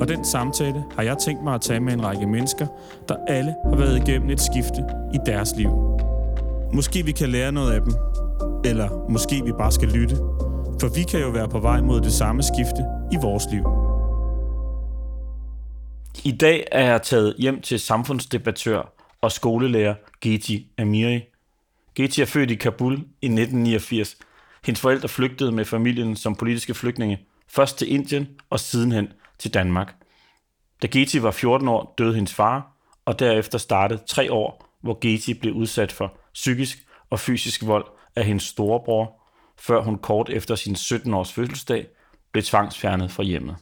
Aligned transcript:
og 0.00 0.08
den 0.08 0.24
samtale 0.24 0.84
har 0.96 1.02
jeg 1.02 1.18
tænkt 1.18 1.44
mig 1.44 1.54
at 1.54 1.60
tage 1.60 1.80
med 1.80 1.92
en 1.92 2.04
række 2.04 2.26
mennesker, 2.26 2.66
der 3.08 3.16
alle 3.28 3.54
har 3.64 3.76
været 3.76 4.08
igennem 4.08 4.30
et 4.30 4.40
skifte 4.40 4.84
i 5.14 5.18
deres 5.26 5.56
liv. 5.56 5.70
Måske 6.72 7.04
vi 7.04 7.12
kan 7.12 7.28
lære 7.28 7.52
noget 7.52 7.72
af 7.72 7.80
dem, 7.80 7.92
eller 8.64 9.10
måske 9.10 9.42
vi 9.44 9.52
bare 9.52 9.72
skal 9.72 9.88
lytte, 9.88 10.16
for 10.80 10.94
vi 10.94 11.02
kan 11.02 11.20
jo 11.20 11.28
være 11.28 11.48
på 11.48 11.58
vej 11.58 11.80
mod 11.80 12.00
det 12.00 12.12
samme 12.12 12.42
skifte 12.42 12.84
i 13.12 13.16
vores 13.22 13.44
liv. 13.50 13.64
I 16.24 16.36
dag 16.36 16.66
er 16.72 16.84
jeg 16.90 17.02
taget 17.02 17.34
hjem 17.38 17.60
til 17.60 17.80
samfundsdebattør 17.80 18.92
og 19.20 19.32
skolelærer 19.32 19.94
Geti 20.20 20.66
Amiri. 20.78 21.20
Geti 21.94 22.20
er 22.22 22.26
født 22.26 22.50
i 22.50 22.54
Kabul 22.54 22.94
i 22.94 23.26
1989. 23.26 24.16
Hendes 24.64 24.80
forældre 24.80 25.08
flygtede 25.08 25.52
med 25.52 25.64
familien 25.64 26.16
som 26.16 26.34
politiske 26.34 26.74
flygtninge, 26.74 27.20
først 27.48 27.78
til 27.78 27.92
Indien 27.92 28.28
og 28.50 28.60
sidenhen 28.60 29.08
til 29.38 29.54
Danmark. 29.54 29.94
Da 30.82 30.86
Geti 30.86 31.22
var 31.22 31.30
14 31.30 31.68
år, 31.68 31.94
døde 31.98 32.14
hendes 32.14 32.34
far, 32.34 32.72
og 33.04 33.18
derefter 33.18 33.58
startede 33.58 34.02
tre 34.06 34.32
år, 34.32 34.78
hvor 34.82 34.98
Geti 35.00 35.34
blev 35.34 35.54
udsat 35.54 35.92
for 35.92 36.16
psykisk 36.34 36.78
og 37.10 37.20
fysisk 37.20 37.66
vold 37.66 37.84
af 38.16 38.24
hendes 38.24 38.42
storebror, 38.42 39.20
før 39.58 39.82
hun 39.82 39.98
kort 39.98 40.30
efter 40.30 40.54
sin 40.54 40.74
17-års 40.74 41.32
fødselsdag 41.32 41.86
blev 42.32 42.42
tvangsfjernet 42.42 43.10
fra 43.10 43.22
hjemmet. 43.22 43.56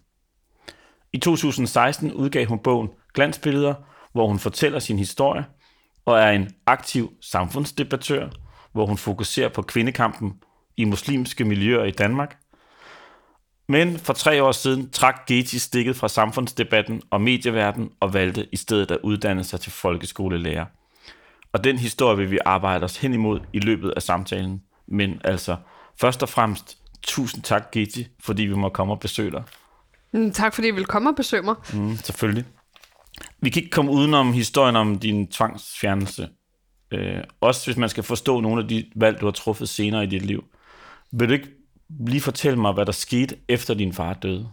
I 1.12 1.18
2016 1.18 2.12
udgav 2.12 2.46
hun 2.46 2.58
bogen 2.58 2.88
Glansbilleder, 3.14 3.74
hvor 4.12 4.26
hun 4.26 4.38
fortæller 4.38 4.78
sin 4.78 4.98
historie, 4.98 5.44
og 6.04 6.18
er 6.18 6.30
en 6.30 6.50
aktiv 6.66 7.12
samfundsdebattør, 7.20 8.28
hvor 8.72 8.86
hun 8.86 8.98
fokuserer 8.98 9.48
på 9.48 9.62
kvindekampen 9.62 10.42
i 10.76 10.84
muslimske 10.84 11.44
miljøer 11.44 11.84
i 11.84 11.90
Danmark. 11.90 12.41
Men 13.68 13.98
for 13.98 14.12
tre 14.12 14.42
år 14.42 14.52
siden 14.52 14.90
trak 14.90 15.26
Geti 15.26 15.58
stikket 15.58 15.96
fra 15.96 16.08
samfundsdebatten 16.08 17.02
og 17.10 17.20
medieverdenen 17.20 17.90
og 18.00 18.14
valgte 18.14 18.48
i 18.52 18.56
stedet 18.56 18.90
at 18.90 18.98
uddanne 19.02 19.44
sig 19.44 19.60
til 19.60 19.72
folkeskolelærer. 19.72 20.66
Og 21.52 21.64
den 21.64 21.78
historie 21.78 22.16
vil 22.16 22.30
vi 22.30 22.38
arbejde 22.44 22.84
os 22.84 22.96
hen 22.96 23.14
imod 23.14 23.40
i 23.52 23.58
løbet 23.58 23.92
af 23.96 24.02
samtalen. 24.02 24.62
Men 24.88 25.20
altså, 25.24 25.56
først 26.00 26.22
og 26.22 26.28
fremmest, 26.28 26.78
tusind 27.02 27.42
tak 27.42 27.70
Geti, 27.70 28.06
fordi 28.20 28.42
vi 28.42 28.54
må 28.54 28.68
komme 28.68 28.92
og 28.92 29.00
besøge 29.00 29.30
dig. 29.30 29.42
Mm, 30.12 30.32
Tak 30.32 30.54
fordi 30.54 30.68
I 30.68 30.70
vil 30.70 30.86
komme 30.86 31.10
og 31.10 31.16
besøge 31.16 31.42
mig. 31.42 31.54
Mm, 31.74 31.96
selvfølgelig. 31.96 32.44
Vi 33.40 33.50
kan 33.50 33.62
ikke 33.62 33.70
komme 33.70 33.90
udenom 33.90 34.32
historien 34.32 34.76
om 34.76 34.98
din 34.98 35.26
tvangsfjernelse. 35.26 36.28
Øh, 36.92 37.20
også 37.40 37.66
hvis 37.66 37.76
man 37.76 37.88
skal 37.88 38.02
forstå 38.02 38.40
nogle 38.40 38.62
af 38.62 38.68
de 38.68 38.84
valg, 38.96 39.20
du 39.20 39.24
har 39.26 39.32
truffet 39.32 39.68
senere 39.68 40.04
i 40.04 40.06
dit 40.06 40.22
liv. 40.22 40.44
Vil 41.12 41.28
du 41.28 41.32
ikke 41.32 41.48
lige 42.00 42.20
fortælle 42.20 42.58
mig, 42.58 42.72
hvad 42.72 42.86
der 42.86 42.92
skete 42.92 43.36
efter 43.48 43.74
din 43.74 43.92
far 43.92 44.14
døde? 44.14 44.48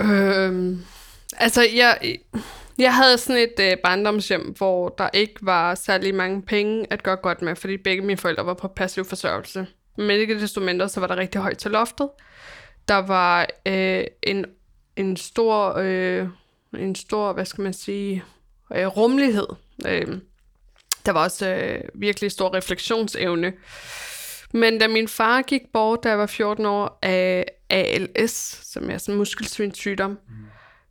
Øhm, 0.00 0.84
altså, 1.36 1.62
jeg, 1.74 2.18
jeg 2.78 2.94
havde 2.94 3.18
sådan 3.18 3.42
et 3.42 3.72
øh, 3.72 3.76
barndomshjem, 3.82 4.54
hvor 4.58 4.88
der 4.88 5.08
ikke 5.12 5.34
var 5.42 5.74
særlig 5.74 6.14
mange 6.14 6.42
penge 6.42 6.86
at 6.90 7.02
gøre 7.02 7.16
godt 7.16 7.42
med, 7.42 7.56
fordi 7.56 7.76
begge 7.76 8.02
mine 8.02 8.16
forældre 8.16 8.46
var 8.46 8.54
på 8.54 8.68
passiv 8.68 9.04
forsørgelse. 9.04 9.66
Men 9.96 10.10
ikke 10.10 10.40
desto 10.40 10.60
mindre, 10.60 10.88
så 10.88 11.00
var 11.00 11.06
der 11.06 11.16
rigtig 11.16 11.40
højt 11.40 11.58
til 11.58 11.70
loftet. 11.70 12.08
Der 12.88 12.94
var 12.94 13.46
øh, 13.66 14.04
en, 14.22 14.44
en 14.96 15.16
stor, 15.16 15.74
øh, 15.76 16.28
en 16.78 16.94
stor, 16.94 17.32
hvad 17.32 17.44
skal 17.44 17.62
man 17.62 17.72
sige, 17.72 18.24
øh, 18.74 18.86
rummelighed. 18.86 19.46
Øh, 19.86 20.18
der 21.06 21.12
var 21.12 21.24
også 21.24 21.48
øh, 21.48 21.80
virkelig 21.94 22.32
stor 22.32 22.54
refleksionsevne. 22.54 23.52
Men 24.56 24.78
da 24.78 24.88
min 24.88 25.08
far 25.08 25.42
gik 25.42 25.62
bort, 25.72 26.04
da 26.04 26.08
jeg 26.08 26.18
var 26.18 26.26
14 26.26 26.66
år, 26.66 26.98
af 27.02 27.44
ALS, 27.70 28.60
som 28.72 28.90
er 28.90 28.98
sådan 28.98 29.14
en 29.14 29.18
muskelsvindsygdom, 29.18 30.10
mm. 30.10 30.34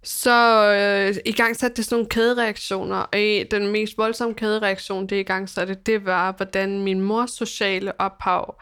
så 0.04 0.66
øh, 0.74 1.16
i 1.26 1.32
gang 1.32 1.56
satte 1.56 1.78
det 1.78 1.86
sådan 1.86 1.96
nogle 1.96 2.10
kædereaktioner, 2.10 2.98
og 2.98 3.20
den 3.52 3.68
mest 3.68 3.98
voldsomme 3.98 4.36
kædereaktion, 4.36 5.08
det 5.08 5.16
i 5.16 5.24
gang 5.24 5.50
satte, 5.50 5.74
det 5.74 6.06
var, 6.06 6.32
hvordan 6.32 6.84
min 6.84 7.02
mors 7.02 7.32
sociale 7.32 8.02
ophav 8.02 8.62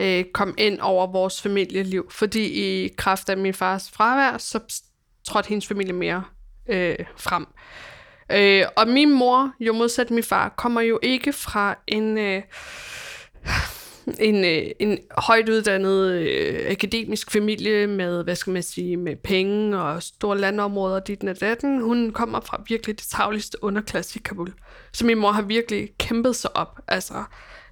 øh, 0.00 0.24
kom 0.34 0.54
ind 0.58 0.80
over 0.80 1.06
vores 1.06 1.42
familieliv. 1.42 2.10
Fordi 2.10 2.44
i 2.44 2.88
kraft 2.96 3.28
af 3.28 3.36
min 3.36 3.54
fars 3.54 3.90
fravær, 3.90 4.38
så 4.38 4.82
trådte 5.28 5.48
hendes 5.48 5.66
familie 5.66 5.92
mere 5.92 6.24
øh, 6.68 6.96
frem. 7.16 7.46
Øh, 8.32 8.64
og 8.76 8.88
min 8.88 9.10
mor, 9.12 9.52
jo 9.60 9.72
modsat 9.72 10.10
min 10.10 10.24
far, 10.24 10.48
kommer 10.48 10.80
jo 10.80 10.98
ikke 11.02 11.32
fra 11.32 11.78
en... 11.86 12.18
Øh, 12.18 12.42
en, 14.18 14.44
øh, 14.44 14.70
en 14.78 14.98
højt 15.18 15.48
uddannet 15.48 16.12
øh, 16.12 16.70
akademisk 16.70 17.30
familie 17.30 17.86
med, 17.86 18.24
hvad 18.24 18.36
skal 18.36 18.52
man 18.52 18.62
sige, 18.62 18.96
med 18.96 19.16
penge 19.16 19.78
og 19.78 20.02
store 20.02 20.38
landområder, 20.38 21.00
dit 21.00 21.24
og 21.24 21.40
datten. 21.40 21.80
Hun 21.80 22.12
kommer 22.12 22.40
fra 22.40 22.62
virkelig 22.68 22.98
det 22.98 23.06
tavligste 23.06 23.64
underklasse 23.64 24.18
i 24.18 24.22
Kabul. 24.24 24.52
Så 24.92 25.06
min 25.06 25.18
mor 25.18 25.32
har 25.32 25.42
virkelig 25.42 25.88
kæmpet 25.98 26.36
sig 26.36 26.56
op. 26.56 26.78
Altså, 26.88 27.24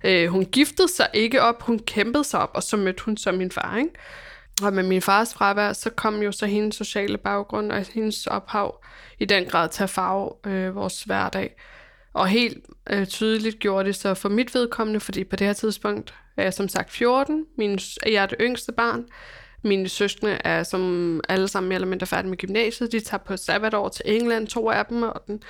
øh, 0.04 0.28
hun 0.28 0.44
giftede 0.44 0.88
sig 0.88 1.09
ikke 1.15 1.43
op, 1.43 1.62
hun 1.62 1.78
kæmpede 1.78 2.25
sig 2.25 2.41
op, 2.41 2.50
og 2.55 2.62
så 2.62 2.76
mødte 2.76 3.05
hun 3.05 3.16
så 3.16 3.32
min 3.32 3.50
far, 3.50 3.76
ikke? 3.76 3.91
Og 4.62 4.72
med 4.72 4.82
min 4.82 5.03
fars 5.03 5.34
fravær, 5.34 5.72
så 5.72 5.91
kom 5.91 6.22
jo 6.22 6.32
så 6.32 6.47
hendes 6.47 6.75
sociale 6.75 7.19
baggrund 7.19 7.72
og 7.72 7.84
hendes 7.94 8.26
ophav 8.26 8.84
i 9.19 9.25
den 9.25 9.44
grad 9.44 9.69
til 9.69 9.82
at 9.82 9.91
farve 9.91 10.31
øh, 10.47 10.75
vores 10.75 11.03
hverdag. 11.03 11.56
Og 12.12 12.28
helt 12.28 12.66
øh, 12.91 13.06
tydeligt 13.06 13.59
gjorde 13.59 13.87
det 13.88 13.97
så 13.97 14.15
for 14.15 14.28
mit 14.28 14.55
vedkommende, 14.55 15.00
fordi 15.00 15.25
på 15.25 15.37
det 15.37 15.47
her 15.47 15.55
tidspunkt 15.55 16.15
er 16.38 16.43
jeg 16.43 16.54
som 16.54 16.69
sagt 16.69 16.93
14. 16.93 17.44
Min, 17.59 17.78
jeg 18.06 18.22
er 18.22 18.26
det 18.26 18.38
yngste 18.41 18.72
barn. 18.72 19.04
Mine 19.65 19.88
søskende 19.88 20.38
er 20.44 20.62
som 20.62 21.21
alle 21.28 21.49
sammen 21.49 21.69
mere 21.69 21.76
eller 21.76 21.88
mindre 21.88 22.06
færdige 22.06 22.31
med 22.31 22.38
gymnasiet. 22.38 22.93
De 22.93 23.00
tager 23.00 23.19
på 23.19 23.37
sabbatår 23.37 23.88
til 23.88 24.03
England, 24.06 24.47
to 24.47 24.71
af 24.71 24.87
dem, 24.87 25.03
og 25.03 25.22
den 25.26 25.43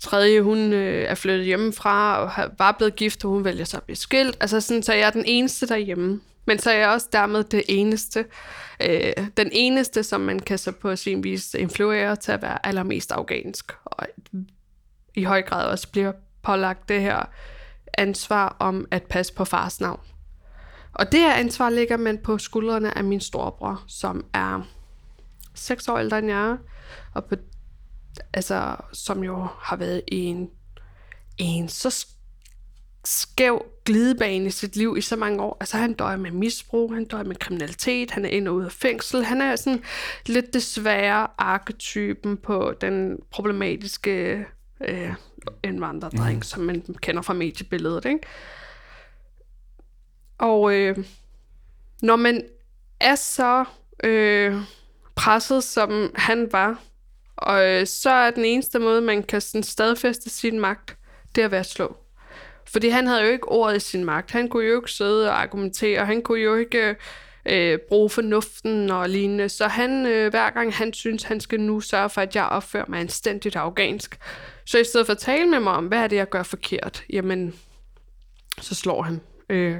tredje, 0.00 0.40
hun 0.40 0.72
øh, 0.72 1.04
er 1.04 1.14
flyttet 1.14 1.46
hjemmefra 1.46 2.18
og 2.18 2.30
har, 2.30 2.50
var 2.58 2.72
blevet 2.72 2.96
gift, 2.96 3.24
og 3.24 3.30
hun 3.30 3.44
vælger 3.44 3.64
så 3.64 3.76
at 3.76 3.82
blive 3.82 3.96
skilt. 3.96 4.36
Altså 4.40 4.60
sådan, 4.60 4.82
så 4.82 4.92
jeg 4.92 5.06
er 5.06 5.10
den 5.10 5.24
eneste 5.26 5.66
derhjemme. 5.66 6.20
Men 6.46 6.58
så 6.58 6.70
er 6.70 6.78
jeg 6.78 6.88
også 6.88 7.08
dermed 7.12 7.44
det 7.44 7.62
eneste, 7.68 8.24
øh, 8.82 9.12
den 9.36 9.48
eneste, 9.52 10.02
som 10.02 10.20
man 10.20 10.38
kan 10.38 10.58
så 10.58 10.72
på 10.72 10.96
sin 10.96 11.24
vis 11.24 11.54
influere 11.54 12.16
til 12.16 12.32
at 12.32 12.42
være 12.42 12.66
allermest 12.66 13.12
afghansk. 13.12 13.72
Og 13.84 14.06
i 15.14 15.22
høj 15.22 15.42
grad 15.42 15.66
også 15.66 15.88
bliver 15.88 16.12
pålagt 16.42 16.88
det 16.88 17.00
her 17.00 17.24
ansvar 17.98 18.56
om 18.58 18.86
at 18.90 19.02
passe 19.02 19.32
på 19.34 19.44
fars 19.44 19.80
navn. 19.80 20.00
Og 20.94 21.12
det 21.12 21.20
her 21.20 21.32
ansvar 21.32 21.70
ligger 21.70 21.96
man 21.96 22.18
på 22.18 22.38
skuldrene 22.38 22.98
af 22.98 23.04
min 23.04 23.20
storebror, 23.20 23.84
som 23.86 24.24
er 24.32 24.60
6 25.54 25.88
år 25.88 25.98
ældre 25.98 26.18
end 26.18 26.28
jeg 26.28 26.56
og 27.14 27.24
på, 27.24 27.34
altså, 28.34 28.76
som 28.92 29.24
jo 29.24 29.46
har 29.58 29.76
været 29.76 30.02
i 30.08 30.16
en, 30.16 30.50
en 31.38 31.68
så 31.68 32.06
skæv 33.04 33.64
glidebane 33.84 34.46
i 34.46 34.50
sit 34.50 34.76
liv 34.76 34.94
i 34.98 35.00
så 35.00 35.16
mange 35.16 35.42
år. 35.42 35.56
Altså 35.60 35.76
han 35.76 35.92
døjer 35.92 36.16
med 36.16 36.30
misbrug, 36.30 36.94
han 36.94 37.04
døjer 37.04 37.24
med 37.24 37.36
kriminalitet, 37.36 38.10
han 38.10 38.24
er 38.24 38.28
ind 38.28 38.48
og 38.48 38.54
ud 38.54 38.64
af 38.64 38.72
fængsel. 38.72 39.24
Han 39.24 39.40
er 39.40 39.56
sådan 39.56 39.82
lidt 40.26 40.54
desværre 40.54 41.26
arketypen 41.38 42.36
på 42.36 42.74
den 42.80 43.18
problematiske 43.30 44.44
øh, 44.80 45.14
indvandrerdreng, 45.64 46.36
mm. 46.36 46.42
som 46.42 46.62
man 46.62 46.82
kender 47.02 47.22
fra 47.22 47.34
mediebilledet. 47.34 48.04
Ikke? 48.04 48.20
Og 50.38 50.74
øh, 50.74 50.96
når 52.02 52.16
man 52.16 52.44
er 53.00 53.14
så 53.14 53.64
øh, 54.04 54.54
presset, 55.14 55.64
som 55.64 56.12
han 56.14 56.48
var, 56.52 56.82
og 57.36 57.66
øh, 57.66 57.86
så 57.86 58.10
er 58.10 58.30
den 58.30 58.44
eneste 58.44 58.78
måde, 58.78 59.00
man 59.00 59.22
kan 59.22 59.40
sådan 59.40 59.62
stadfæste 59.62 60.30
sin 60.30 60.60
magt, 60.60 60.96
det 61.34 61.40
er 61.40 61.44
at 61.44 61.50
være 61.50 61.64
slå. 61.64 61.96
Fordi 62.66 62.88
han 62.88 63.06
havde 63.06 63.22
jo 63.22 63.28
ikke 63.28 63.48
ordet 63.48 63.76
i 63.76 63.80
sin 63.80 64.04
magt. 64.04 64.30
Han 64.30 64.48
kunne 64.48 64.66
jo 64.66 64.76
ikke 64.76 64.92
sidde 64.92 65.30
og 65.30 65.42
argumentere. 65.42 66.06
Han 66.06 66.22
kunne 66.22 66.40
jo 66.40 66.54
ikke 66.54 66.96
øh, 67.46 67.78
bruge 67.88 68.10
fornuften 68.10 68.90
og 68.90 69.08
lignende. 69.08 69.48
Så 69.48 69.66
han, 69.66 70.06
øh, 70.06 70.30
hver 70.30 70.50
gang 70.50 70.74
han 70.74 70.92
synes, 70.92 71.22
han 71.22 71.40
skal 71.40 71.60
nu 71.60 71.80
sørge 71.80 72.10
for, 72.10 72.20
at 72.20 72.36
jeg 72.36 72.44
opfører 72.44 72.84
mig 72.88 73.00
anstændigt 73.00 73.56
afghansk. 73.56 74.18
Så 74.66 74.78
i 74.78 74.84
stedet 74.84 75.06
for 75.06 75.12
at 75.12 75.18
tale 75.18 75.46
med 75.46 75.60
mig 75.60 75.72
om, 75.72 75.86
hvad 75.86 75.98
er 75.98 76.06
det, 76.06 76.16
jeg 76.16 76.28
gør 76.28 76.42
forkert, 76.42 77.04
jamen, 77.10 77.54
så 78.60 78.74
slår 78.74 79.02
han. 79.02 79.20
Øh, 79.50 79.76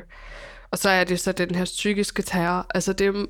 og 0.74 0.78
så 0.78 0.90
er 0.90 1.04
det 1.04 1.20
så 1.20 1.32
den 1.32 1.54
her 1.54 1.64
psykiske 1.64 2.22
terror. 2.22 2.66
Altså 2.74 2.92
det 2.92 3.28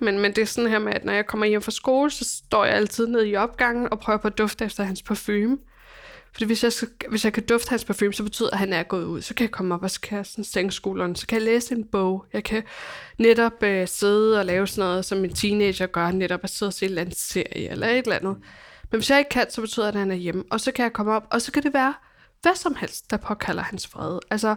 men, 0.00 0.18
men 0.18 0.32
det 0.32 0.38
er 0.38 0.46
sådan 0.46 0.70
her 0.70 0.78
med, 0.78 0.94
at 0.94 1.04
når 1.04 1.12
jeg 1.12 1.26
kommer 1.26 1.46
hjem 1.46 1.62
fra 1.62 1.70
skole, 1.70 2.10
så 2.10 2.24
står 2.24 2.64
jeg 2.64 2.74
altid 2.74 3.06
nede 3.06 3.28
i 3.28 3.36
opgangen 3.36 3.88
og 3.90 4.00
prøver 4.00 4.18
på 4.18 4.28
at 4.28 4.38
dufte 4.38 4.64
efter 4.64 4.84
hans 4.84 5.02
parfume. 5.02 5.58
Fordi 6.32 6.44
hvis 6.44 6.64
jeg, 6.64 6.72
hvis 7.08 7.24
jeg 7.24 7.32
kan 7.32 7.46
dufte 7.46 7.70
hans 7.70 7.84
parfume, 7.84 8.12
så 8.12 8.22
betyder 8.22 8.48
det, 8.48 8.52
at 8.52 8.58
han 8.58 8.72
er 8.72 8.82
gået 8.82 9.04
ud. 9.04 9.22
Så 9.22 9.34
kan 9.34 9.44
jeg 9.44 9.50
komme 9.50 9.74
op, 9.74 9.82
og 9.82 9.90
så 9.90 10.00
kan 10.00 10.18
jeg 10.18 10.26
sådan 10.26 10.44
stænge 10.44 10.72
skulderen. 10.72 11.16
Så 11.16 11.26
kan 11.26 11.38
jeg 11.38 11.44
læse 11.44 11.74
en 11.74 11.84
bog. 11.84 12.24
Jeg 12.32 12.44
kan 12.44 12.62
netop 13.18 13.62
øh, 13.62 13.88
sidde 13.88 14.38
og 14.38 14.46
lave 14.46 14.66
sådan 14.66 14.88
noget, 14.88 15.04
som 15.04 15.24
en 15.24 15.34
teenager 15.34 15.86
gør, 15.86 16.10
netop 16.10 16.40
at 16.42 16.50
sidde 16.50 16.70
og 16.70 16.74
se 16.74 16.84
en 16.84 16.88
eller 16.88 17.00
anden 17.00 17.14
serie 17.14 17.68
eller 17.70 17.86
et 17.86 17.98
eller 17.98 18.16
andet. 18.16 18.36
Men 18.90 18.98
hvis 18.98 19.10
jeg 19.10 19.18
ikke 19.18 19.28
kan, 19.28 19.50
så 19.50 19.60
betyder 19.60 19.86
det, 19.86 19.92
at 19.92 19.98
han 19.98 20.10
er 20.10 20.14
hjemme. 20.14 20.44
Og 20.50 20.60
så 20.60 20.72
kan 20.72 20.82
jeg 20.82 20.92
komme 20.92 21.12
op, 21.12 21.26
og 21.30 21.42
så 21.42 21.52
kan 21.52 21.62
det 21.62 21.74
være 21.74 21.94
hvad 22.42 22.54
som 22.54 22.74
helst, 22.74 23.10
der 23.10 23.16
påkalder 23.16 23.62
hans 23.62 23.86
fred. 23.86 24.18
Altså, 24.30 24.56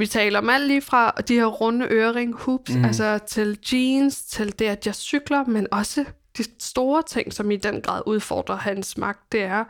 vi 0.00 0.06
taler 0.06 0.38
om 0.38 0.50
alt 0.50 0.66
lige 0.66 0.82
fra 0.82 1.10
de 1.28 1.34
her 1.34 1.46
runde 1.46 1.86
ørering, 1.90 2.34
hoops, 2.34 2.74
mm. 2.74 2.84
altså 2.84 3.18
til 3.18 3.58
jeans, 3.72 4.22
til 4.22 4.58
det, 4.58 4.64
at 4.64 4.86
jeg 4.86 4.94
cykler, 4.94 5.44
men 5.44 5.66
også 5.72 6.04
de 6.38 6.44
store 6.58 7.02
ting, 7.02 7.32
som 7.32 7.50
i 7.50 7.56
den 7.56 7.80
grad 7.80 8.02
udfordrer 8.06 8.56
hans 8.56 8.98
magt, 8.98 9.32
det 9.32 9.42
er, 9.42 9.64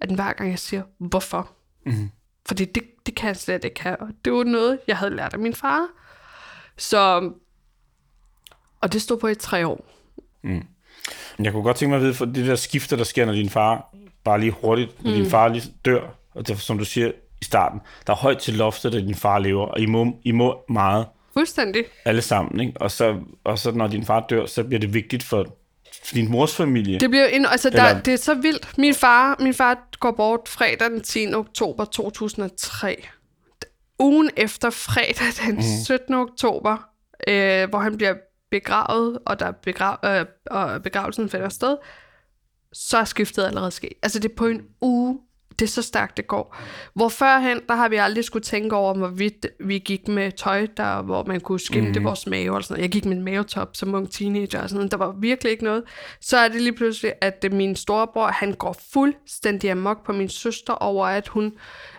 at 0.00 0.10
hver 0.10 0.32
gang 0.32 0.50
jeg 0.50 0.58
siger, 0.58 0.82
hvorfor? 0.98 1.50
Mm. 1.86 2.10
Fordi 2.46 2.64
det, 2.64 2.82
det 3.06 3.14
kan 3.14 3.28
jeg 3.28 3.36
slet 3.36 3.64
ikke 3.64 3.82
have. 3.82 3.96
Og 3.96 4.08
det 4.24 4.32
var 4.32 4.44
noget, 4.44 4.78
jeg 4.86 4.96
havde 4.96 5.16
lært 5.16 5.32
af 5.32 5.38
min 5.38 5.54
far. 5.54 5.86
Så, 6.76 7.30
og 8.80 8.92
det 8.92 9.02
stod 9.02 9.18
på 9.18 9.28
i 9.28 9.34
tre 9.34 9.66
år. 9.66 9.86
Mm. 10.42 10.66
Jeg 11.38 11.52
kunne 11.52 11.62
godt 11.62 11.76
tænke 11.76 11.90
mig 11.90 11.96
at 11.96 12.02
vide, 12.02 12.14
for 12.14 12.24
det 12.24 12.46
der 12.46 12.56
skifter, 12.56 12.96
der 12.96 13.04
sker, 13.04 13.26
når 13.26 13.32
din 13.32 13.50
far, 13.50 13.94
bare 14.24 14.40
lige 14.40 14.52
hurtigt, 14.52 15.04
når 15.04 15.10
mm. 15.10 15.16
din 15.16 15.30
far 15.30 15.48
lige 15.48 15.74
dør, 15.84 16.08
og 16.34 16.48
det, 16.48 16.60
som 16.60 16.78
du 16.78 16.84
siger 16.84 17.12
i 17.40 17.44
starten, 17.44 17.80
der 18.06 18.12
er 18.12 18.16
højt 18.16 18.38
til 18.38 18.54
loftet, 18.54 18.92
da 18.92 19.00
din 19.00 19.14
far 19.14 19.38
lever, 19.38 19.66
og 19.66 19.80
I 19.80 19.86
må, 19.86 20.12
I 20.24 20.32
må 20.32 20.60
meget. 20.68 21.06
Fuldstændig. 21.32 21.84
Alle 22.04 22.22
sammen, 22.22 22.60
ikke? 22.60 22.72
Og 22.80 22.90
så, 22.90 23.16
og 23.44 23.58
så 23.58 23.72
når 23.72 23.86
din 23.86 24.04
far 24.04 24.26
dør, 24.30 24.46
så 24.46 24.64
bliver 24.64 24.80
det 24.80 24.94
vigtigt 24.94 25.22
for 25.22 25.58
din 26.14 26.30
mors 26.30 26.56
familie. 26.56 27.00
Det 27.00 27.10
bliver 27.10 27.26
en, 27.26 27.46
altså 27.46 27.70
der, 27.70 28.00
det 28.00 28.12
er 28.12 28.18
så 28.18 28.34
vildt. 28.34 28.78
Min 28.78 28.94
far, 28.94 29.36
min 29.40 29.54
far 29.54 29.88
går 30.00 30.10
bort 30.10 30.48
fredag 30.48 30.90
den 30.90 31.00
10. 31.00 31.34
oktober 31.34 31.84
2003. 31.84 33.04
Ugen 33.98 34.30
efter 34.36 34.70
fredag 34.70 35.46
den 35.46 35.62
17. 35.84 36.14
Mm. 36.14 36.20
oktober, 36.20 36.76
øh, 37.28 37.68
hvor 37.68 37.78
han 37.78 37.96
bliver 37.96 38.14
begravet, 38.50 39.18
og 39.26 39.40
der 39.40 39.50
begrav, 39.50 39.98
øh, 40.04 40.26
og 40.50 40.82
begravelsen 40.82 41.30
finder 41.30 41.48
sted, 41.48 41.76
så 42.72 42.98
er 42.98 43.04
skiftet 43.04 43.44
allerede 43.44 43.70
sket. 43.70 43.92
Altså 44.02 44.18
det 44.18 44.30
er 44.30 44.36
på 44.36 44.46
en 44.46 44.62
uge 44.80 45.18
det 45.58 45.64
er 45.64 45.68
så 45.68 45.82
stærkt, 45.82 46.16
det 46.16 46.26
går. 46.26 46.56
Hvor 46.94 47.08
førhen, 47.08 47.60
der 47.68 47.74
har 47.74 47.88
vi 47.88 47.96
aldrig 47.96 48.24
skulle 48.24 48.42
tænke 48.42 48.76
over, 48.76 48.94
hvorvidt 48.94 49.46
vi 49.60 49.78
gik 49.78 50.08
med 50.08 50.32
tøj, 50.32 50.66
der, 50.76 51.02
hvor 51.02 51.24
man 51.24 51.40
kunne 51.40 51.60
skimte 51.60 52.00
mm. 52.00 52.04
vores 52.04 52.26
mave. 52.26 52.56
Og 52.56 52.64
sådan 52.64 52.74
noget. 52.74 52.82
Jeg 52.82 52.90
gik 52.90 53.04
med 53.04 53.16
en 53.16 53.22
mavetop 53.22 53.76
som 53.76 53.94
ung 53.94 54.10
teenager. 54.10 54.62
Og 54.62 54.68
sådan 54.68 54.76
noget. 54.76 54.90
Der 54.90 54.96
var 54.96 55.14
virkelig 55.18 55.50
ikke 55.50 55.64
noget. 55.64 55.82
Så 56.20 56.38
er 56.38 56.48
det 56.48 56.62
lige 56.62 56.72
pludselig, 56.72 57.12
at 57.20 57.52
min 57.52 57.76
storebror, 57.76 58.26
han 58.26 58.52
går 58.52 58.76
fuldstændig 58.92 59.70
amok 59.70 60.06
på 60.06 60.12
min 60.12 60.28
søster 60.28 60.72
over, 60.72 61.06
at 61.06 61.28
hun 61.28 61.44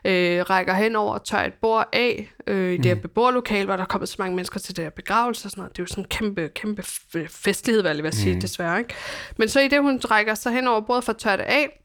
øh, 0.05 0.41
rækker 0.49 0.73
hen 0.73 0.95
over 0.95 1.13
og 1.13 1.25
tør 1.25 1.39
et 1.39 1.53
bord 1.53 1.89
af 1.93 2.31
øh, 2.47 2.73
i 2.73 2.77
det 2.77 2.85
her 2.85 2.95
mm. 2.95 3.01
beboerlokale, 3.01 3.65
hvor 3.65 3.75
der 3.75 3.83
er 3.83 3.87
kommet 3.87 4.09
så 4.09 4.15
mange 4.19 4.35
mennesker 4.35 4.59
til 4.59 4.75
det 4.75 4.83
her 4.83 4.89
begravelse 4.89 5.47
og 5.47 5.51
sådan 5.51 5.61
noget. 5.61 5.77
Det 5.77 5.79
er 5.79 5.83
jo 5.83 5.87
sådan 5.87 6.03
en 6.03 6.07
kæmpe, 6.07 6.49
kæmpe 6.55 6.83
festlighed, 7.29 7.81
hvad 7.81 7.95
jeg 7.95 8.03
vil 8.03 8.13
sige, 8.13 8.33
mm. 8.33 8.41
desværre. 8.41 8.79
Ikke? 8.79 8.93
Men 9.37 9.49
så 9.49 9.59
i 9.59 9.67
det, 9.67 9.81
hun 9.81 10.01
rækker 10.11 10.35
sig 10.35 10.51
hen 10.51 10.67
over 10.67 10.81
bordet 10.81 11.03
for 11.03 11.11
at 11.11 11.17
tørre 11.17 11.37
det 11.37 11.43
af, 11.43 11.79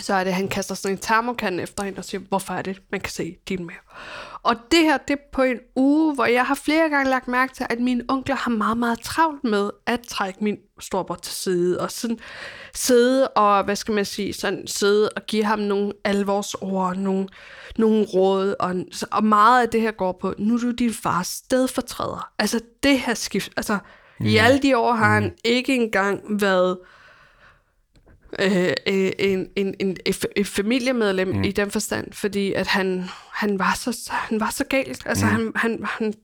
så 0.00 0.14
er 0.14 0.24
det, 0.24 0.30
at 0.30 0.36
han 0.36 0.48
kaster 0.48 0.74
sådan 0.74 0.94
en 0.94 1.00
termokan 1.00 1.60
efter 1.60 1.84
hende 1.84 1.98
og 1.98 2.04
siger, 2.04 2.20
hvorfor 2.28 2.54
er 2.54 2.62
det, 2.62 2.82
man 2.92 3.00
kan 3.00 3.10
se 3.10 3.36
din 3.48 3.66
mave. 3.66 3.78
Og 4.42 4.56
det 4.70 4.78
her, 4.80 4.96
det 4.96 5.14
er 5.14 5.22
på 5.32 5.42
en 5.42 5.58
uge, 5.76 6.14
hvor 6.14 6.24
jeg 6.24 6.46
har 6.46 6.54
flere 6.54 6.90
gange 6.90 7.10
lagt 7.10 7.28
mærke 7.28 7.54
til, 7.54 7.66
at 7.70 7.80
mine 7.80 8.04
onkler 8.08 8.36
har 8.36 8.50
meget, 8.50 8.78
meget 8.78 9.00
travlt 9.00 9.44
med 9.44 9.70
at 9.86 10.00
trække 10.00 10.44
min 10.44 10.56
storbror 10.80 11.14
til 11.14 11.32
side, 11.32 11.80
og 11.80 11.90
sådan 11.90 12.18
sidde 12.74 13.28
og, 13.28 13.64
hvad 13.64 13.76
skal 13.76 13.94
man 13.94 14.04
sige, 14.04 14.32
sådan 14.32 14.66
sidde 14.66 15.08
og 15.16 15.22
give 15.26 15.44
ham 15.44 15.58
nogle 15.58 15.92
alvorsord, 16.04 16.96
nogle, 16.96 17.28
nogle 17.76 18.04
råd, 18.04 18.54
og, 18.60 18.74
og 19.10 19.24
meget 19.24 19.62
af 19.62 19.68
det 19.68 19.80
her 19.80 19.90
går 19.90 20.18
på, 20.20 20.34
nu 20.38 20.54
er 20.54 20.58
du 20.58 20.70
din 20.70 20.92
fars 20.92 21.26
stedfortræder. 21.26 22.32
Altså 22.38 22.60
det 22.82 23.00
her 23.00 23.14
skift, 23.14 23.52
altså 23.56 23.78
mm. 24.20 24.26
i 24.26 24.36
alle 24.36 24.58
de 24.58 24.78
år 24.78 24.92
har 24.92 25.20
mm. 25.20 25.22
han 25.22 25.34
ikke 25.44 25.74
engang 25.74 26.40
været 26.40 26.78
øh, 28.38 28.72
en, 29.18 29.48
en, 29.56 29.74
en, 29.78 29.96
et 30.36 30.46
familiemedlem 30.46 31.28
mm. 31.28 31.44
i 31.44 31.52
den 31.52 31.70
forstand, 31.70 32.12
fordi 32.12 32.52
at 32.52 32.66
han, 32.66 33.04
han, 33.32 33.58
var, 33.58 33.74
så, 33.74 34.10
han 34.12 34.40
var 34.40 34.50
så 34.50 34.64
galt. 34.64 35.02
Altså, 35.06 35.24
mm. 35.24 35.30
han, 35.30 35.52
han, 35.54 35.80
han, 35.84 36.14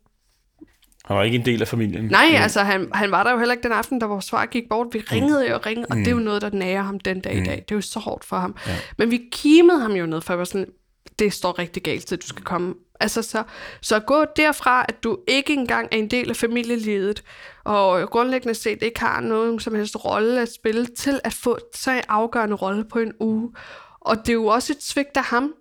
han 1.04 1.16
var 1.16 1.22
ikke 1.22 1.38
en 1.38 1.44
del 1.44 1.60
af 1.60 1.68
familien. 1.68 2.04
Nej, 2.04 2.28
ja. 2.32 2.42
altså 2.42 2.62
han, 2.62 2.88
han 2.94 3.10
var 3.10 3.22
der 3.22 3.30
jo 3.30 3.38
heller 3.38 3.52
ikke 3.52 3.62
den 3.62 3.72
aften, 3.72 3.98
da 3.98 4.06
vores 4.06 4.30
far 4.30 4.46
gik 4.46 4.68
bort. 4.68 4.86
Vi 4.92 4.98
ringede 4.98 5.48
jo 5.48 5.54
og 5.54 5.66
ringede, 5.66 5.86
og 5.90 5.96
mm. 5.96 6.04
det 6.04 6.10
er 6.10 6.16
jo 6.16 6.22
noget, 6.22 6.42
der 6.42 6.50
nærer 6.50 6.82
ham 6.82 7.00
den 7.00 7.20
dag 7.20 7.34
mm. 7.34 7.42
i 7.42 7.44
dag. 7.44 7.56
Det 7.56 7.70
er 7.70 7.74
jo 7.74 7.80
så 7.80 8.00
hårdt 8.00 8.24
for 8.24 8.36
ham. 8.36 8.56
Ja. 8.66 8.76
Men 8.98 9.10
vi 9.10 9.20
kimede 9.32 9.80
ham 9.80 9.92
jo 9.92 10.06
ned, 10.06 10.20
for 10.20 10.32
jeg 10.32 10.38
var 10.38 10.44
sådan, 10.44 10.66
det 11.18 11.32
står 11.32 11.58
rigtig 11.58 11.82
galt 11.82 12.06
til, 12.06 12.16
at 12.16 12.22
du 12.22 12.26
skal 12.26 12.44
komme. 12.44 12.74
Altså 13.00 13.22
så, 13.22 13.42
så 13.80 14.00
gå 14.00 14.24
derfra, 14.36 14.84
at 14.88 15.04
du 15.04 15.18
ikke 15.28 15.52
engang 15.52 15.88
er 15.92 15.96
en 15.96 16.10
del 16.10 16.30
af 16.30 16.36
familielivet, 16.36 17.24
og 17.64 18.10
grundlæggende 18.10 18.54
set 18.54 18.82
ikke 18.82 19.00
har 19.00 19.20
nogen 19.20 19.60
som 19.60 19.74
helst 19.74 20.04
rolle 20.04 20.40
at 20.40 20.52
spille, 20.52 20.86
til 20.86 21.20
at 21.24 21.32
få 21.32 21.58
så 21.74 21.90
en 21.90 22.02
afgørende 22.08 22.56
rolle 22.56 22.84
på 22.84 22.98
en 22.98 23.12
uge. 23.20 23.52
Og 24.00 24.16
det 24.16 24.28
er 24.28 24.32
jo 24.32 24.46
også 24.46 24.72
et 24.72 24.82
svigt 24.82 25.16
af 25.16 25.24
ham, 25.24 25.54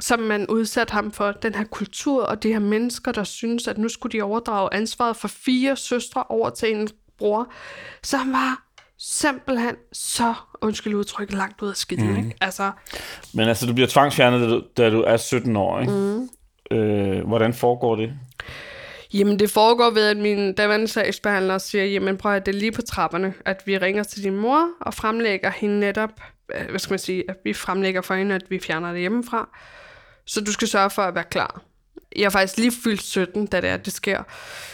som 0.00 0.20
man 0.20 0.46
udsat 0.46 0.90
ham 0.90 1.12
for, 1.12 1.32
den 1.32 1.54
her 1.54 1.64
kultur 1.64 2.22
og 2.22 2.42
de 2.42 2.48
her 2.48 2.58
mennesker, 2.58 3.12
der 3.12 3.24
synes, 3.24 3.68
at 3.68 3.78
nu 3.78 3.88
skulle 3.88 4.18
de 4.18 4.22
overdrage 4.22 4.74
ansvaret 4.74 5.16
for 5.16 5.28
fire 5.28 5.76
søstre 5.76 6.24
over 6.28 6.50
til 6.50 6.76
en 6.76 6.88
bror, 7.18 7.52
som 8.02 8.32
var 8.32 8.69
simpelthen 9.00 9.76
så, 9.92 10.34
undskyld 10.60 10.94
udtrykket, 10.94 11.36
langt 11.36 11.62
ud 11.62 11.68
af 11.68 11.76
skide. 11.76 12.04
Mm. 12.04 12.16
Ikke? 12.16 12.34
Altså, 12.40 12.70
Men 13.34 13.48
altså, 13.48 13.66
du 13.66 13.72
bliver 13.72 13.88
tvangsfjernet, 13.88 14.40
da 14.40 14.46
du, 14.48 14.62
da 14.76 14.90
du 14.90 15.02
er 15.02 15.16
17 15.16 15.56
år, 15.56 15.80
ikke? 15.80 15.92
Mm. 15.92 16.28
Øh, 16.76 17.26
hvordan 17.26 17.54
foregår 17.54 17.96
det? 17.96 18.12
Jamen, 19.14 19.38
det 19.38 19.50
foregår 19.50 19.90
ved, 19.90 20.06
at 20.06 20.16
min 20.16 20.54
daværende 20.54 20.88
sagsbehandler 20.88 21.58
siger, 21.58 21.84
jamen 21.84 22.16
prøv 22.16 22.32
at 22.34 22.46
det 22.46 22.54
er 22.54 22.58
lige 22.58 22.72
på 22.72 22.82
trapperne, 22.82 23.34
at 23.44 23.62
vi 23.66 23.78
ringer 23.78 24.02
til 24.02 24.24
din 24.24 24.36
mor 24.36 24.68
og 24.80 24.94
fremlægger 24.94 25.50
hende 25.50 25.80
netop, 25.80 26.10
øh, 26.54 26.70
hvad 26.70 26.78
skal 26.78 26.92
man 26.92 26.98
sige, 26.98 27.24
at 27.28 27.36
vi 27.44 27.52
fremlægger 27.52 28.00
for 28.00 28.14
hende, 28.14 28.34
at 28.34 28.42
vi 28.48 28.58
fjerner 28.58 28.92
det 28.92 29.00
hjemmefra. 29.00 29.48
Så 30.26 30.40
du 30.40 30.52
skal 30.52 30.68
sørge 30.68 30.90
for 30.90 31.02
at 31.02 31.14
være 31.14 31.24
klar. 31.24 31.62
Jeg 32.16 32.24
er 32.24 32.30
faktisk 32.30 32.56
lige 32.56 32.72
fyldt 32.84 33.02
17, 33.02 33.46
da 33.46 33.60
det 33.60 33.70
er, 33.70 33.76
det 33.76 33.92
sker. 33.92 34.22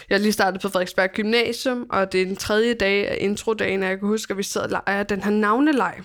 Jeg 0.08 0.14
er 0.14 0.18
lige 0.18 0.32
startet 0.32 0.60
på 0.62 0.68
Frederiksberg 0.68 1.10
Gymnasium, 1.12 1.86
og 1.90 2.12
det 2.12 2.22
er 2.22 2.24
den 2.24 2.36
tredje 2.36 2.74
dag 2.74 3.08
af 3.08 3.16
introdagen, 3.20 3.82
og 3.82 3.88
jeg 3.88 3.98
kan 3.98 4.08
huske, 4.08 4.30
at 4.30 4.38
vi 4.38 4.42
sidder 4.42 4.66
og 4.66 4.82
leger 4.86 5.02
den 5.02 5.22
her 5.22 5.30
navneleg. 5.30 6.02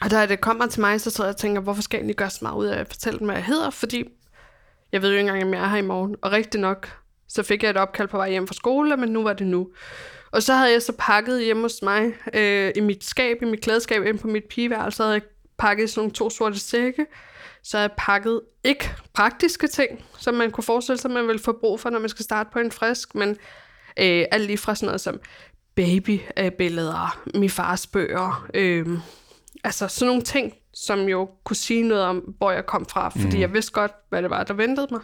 Og 0.00 0.10
da 0.10 0.26
det 0.26 0.40
kommer 0.40 0.66
til 0.66 0.80
mig, 0.80 1.00
så 1.00 1.10
sidder 1.10 1.28
jeg 1.28 1.34
og 1.34 1.40
tænker, 1.40 1.60
hvorfor 1.60 1.82
skal 1.82 1.96
jeg 1.96 2.00
egentlig 2.00 2.16
gøre 2.16 2.30
så 2.30 2.38
meget 2.42 2.56
ud 2.56 2.66
af 2.66 2.78
at 2.80 2.88
fortælle 2.88 3.18
dem, 3.18 3.26
hvad 3.26 3.36
jeg 3.36 3.44
hedder? 3.44 3.70
Fordi 3.70 4.04
jeg 4.92 5.02
ved 5.02 5.08
jo 5.08 5.16
ikke 5.16 5.28
engang, 5.28 5.44
om 5.44 5.54
jeg 5.54 5.64
er 5.64 5.68
her 5.68 5.76
i 5.76 5.82
morgen. 5.82 6.16
Og 6.22 6.32
rigtig 6.32 6.60
nok, 6.60 6.88
så 7.28 7.42
fik 7.42 7.62
jeg 7.62 7.70
et 7.70 7.76
opkald 7.76 8.08
på 8.08 8.16
vej 8.16 8.30
hjem 8.30 8.46
fra 8.46 8.54
skole, 8.54 8.96
men 8.96 9.08
nu 9.08 9.22
var 9.22 9.32
det 9.32 9.46
nu. 9.46 9.68
Og 10.30 10.42
så 10.42 10.54
havde 10.54 10.72
jeg 10.72 10.82
så 10.82 10.92
pakket 10.98 11.44
hjemme 11.44 11.62
hos 11.62 11.82
mig 11.82 12.12
øh, 12.34 12.72
i 12.76 12.80
mit 12.80 13.04
skab, 13.04 13.42
i 13.42 13.44
mit 13.44 13.60
klædeskab, 13.60 14.06
ind 14.06 14.18
på 14.18 14.28
mit 14.28 14.44
pigeværelse, 14.44 14.96
så 14.96 15.02
havde 15.02 15.14
jeg 15.14 15.22
pakket 15.58 15.90
sådan 15.90 16.00
nogle 16.00 16.12
to 16.12 16.30
sorte 16.30 16.58
sække, 16.58 17.06
så 17.66 17.78
jeg 17.78 17.90
pakket 17.96 18.40
ikke 18.64 18.90
praktiske 19.12 19.66
ting, 19.66 20.04
som 20.18 20.34
man 20.34 20.50
kunne 20.50 20.64
forestille 20.64 20.98
sig, 20.98 21.10
man 21.10 21.28
vil 21.28 21.38
få 21.38 21.52
brug 21.60 21.80
for, 21.80 21.90
når 21.90 21.98
man 21.98 22.08
skal 22.08 22.24
starte 22.24 22.50
på 22.52 22.58
en 22.58 22.70
frisk, 22.70 23.14
men 23.14 23.28
øh, 23.96 24.24
alt 24.30 24.44
lige 24.44 24.58
fra 24.58 24.74
sådan 24.74 24.86
noget 24.86 25.00
som 25.00 25.20
babybilleder, 25.74 27.20
min 27.34 27.50
fars 27.50 27.86
bøger, 27.86 28.46
øh, 28.54 28.86
altså 29.64 29.88
sådan 29.88 30.06
nogle 30.06 30.22
ting, 30.22 30.54
som 30.74 31.00
jo 31.00 31.28
kunne 31.44 31.56
sige 31.56 31.82
noget 31.82 32.04
om, 32.04 32.34
hvor 32.38 32.50
jeg 32.50 32.66
kom 32.66 32.86
fra, 32.86 33.08
fordi 33.08 33.36
mm. 33.36 33.40
jeg 33.40 33.52
vidste 33.52 33.72
godt, 33.72 33.92
hvad 34.08 34.22
det 34.22 34.30
var, 34.30 34.44
der 34.44 34.54
ventede 34.54 34.86
mig. 34.90 35.00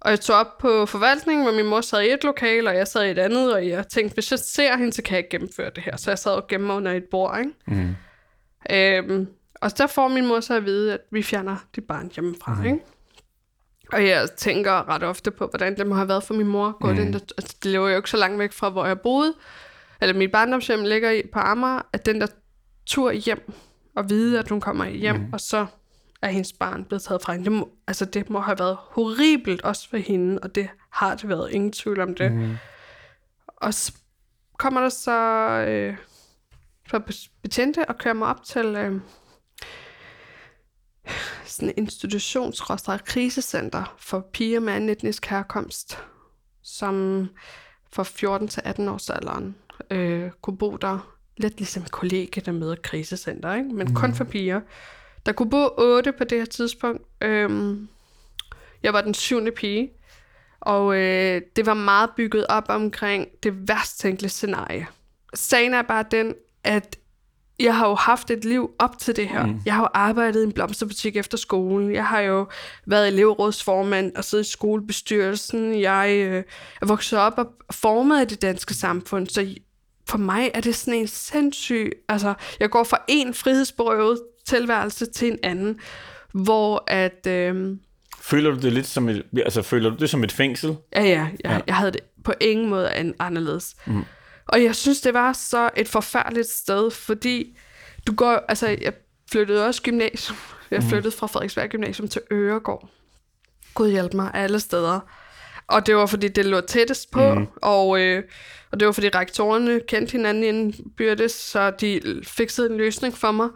Og 0.00 0.10
jeg 0.10 0.20
tog 0.20 0.36
op 0.36 0.58
på 0.58 0.86
forvaltningen, 0.86 1.44
hvor 1.44 1.54
min 1.54 1.66
mor 1.66 1.80
sad 1.80 2.02
i 2.02 2.10
et 2.10 2.24
lokal, 2.24 2.66
og 2.66 2.76
jeg 2.76 2.88
sad 2.88 3.06
i 3.06 3.10
et 3.10 3.18
andet, 3.18 3.54
og 3.54 3.68
jeg 3.68 3.88
tænkte, 3.88 4.14
hvis 4.14 4.30
jeg 4.30 4.38
ser 4.38 4.76
hende, 4.76 4.92
så 4.92 5.02
kan 5.02 5.16
jeg 5.16 5.24
gennemføre 5.30 5.70
det 5.74 5.82
her. 5.82 5.96
Så 5.96 6.10
jeg 6.10 6.18
sad 6.18 6.32
og 6.32 6.46
gemmer 6.46 6.74
under 6.74 6.92
et 6.92 7.04
bord, 7.10 7.38
ikke? 7.38 7.52
Mm. 7.66 7.94
Øhm, 8.70 9.28
og 9.60 9.78
der 9.78 9.86
får 9.86 10.08
min 10.08 10.26
mor 10.26 10.40
så 10.40 10.54
at 10.54 10.64
vide, 10.64 10.94
at 10.94 11.00
vi 11.10 11.22
fjerner 11.22 11.56
dit 11.76 11.84
barn 11.84 12.10
hjemmefra, 12.14 12.54
mm. 12.54 12.64
ikke? 12.64 12.78
Og 13.92 14.06
jeg 14.06 14.28
tænker 14.36 14.88
ret 14.88 15.02
ofte 15.02 15.30
på, 15.30 15.46
hvordan 15.46 15.76
det 15.76 15.86
må 15.86 15.94
have 15.94 16.08
været 16.08 16.24
for 16.24 16.34
min 16.34 16.46
mor. 16.46 16.76
Gå 16.80 16.90
mm. 16.90 16.96
den 16.96 17.12
der, 17.12 17.18
altså, 17.38 17.56
det 17.62 17.70
lever 17.70 17.88
jo 17.88 17.96
ikke 17.96 18.10
så 18.10 18.16
langt 18.16 18.38
væk 18.38 18.52
fra, 18.52 18.70
hvor 18.70 18.86
jeg 18.86 19.00
boede. 19.00 19.34
Eller 20.00 20.14
mit 20.14 20.32
barndomshjem 20.32 20.84
ligger 20.84 21.10
i, 21.10 21.22
på 21.32 21.38
Amager. 21.38 21.80
At 21.92 22.06
den 22.06 22.20
der 22.20 22.26
tur 22.86 23.12
hjem, 23.12 23.52
og 23.96 24.10
vide, 24.10 24.38
at 24.38 24.48
hun 24.48 24.60
kommer 24.60 24.86
hjem, 24.86 25.16
mm. 25.16 25.32
og 25.32 25.40
så 25.40 25.66
er 26.22 26.28
hendes 26.28 26.52
barn 26.52 26.84
blevet 26.84 27.02
taget 27.02 27.22
fra 27.22 27.32
hende. 27.32 27.44
Det 27.44 27.52
må, 27.52 27.68
altså, 27.86 28.04
det 28.04 28.30
må 28.30 28.40
have 28.40 28.58
været 28.58 28.76
horribelt 28.80 29.62
også 29.62 29.90
for 29.90 29.96
hende, 29.96 30.38
og 30.42 30.54
det 30.54 30.68
har 30.90 31.14
det 31.14 31.28
været. 31.28 31.52
Ingen 31.52 31.72
tvivl 31.72 32.00
om 32.00 32.14
det. 32.14 32.32
Mm. 32.32 32.56
Og 33.46 33.74
så 33.74 33.92
kommer 34.58 34.80
der 34.80 34.88
så 34.88 35.18
øh, 35.68 35.96
betjente 37.42 37.88
og 37.88 37.98
kører 37.98 38.14
mig 38.14 38.28
op 38.28 38.44
til 38.44 38.66
øh, 38.66 39.00
sådan 41.46 41.68
en 41.68 41.74
institutions 41.76 42.62
krisecenter 43.04 43.94
for 43.98 44.20
piger 44.32 44.60
med 44.60 44.72
anden 44.72 44.90
etnisk 44.90 45.26
herkomst, 45.26 45.98
som 46.62 47.28
for 47.92 48.02
14 48.02 48.48
til 48.48 48.62
18 48.64 48.88
års 48.88 49.10
alderen 49.10 49.54
øh, 49.90 50.30
kunne 50.42 50.56
bo 50.56 50.76
der 50.76 51.14
lidt 51.36 51.56
ligesom 51.58 51.84
kollegie, 51.84 52.42
der 52.46 52.52
møder 52.52 52.76
krisecenter, 52.82 53.54
ikke? 53.54 53.68
men 53.68 53.86
mm. 53.86 53.94
kun 53.94 54.14
for 54.14 54.24
piger. 54.24 54.60
Der 55.26 55.32
kunne 55.32 55.50
bo 55.50 55.68
otte 55.78 56.12
på 56.12 56.24
det 56.24 56.38
her 56.38 56.44
tidspunkt. 56.44 57.02
Øhm, 57.20 57.88
jeg 58.82 58.92
var 58.92 59.00
den 59.00 59.14
syvende 59.14 59.52
pige, 59.52 59.90
og 60.60 60.96
øh, 60.96 61.42
det 61.56 61.66
var 61.66 61.74
meget 61.74 62.10
bygget 62.16 62.46
op 62.46 62.64
omkring 62.68 63.28
det 63.42 63.68
værst 63.68 63.98
tænkelige 63.98 64.30
scenarie. 64.30 64.86
Sagen 65.34 65.74
er 65.74 65.82
bare 65.82 66.04
den, 66.10 66.34
at 66.64 66.98
jeg 67.60 67.76
har 67.76 67.88
jo 67.88 67.94
haft 67.94 68.30
et 68.30 68.44
liv 68.44 68.70
op 68.78 68.98
til 68.98 69.16
det 69.16 69.28
her. 69.28 69.46
Mm. 69.46 69.60
Jeg 69.66 69.74
har 69.74 69.82
jo 69.82 69.88
arbejdet 69.94 70.40
i 70.40 70.44
en 70.44 70.52
blomsterbutik 70.52 71.16
efter 71.16 71.38
skolen. 71.38 71.94
Jeg 71.94 72.06
har 72.06 72.20
jo 72.20 72.48
været 72.86 73.08
elevrådsformand 73.08 74.16
og 74.16 74.24
siddet 74.24 74.46
i 74.46 74.50
skolebestyrelsen. 74.50 75.80
Jeg 75.80 76.14
øh, 76.16 76.42
er 76.82 76.86
vokset 76.86 77.18
op 77.18 77.38
og 77.38 77.46
formet 77.70 78.22
i 78.22 78.24
det 78.24 78.42
danske 78.42 78.74
samfund, 78.74 79.26
så 79.26 79.54
for 80.08 80.18
mig 80.18 80.50
er 80.54 80.60
det 80.60 80.76
sådan 80.76 81.00
en 81.00 81.08
sindssyg... 81.08 81.92
Altså, 82.08 82.34
jeg 82.60 82.70
går 82.70 82.84
fra 82.84 82.98
en 83.08 83.34
frihedsberøvet 83.34 84.20
tilværelse 84.46 85.06
til 85.06 85.32
en 85.32 85.38
anden, 85.42 85.80
hvor 86.32 86.84
at... 86.86 87.26
Øh, 87.26 87.76
Føler 88.20 88.50
du 88.50 88.56
det 88.56 88.72
lidt 88.72 88.86
som 88.86 89.08
et, 89.08 89.24
altså 89.36 89.62
føler 89.62 89.90
du 89.90 89.96
det 89.96 90.10
som 90.10 90.24
et 90.24 90.32
fængsel? 90.32 90.76
Ja, 90.92 91.02
ja. 91.02 91.08
Jeg, 91.08 91.30
ja. 91.44 91.60
jeg 91.66 91.76
havde 91.76 91.92
det 91.92 92.00
på 92.24 92.32
ingen 92.40 92.70
måde 92.70 92.90
an, 92.90 93.14
anderledes. 93.18 93.74
Mm. 93.86 94.04
Og 94.46 94.62
jeg 94.62 94.74
synes, 94.74 95.00
det 95.00 95.14
var 95.14 95.32
så 95.32 95.70
et 95.76 95.88
forfærdeligt 95.88 96.48
sted, 96.48 96.90
fordi 96.90 97.58
du 98.06 98.14
går... 98.14 98.44
Altså, 98.48 98.76
jeg 98.80 98.92
flyttede 99.32 99.66
også 99.66 99.82
gymnasium. 99.82 100.38
Jeg 100.70 100.80
mm. 100.80 100.88
flyttede 100.88 101.14
fra 101.16 101.26
Frederiksberg 101.26 101.68
Gymnasium 101.68 102.08
til 102.08 102.20
Øregård. 102.30 102.88
Gud 103.74 103.90
hjælp 103.90 104.14
mig 104.14 104.30
alle 104.34 104.60
steder. 104.60 105.00
Og 105.66 105.86
det 105.86 105.96
var, 105.96 106.06
fordi 106.06 106.28
det 106.28 106.44
lå 106.44 106.60
tættest 106.60 107.10
på, 107.10 107.34
mm. 107.34 107.46
og, 107.62 108.00
øh, 108.00 108.22
og 108.70 108.80
det 108.80 108.86
var, 108.86 108.92
fordi 108.92 109.08
rektorerne 109.08 109.80
kendte 109.88 110.12
hinanden 110.12 110.44
indbyrdes, 110.44 111.32
så 111.32 111.70
de 111.70 112.20
fikset 112.24 112.70
en 112.70 112.76
løsning 112.76 113.16
for 113.16 113.32
mig. 113.32 113.48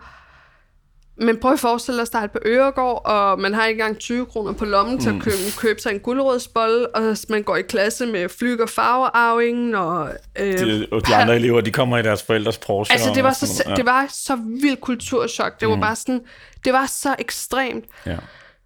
Men 1.20 1.38
prøv 1.40 1.52
at 1.52 1.60
forestille 1.60 1.96
dig 1.96 2.02
at 2.02 2.06
starte 2.06 2.32
på 2.32 2.38
Øregård, 2.44 3.02
og 3.04 3.40
man 3.40 3.54
har 3.54 3.66
ikke 3.66 3.80
engang 3.80 3.98
20 3.98 4.26
kroner 4.26 4.52
på 4.52 4.64
lommen 4.64 4.94
mm. 4.94 5.00
til 5.00 5.08
at 5.08 5.14
mm. 5.14 5.20
købe, 5.20 5.36
købe 5.58 5.80
sig 5.80 5.92
en 5.92 6.00
guldrådsbolle, 6.00 6.96
og 6.96 7.16
man 7.28 7.42
går 7.42 7.56
i 7.56 7.62
klasse 7.62 8.06
med 8.06 8.28
flyg- 8.28 8.62
og 8.62 8.68
farvearvingen. 8.68 9.74
Og, 9.74 10.10
øh, 10.38 10.58
de, 10.58 10.86
og 10.92 11.06
de 11.06 11.14
andre 11.20 11.36
elever, 11.36 11.60
de 11.60 11.70
kommer 11.70 11.98
i 11.98 12.02
deres 12.02 12.22
forældres 12.22 12.58
Porsche. 12.58 12.92
Altså, 12.92 13.12
det 13.14 13.24
var, 13.24 13.32
så, 13.32 13.64
ja. 13.68 13.74
det 13.74 13.86
var 13.86 14.06
så 14.08 14.36
vildt 14.36 14.80
kulturschok. 14.80 15.60
Det 15.60 15.68
var 15.68 15.74
mm. 15.74 15.80
bare 15.80 15.96
sådan, 15.96 16.20
det 16.64 16.72
var 16.72 16.86
så 16.86 17.14
ekstremt. 17.18 17.84
Ja. 18.06 18.16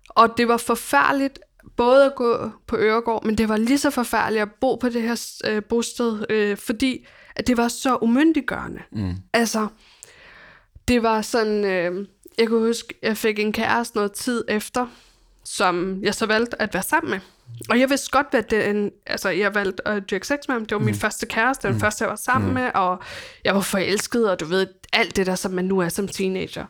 Og 0.08 0.28
det 0.36 0.48
var 0.48 0.56
forfærdeligt, 0.56 1.38
både 1.76 2.06
at 2.06 2.14
gå 2.14 2.50
på 2.66 2.76
Øregård, 2.76 3.24
men 3.24 3.38
det 3.38 3.48
var 3.48 3.56
lige 3.56 3.78
så 3.78 3.90
forfærdeligt 3.90 4.42
at 4.42 4.48
bo 4.60 4.74
på 4.74 4.88
det 4.88 5.02
her 5.02 5.26
øh, 5.44 5.62
bosted, 5.62 6.24
øh, 6.30 6.56
fordi 6.56 7.06
at 7.36 7.46
det 7.46 7.56
var 7.56 7.68
så 7.68 7.98
umyndiggørende. 8.02 8.80
Mm. 8.92 9.14
Altså, 9.32 9.66
det 10.88 11.02
var 11.02 11.22
sådan... 11.22 11.64
Øh, 11.64 12.06
jeg 12.38 12.48
kunne 12.48 12.66
huske, 12.66 12.94
jeg 13.02 13.16
fik 13.16 13.38
en 13.38 13.52
kæreste 13.52 13.96
noget 13.96 14.12
tid 14.12 14.44
efter, 14.48 14.86
som 15.44 16.02
jeg 16.02 16.14
så 16.14 16.26
valgte 16.26 16.62
at 16.62 16.74
være 16.74 16.82
sammen 16.82 17.10
med. 17.10 17.20
Og 17.70 17.80
jeg 17.80 17.90
vidste 17.90 18.10
godt, 18.10 18.26
hvad 18.30 18.42
den, 18.42 18.90
altså 19.06 19.28
jeg 19.28 19.54
valgte 19.54 19.88
at 19.88 20.10
dyrke 20.10 20.26
sex 20.26 20.38
med 20.48 20.54
ham. 20.54 20.66
Det 20.66 20.74
var 20.74 20.78
mm. 20.78 20.84
min 20.84 20.94
første 20.94 21.26
kæreste, 21.26 21.68
den 21.68 21.74
mm. 21.74 21.80
første, 21.80 22.04
jeg 22.04 22.10
var 22.10 22.16
sammen 22.16 22.48
mm. 22.48 22.54
med, 22.54 22.70
og 22.74 23.02
jeg 23.44 23.54
var 23.54 23.60
forelsket, 23.60 24.30
og 24.30 24.40
du 24.40 24.44
ved, 24.44 24.66
alt 24.92 25.16
det 25.16 25.26
der, 25.26 25.34
som 25.34 25.52
man 25.52 25.64
nu 25.64 25.78
er 25.78 25.88
som 25.88 26.08
teenager. 26.08 26.66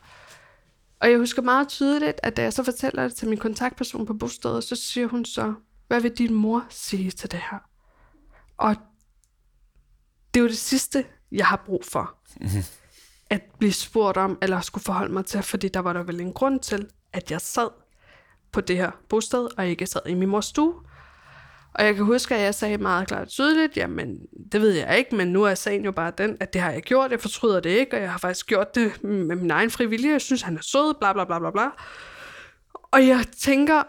Og 1.00 1.10
jeg 1.10 1.18
husker 1.18 1.42
meget 1.42 1.68
tydeligt, 1.68 2.20
at 2.22 2.36
da 2.36 2.42
jeg 2.42 2.52
så 2.52 2.62
fortæller 2.62 3.02
det 3.02 3.14
til 3.14 3.28
min 3.28 3.38
kontaktperson 3.38 4.06
på 4.06 4.14
bostedet, 4.14 4.64
så 4.64 4.76
siger 4.76 5.06
hun 5.06 5.24
så, 5.24 5.54
hvad 5.88 6.00
vil 6.00 6.10
din 6.10 6.34
mor 6.34 6.66
sige 6.70 7.10
til 7.10 7.30
det 7.30 7.40
her? 7.50 7.58
Og 8.56 8.76
det 10.34 10.40
er 10.40 10.42
jo 10.44 10.48
det 10.48 10.58
sidste, 10.58 11.04
jeg 11.32 11.46
har 11.46 11.62
brug 11.66 11.84
for. 11.84 12.14
Mm-hmm 12.40 12.62
at 13.32 13.42
blive 13.58 13.72
spurgt 13.72 14.16
om, 14.16 14.38
eller 14.42 14.60
skulle 14.60 14.84
forholde 14.84 15.12
mig 15.12 15.24
til, 15.24 15.42
fordi 15.42 15.68
der 15.68 15.80
var 15.80 15.92
der 15.92 16.02
vel 16.02 16.20
en 16.20 16.32
grund 16.32 16.60
til, 16.60 16.86
at 17.12 17.30
jeg 17.30 17.40
sad 17.40 17.68
på 18.52 18.60
det 18.60 18.76
her 18.76 18.90
bosted, 19.08 19.48
og 19.58 19.68
ikke 19.68 19.86
sad 19.86 20.00
i 20.06 20.14
min 20.14 20.28
mors 20.28 20.46
stue. 20.46 20.74
Og 21.74 21.84
jeg 21.84 21.94
kan 21.94 22.04
huske, 22.04 22.34
at 22.34 22.40
jeg 22.40 22.54
sagde 22.54 22.78
meget 22.78 23.08
klart 23.08 23.22
og 23.22 23.28
tydeligt, 23.28 23.76
jamen, 23.76 24.18
det 24.52 24.60
ved 24.60 24.70
jeg 24.70 24.98
ikke, 24.98 25.16
men 25.16 25.28
nu 25.28 25.42
er 25.42 25.54
sagen 25.54 25.84
jo 25.84 25.92
bare 25.92 26.12
den, 26.18 26.36
at 26.40 26.52
det 26.52 26.60
har 26.60 26.70
jeg 26.70 26.82
gjort, 26.82 27.10
jeg 27.10 27.20
fortryder 27.20 27.60
det 27.60 27.70
ikke, 27.70 27.96
og 27.96 28.02
jeg 28.02 28.10
har 28.10 28.18
faktisk 28.18 28.46
gjort 28.46 28.74
det 28.74 29.04
med 29.04 29.36
min 29.36 29.50
egen 29.50 29.70
frivillige, 29.70 30.12
jeg 30.12 30.20
synes, 30.20 30.42
han 30.42 30.56
er 30.56 30.62
sød, 30.62 30.94
bla 31.00 31.12
bla 31.12 31.24
bla 31.24 31.38
bla 31.38 31.50
bla. 31.50 31.68
Og 32.74 33.06
jeg 33.06 33.24
tænker, 33.40 33.82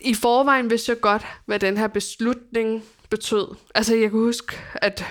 i 0.00 0.14
forvejen 0.14 0.70
vidste 0.70 0.92
jeg 0.92 1.00
godt, 1.00 1.26
hvad 1.44 1.58
den 1.58 1.76
her 1.76 1.86
beslutning 1.86 2.84
betød. 3.10 3.54
Altså, 3.74 3.94
jeg 3.94 4.10
kan 4.10 4.18
huske, 4.20 4.56
at 4.74 5.04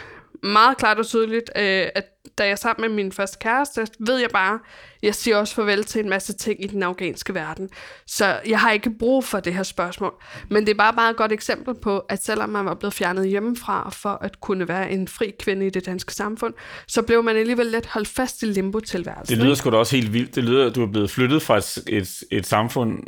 meget 0.44 0.78
klart 0.78 1.00
og 1.00 1.06
tydeligt, 1.06 1.52
øh, 1.56 1.88
at 1.96 2.15
da 2.38 2.44
jeg 2.44 2.52
er 2.52 2.56
sammen 2.56 2.90
med 2.90 3.04
min 3.04 3.12
første 3.12 3.38
kæreste, 3.40 3.88
ved 4.00 4.18
jeg 4.18 4.30
bare, 4.34 4.60
jeg 5.04 5.16
siger 5.16 5.38
også 5.38 5.56
farvel 5.56 5.84
til 5.84 6.04
en 6.04 6.10
masse 6.10 6.34
ting 6.34 6.64
i 6.64 6.68
den 6.68 6.84
afghanske 6.84 7.34
verden. 7.34 7.70
Så 8.08 8.40
jeg 8.48 8.60
har 8.60 8.72
ikke 8.72 8.90
brug 9.00 9.24
for 9.24 9.40
det 9.40 9.54
her 9.54 9.64
spørgsmål. 9.64 10.14
Men 10.50 10.66
det 10.66 10.72
er 10.72 10.78
bare 10.78 10.94
bare 10.94 11.10
et 11.10 11.18
godt 11.18 11.32
eksempel 11.32 11.76
på, 11.76 12.00
at 12.00 12.24
selvom 12.24 12.50
man 12.50 12.66
var 12.66 12.74
blevet 12.74 12.94
fjernet 12.94 13.28
hjemmefra 13.28 13.90
for 13.90 14.18
at 14.22 14.42
kunne 14.42 14.68
være 14.68 14.92
en 14.92 15.08
fri 15.08 15.34
kvinde 15.40 15.68
i 15.68 15.70
det 15.70 15.86
danske 15.86 16.14
samfund, 16.14 16.54
så 16.88 17.02
blev 17.02 17.24
man 17.24 17.38
alligevel 17.38 17.66
lidt 17.66 17.86
holdt 17.86 18.08
fast 18.08 18.44
i 18.44 18.46
limbo-tilværelsen. 18.46 19.38
Det 19.38 19.44
lyder 19.46 19.56
sgu 19.56 19.70
da 19.70 19.78
også 19.78 19.96
helt 19.96 20.14
vildt. 20.14 20.36
Det 20.36 20.44
lyder, 20.44 20.66
at 20.66 20.76
du 20.76 20.82
er 20.84 20.92
blevet 20.92 21.12
flyttet 21.12 21.42
fra 21.42 21.58
et, 21.58 21.84
et, 21.88 22.24
et 22.32 22.46
samfund, 22.46 23.04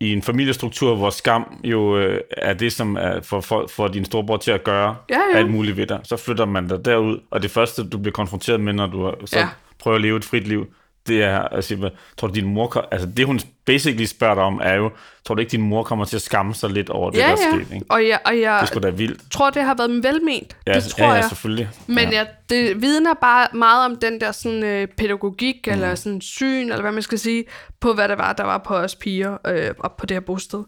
i 0.00 0.12
en 0.12 0.22
familiestruktur, 0.22 0.94
hvor 0.94 1.10
skam 1.10 1.60
jo 1.64 1.98
øh, 1.98 2.20
er 2.30 2.54
det, 2.54 2.72
som 2.72 2.96
er 2.96 3.20
for, 3.20 3.40
for, 3.40 3.66
for 3.70 3.88
din 3.88 4.04
storebror 4.04 4.36
til 4.36 4.50
at 4.50 4.64
gøre 4.64 4.96
ja, 5.10 5.18
ja. 5.32 5.38
alt 5.38 5.50
muligt 5.50 5.76
ved 5.76 5.86
dig. 5.86 6.00
Så 6.04 6.16
flytter 6.16 6.44
man 6.44 6.68
dig 6.68 6.84
derud, 6.84 7.20
og 7.30 7.42
det 7.42 7.50
første, 7.50 7.88
du 7.88 7.98
bliver 7.98 8.12
konfronteret 8.12 8.60
med, 8.60 8.72
når 8.72 8.86
du 8.86 9.14
så 9.24 9.38
ja. 9.38 9.48
prøver 9.78 9.94
at 9.94 10.02
leve 10.02 10.16
et 10.16 10.24
frit 10.24 10.48
liv, 10.48 10.66
det 11.06 11.22
er, 11.22 11.38
altså, 11.38 11.90
tror 12.16 12.28
du, 12.28 12.34
din 12.34 12.46
mor, 12.46 12.88
altså 12.90 13.08
det 13.16 13.26
hun 13.26 13.40
basically 13.64 14.04
spørger 14.04 14.34
dig 14.34 14.44
om, 14.44 14.60
er 14.64 14.74
jo, 14.74 14.90
tror 15.24 15.34
du 15.34 15.40
ikke, 15.40 15.50
din 15.50 15.62
mor 15.62 15.82
kommer 15.82 16.04
til 16.04 16.16
at 16.16 16.22
skamme 16.22 16.54
sig 16.54 16.70
lidt 16.70 16.90
over 16.90 17.10
det, 17.10 17.18
ja, 17.18 17.22
der 17.22 17.28
ja. 17.30 17.36
skete? 17.36 17.74
Ikke? 17.74 17.86
Og 17.88 18.08
jeg, 18.08 18.18
og 18.24 18.40
jeg 18.40 18.68
det 18.74 18.82
da 18.82 18.90
vildt. 18.90 19.30
tror, 19.30 19.50
det 19.50 19.62
har 19.62 19.74
været 19.74 20.02
velment. 20.02 20.56
Ja, 20.66 20.74
det 20.74 20.84
tror 20.84 21.04
ja, 21.04 21.10
ja, 21.10 21.14
jeg. 21.14 21.24
selvfølgelig. 21.24 21.68
Men 21.86 21.98
ja. 21.98 22.16
jeg, 22.16 22.26
det 22.50 22.82
vidner 22.82 23.14
bare 23.14 23.48
meget 23.54 23.84
om 23.84 23.96
den 23.96 24.20
der 24.20 24.32
sådan, 24.32 24.62
øh, 24.62 24.88
pædagogik, 24.88 25.56
mm. 25.66 25.72
eller 25.72 25.94
sådan 25.94 26.20
syn, 26.20 26.62
eller 26.62 26.80
hvad 26.80 26.92
man 26.92 27.02
skal 27.02 27.18
sige, 27.18 27.44
på 27.80 27.92
hvad 27.92 28.08
der 28.08 28.16
var, 28.16 28.32
der 28.32 28.44
var 28.44 28.58
på 28.58 28.74
os 28.74 28.94
piger 28.94 29.36
øh, 29.46 29.70
op 29.80 29.96
på 29.96 30.06
det 30.06 30.14
her 30.14 30.20
bosted. 30.20 30.64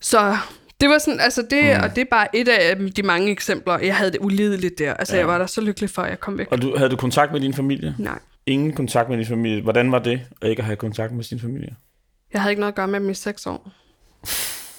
Så 0.00 0.36
det 0.80 0.88
var 0.88 0.98
sådan, 0.98 1.20
altså 1.20 1.42
det, 1.50 1.76
mm. 1.76 1.82
og 1.82 1.96
det 1.96 2.00
er 2.00 2.08
bare 2.10 2.36
et 2.36 2.48
af 2.48 2.76
de 2.96 3.02
mange 3.02 3.30
eksempler. 3.30 3.78
Jeg 3.78 3.96
havde 3.96 4.10
det 4.10 4.18
ulideligt 4.20 4.78
der. 4.78 4.94
Altså 4.94 5.14
ja. 5.14 5.20
jeg 5.20 5.28
var 5.28 5.38
der 5.38 5.46
så 5.46 5.60
lykkelig 5.60 5.90
for, 5.90 6.02
at 6.02 6.10
jeg 6.10 6.20
kom 6.20 6.38
væk. 6.38 6.46
Og 6.50 6.62
du, 6.62 6.76
havde 6.76 6.90
du 6.90 6.96
kontakt 6.96 7.32
med 7.32 7.40
din 7.40 7.54
familie? 7.54 7.94
Nej 7.98 8.18
ingen 8.48 8.72
kontakt 8.72 9.08
med 9.08 9.16
din 9.16 9.26
familie. 9.26 9.62
Hvordan 9.62 9.92
var 9.92 9.98
det, 9.98 10.20
at 10.42 10.50
ikke 10.50 10.62
have 10.62 10.76
kontakt 10.76 11.12
med 11.12 11.24
sin 11.24 11.40
familie? 11.40 11.76
Jeg 12.32 12.40
havde 12.40 12.52
ikke 12.52 12.60
noget 12.60 12.72
at 12.72 12.76
gøre 12.76 12.88
med 12.88 13.00
dem 13.00 13.10
i 13.10 13.14
seks 13.14 13.46
år. 13.46 13.70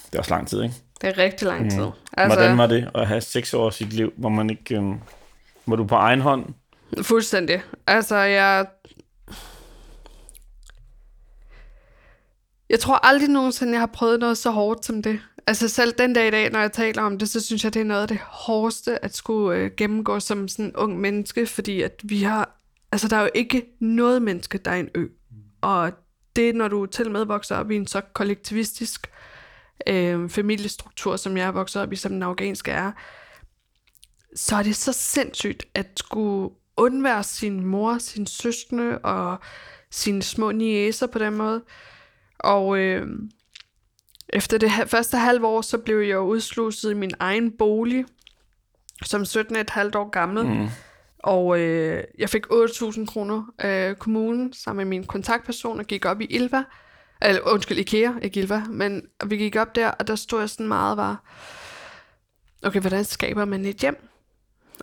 Det 0.06 0.14
er 0.14 0.18
også 0.18 0.30
lang 0.30 0.48
tid, 0.48 0.62
ikke? 0.62 0.74
Det 1.00 1.08
er 1.08 1.18
rigtig 1.18 1.48
lang 1.48 1.70
tid. 1.70 1.84
Mm. 1.84 1.92
Altså, 2.16 2.38
Hvordan 2.38 2.58
var 2.58 2.66
det 2.66 2.90
at 2.94 3.06
have 3.06 3.20
seks 3.20 3.54
år 3.54 3.66
af 3.66 3.72
sit 3.72 3.92
liv, 3.92 4.12
hvor 4.16 4.28
man 4.28 4.50
ikke... 4.50 4.78
Um, 4.78 5.00
var 5.66 5.76
du 5.76 5.84
på 5.84 5.94
egen 5.94 6.20
hånd? 6.20 6.46
Fuldstændig. 7.02 7.62
Altså, 7.86 8.16
jeg... 8.16 8.66
Jeg 12.70 12.80
tror 12.80 13.06
aldrig 13.06 13.28
nogensinde, 13.28 13.72
jeg 13.72 13.80
har 13.80 13.86
prøvet 13.86 14.20
noget 14.20 14.38
så 14.38 14.50
hårdt 14.50 14.84
som 14.84 15.02
det. 15.02 15.20
Altså 15.46 15.68
selv 15.68 15.92
den 15.98 16.12
dag 16.12 16.28
i 16.28 16.30
dag, 16.30 16.50
når 16.50 16.60
jeg 16.60 16.72
taler 16.72 17.02
om 17.02 17.18
det, 17.18 17.28
så 17.28 17.40
synes 17.40 17.64
jeg, 17.64 17.74
det 17.74 17.80
er 17.80 17.84
noget 17.84 18.02
af 18.02 18.08
det 18.08 18.18
hårdeste 18.22 19.04
at 19.04 19.16
skulle 19.16 19.58
øh, 19.58 19.70
gennemgå 19.76 20.20
som 20.20 20.48
sådan 20.48 20.64
en 20.64 20.76
ung 20.76 21.00
menneske, 21.00 21.46
fordi 21.46 21.82
at 21.82 22.00
vi 22.04 22.22
har 22.22 22.59
Altså, 22.92 23.08
der 23.08 23.16
er 23.16 23.22
jo 23.22 23.30
ikke 23.34 23.66
noget 23.80 24.22
menneske, 24.22 24.58
der 24.58 24.70
er 24.70 24.76
en 24.76 24.88
ø. 24.94 25.06
Og 25.60 25.92
det, 26.36 26.54
når 26.54 26.68
du 26.68 26.86
til 26.86 27.10
med 27.10 27.24
vokser 27.24 27.56
op 27.56 27.70
i 27.70 27.76
en 27.76 27.86
så 27.86 28.00
kollektivistisk 28.00 29.06
øh, 29.86 30.30
familiestruktur, 30.30 31.16
som 31.16 31.36
jeg 31.36 31.46
er 31.46 31.52
vokset 31.52 31.82
op 31.82 31.92
i, 31.92 31.96
som 31.96 32.12
den 32.12 32.22
afghanske 32.22 32.70
er, 32.70 32.92
så 34.34 34.56
er 34.56 34.62
det 34.62 34.76
så 34.76 34.92
sindssygt 34.92 35.64
at 35.74 35.86
skulle 35.96 36.50
undvære 36.76 37.22
sin 37.22 37.64
mor, 37.64 37.98
sin 37.98 38.26
søskende 38.26 38.98
og 38.98 39.38
sine 39.90 40.22
små 40.22 40.52
niæser 40.52 41.06
på 41.06 41.18
den 41.18 41.36
måde. 41.36 41.62
Og 42.38 42.78
øh, 42.78 43.06
efter 44.28 44.58
det 44.58 44.70
første 44.86 45.16
halve 45.16 45.46
år, 45.46 45.60
så 45.60 45.78
blev 45.78 46.00
jeg 46.00 46.20
udsluset 46.20 46.90
i 46.90 46.94
min 46.94 47.12
egen 47.20 47.52
bolig, 47.58 48.04
som 49.02 49.24
17 49.24 49.56
et 49.56 49.70
halvt 49.70 49.96
år 49.96 50.10
gammel. 50.10 50.46
Mm. 50.46 50.68
Og 51.22 51.60
øh, 51.60 52.04
jeg 52.18 52.30
fik 52.30 52.46
8.000 52.46 53.06
kroner 53.06 53.42
af 53.58 53.98
kommunen 53.98 54.52
sammen 54.52 54.88
med 54.88 54.98
min 54.98 55.06
kontaktperson 55.06 55.78
og 55.78 55.84
gik 55.84 56.04
op 56.04 56.20
i 56.20 56.24
Ilva. 56.24 56.64
Eller 57.22 57.40
undskyld, 57.40 57.78
Ikea, 57.78 58.12
ikke 58.22 58.40
Ilva. 58.40 58.64
Men 58.68 59.02
vi 59.26 59.36
gik 59.36 59.56
op 59.56 59.74
der, 59.74 59.88
og 59.88 60.06
der 60.06 60.14
stod 60.14 60.40
jeg 60.40 60.50
sådan 60.50 60.68
meget 60.68 60.96
var, 60.96 61.22
okay, 62.62 62.80
hvordan 62.80 63.04
skaber 63.04 63.44
man 63.44 63.64
et 63.64 63.76
hjem? 63.76 63.96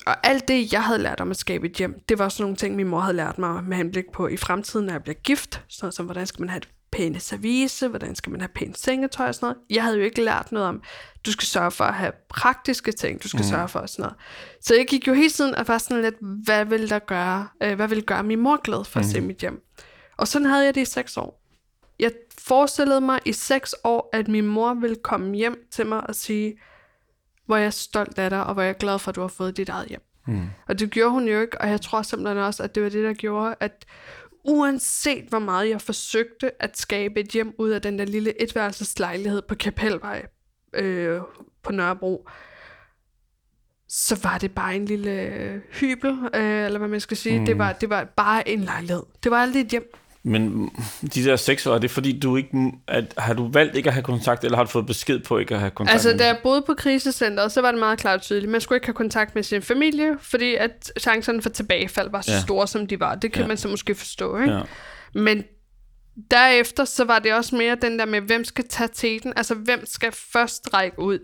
Og 0.06 0.28
alt 0.28 0.48
det, 0.48 0.74
jeg 0.74 0.84
havde 0.84 1.00
lært 1.00 1.22
om 1.22 1.32
at 1.32 1.38
skabe 1.38 1.70
et 1.70 1.76
hjem, 1.76 2.00
det 2.10 2.20
var 2.20 2.30
sådan 2.30 2.44
nogle 2.44 2.56
ting, 2.56 2.76
min 2.76 2.88
mor 2.88 3.00
havde 3.00 3.18
lært 3.18 3.38
mig 3.38 3.64
med 3.64 3.78
henblik 3.78 4.06
på 4.14 4.28
i 4.28 4.38
fremtiden, 4.38 4.86
når 4.86 4.94
jeg 4.94 5.04
bliver 5.04 5.16
gift. 5.16 5.64
Sådan 5.68 5.92
som, 5.92 6.06
hvordan 6.06 6.28
skal 6.28 6.42
man 6.42 6.50
have 6.50 6.58
et 6.58 6.70
pæne 6.92 7.20
service, 7.20 7.88
hvordan 7.88 8.16
skal 8.16 8.32
man 8.32 8.42
have 8.42 8.50
pænt 8.56 8.80
sengetøj 8.80 9.28
og 9.28 9.36
sådan 9.36 9.46
noget. 9.46 9.58
Jeg 9.70 9.84
havde 9.84 9.98
jo 9.98 10.04
ikke 10.04 10.24
lært 10.24 10.52
noget 10.52 10.68
om, 10.68 10.82
du 11.26 11.32
skal 11.32 11.48
sørge 11.48 11.72
for 11.72 11.84
at 11.84 11.94
have 11.94 12.12
praktiske 12.30 12.92
ting, 12.92 13.24
du 13.24 13.28
skal 13.28 13.40
mm. 13.40 13.50
sørge 13.50 13.68
for 13.68 13.86
sådan 13.86 14.04
noget. 14.04 14.16
Så 14.62 14.76
jeg 14.76 14.88
gik 14.88 15.08
jo 15.08 15.14
hele 15.14 15.30
tiden 15.30 15.56
og 15.56 15.68
var 15.68 15.78
sådan 15.78 16.04
lidt, 16.04 16.16
hvad 16.22 16.66
vil 16.66 16.90
der 16.90 17.00
gøre, 17.00 17.48
øh, 17.64 17.76
hvad 17.76 17.88
vil 17.88 18.04
gøre 18.04 18.24
min 18.24 18.40
mor 18.40 18.62
glad 18.62 18.86
for 18.86 19.00
at 19.00 19.06
mm. 19.06 19.12
se 19.12 19.22
mit 19.22 19.38
hjem? 19.38 19.62
Og 20.18 20.28
sådan 20.28 20.46
havde 20.46 20.66
jeg 20.66 20.76
det 20.76 20.82
i 20.82 20.86
seks 20.86 21.18
år. 21.18 21.44
Jeg 22.00 22.12
forestillede 22.40 23.02
mig 23.02 23.20
i 23.26 23.34
seks 23.34 23.76
år, 23.84 24.10
at 24.14 24.28
min 24.28 24.48
mor 24.48 24.74
ville 24.74 24.96
komme 24.96 25.36
hjem 25.36 25.68
til 25.72 25.86
mig 25.86 26.08
og 26.08 26.16
sige, 26.16 26.58
hvor 27.46 27.58
jeg 27.58 27.66
er 27.66 27.70
stolt 27.70 28.20
af 28.20 28.30
dig, 28.30 28.44
og 28.44 28.54
hvor 28.54 28.62
jeg 28.62 28.70
er 28.70 28.74
glad 28.74 29.00
for, 29.00 29.10
at 29.10 29.16
du 29.16 29.22
har 29.22 29.28
fået 29.28 29.58
dit 29.58 29.70
eget 29.70 29.88
hjem. 29.88 30.02
Mm. 30.28 30.50
Og 30.68 30.80
det 30.80 30.92
gjorde 30.92 31.12
hun 31.12 31.28
jo 31.28 31.42
ikke, 31.42 31.62
og 31.62 31.70
jeg 31.70 31.82
tror 31.82 32.02
simpelthen 32.02 32.38
også, 32.38 32.64
at 32.64 32.76
det 32.76 32.84
var 32.84 32.90
det, 32.90 33.04
der 33.04 33.14
gjorde, 33.14 33.56
at 33.60 33.86
uanset 34.48 35.26
hvor 35.26 35.40
meget 35.40 35.70
jeg 35.70 35.82
forsøgte 35.82 36.64
at 36.64 36.78
skabe 36.78 37.20
et 37.20 37.28
hjem 37.28 37.56
ud 37.58 37.70
af 37.70 37.82
den 37.82 38.00
der 38.00 38.06
lille 38.06 38.42
etværelseslejlighed 38.42 39.42
på 39.42 39.56
Kapelvej 39.56 40.26
øh, 40.74 41.22
på 41.64 41.72
Nørrebro, 41.72 42.28
så 43.88 44.20
var 44.24 44.38
det 44.38 44.56
bare 44.56 44.76
en 44.76 44.86
lille 44.86 45.62
hybel, 45.72 46.12
øh, 46.34 46.66
eller 46.66 46.78
hvad 46.80 46.88
man 46.88 47.00
skal 47.00 47.18
sige. 47.18 47.40
Mm. 47.40 47.46
Det, 47.46 47.58
var, 47.58 47.74
det 47.74 47.90
var 47.90 48.04
bare 48.04 48.50
en 48.50 48.60
lejlighed. 48.60 49.04
Det 49.24 49.32
var 49.32 49.38
aldrig 49.38 49.62
et 49.62 49.68
hjem. 49.68 49.94
Men 50.24 50.70
de 51.14 51.24
der 51.24 51.36
seks 51.36 51.68
år, 51.68 51.76
er 51.76 51.80
det 51.80 51.92
fordi, 51.92 52.20
du 52.20 52.36
ikke... 52.36 52.72
At, 52.88 53.14
har 53.18 53.34
du 53.34 53.48
valgt 53.52 53.76
ikke 53.76 53.88
at 53.88 53.94
have 53.94 54.04
kontakt, 54.04 54.44
eller 54.44 54.58
har 54.58 54.64
du 54.64 54.70
fået 54.70 54.86
besked 54.86 55.20
på 55.20 55.38
ikke 55.38 55.54
at 55.54 55.60
have 55.60 55.72
kontakt 55.72 55.94
Altså, 55.94 56.18
da 56.18 56.26
jeg 56.26 56.38
boede 56.44 56.62
på 56.62 56.74
krisecenteret, 56.74 57.52
så 57.52 57.62
var 57.62 57.72
det 57.72 57.80
meget 57.80 58.00
klart 58.00 58.16
og 58.16 58.22
tydeligt. 58.22 58.52
Man 58.52 58.62
skulle 58.62 58.78
ikke 58.78 58.88
have 58.88 58.94
kontakt 58.94 59.36
med 59.36 59.44
sin 59.44 59.62
familie, 59.62 60.18
fordi 60.22 60.56
at 60.56 60.92
chancerne 61.00 61.42
for 61.42 61.50
tilbagefald 61.50 62.12
var 62.12 62.22
så 62.22 62.32
Ja. 62.32 62.40
store, 62.42 62.68
som 62.68 62.88
de 62.88 63.00
var. 63.00 63.16
Det 63.16 63.32
kan 63.32 63.42
Ja. 63.42 63.48
man 63.48 63.58
så 63.58 63.68
måske 63.68 63.96
forstå, 63.96 64.38
ikke? 64.38 64.54
Ja. 64.54 64.62
Men 65.14 65.44
derefter, 66.32 66.86
så 66.86 67.04
var 67.04 67.20
det 67.20 67.34
også 67.34 67.56
mere 67.56 67.76
den 67.82 68.00
der 68.00 68.06
med, 68.06 68.22
hvem 68.22 68.44
skal 68.44 68.68
tage 68.70 68.90
teten? 68.94 69.34
Altså, 69.36 69.56
hvem 69.56 69.86
skal 69.86 70.12
først 70.12 70.70
række 70.74 71.00
ud? 71.00 71.20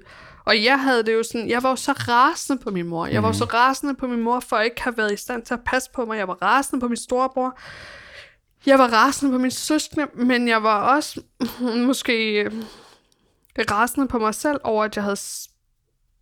Og 0.45 0.63
jeg 0.63 0.79
havde 0.79 1.03
det 1.03 1.13
jo 1.13 1.23
sådan, 1.23 1.49
jeg 1.49 1.63
var 1.63 1.69
jo 1.69 1.75
så 1.75 1.91
rasende 1.91 2.63
på 2.63 2.69
min 2.71 2.87
mor. 2.87 3.05
Jeg 3.05 3.23
var 3.23 3.29
jo 3.29 3.33
så 3.33 3.45
rasende 3.45 3.95
på 3.95 4.07
min 4.07 4.19
mor, 4.23 4.39
for 4.39 4.55
at 4.55 4.65
ikke 4.65 4.81
have 4.81 4.97
været 4.97 5.13
i 5.13 5.17
stand 5.17 5.43
til 5.43 5.53
at 5.53 5.59
passe 5.65 5.89
på 5.95 6.05
mig. 6.05 6.17
Jeg 6.17 6.27
var 6.27 6.37
rasende 6.41 6.81
på 6.81 6.87
min 6.87 6.97
storebror. 6.97 7.59
Jeg 8.65 8.79
var 8.79 8.87
rasende 8.87 9.31
på 9.31 9.37
min 9.37 9.51
søskende, 9.51 10.07
men 10.13 10.47
jeg 10.47 10.63
var 10.63 10.95
også 10.95 11.21
måske 11.87 12.39
øh, 12.39 12.51
rasende 13.71 14.07
på 14.07 14.19
mig 14.19 14.35
selv 14.35 14.59
over, 14.63 14.83
at 14.83 14.95
jeg 14.95 15.03
havde 15.03 15.19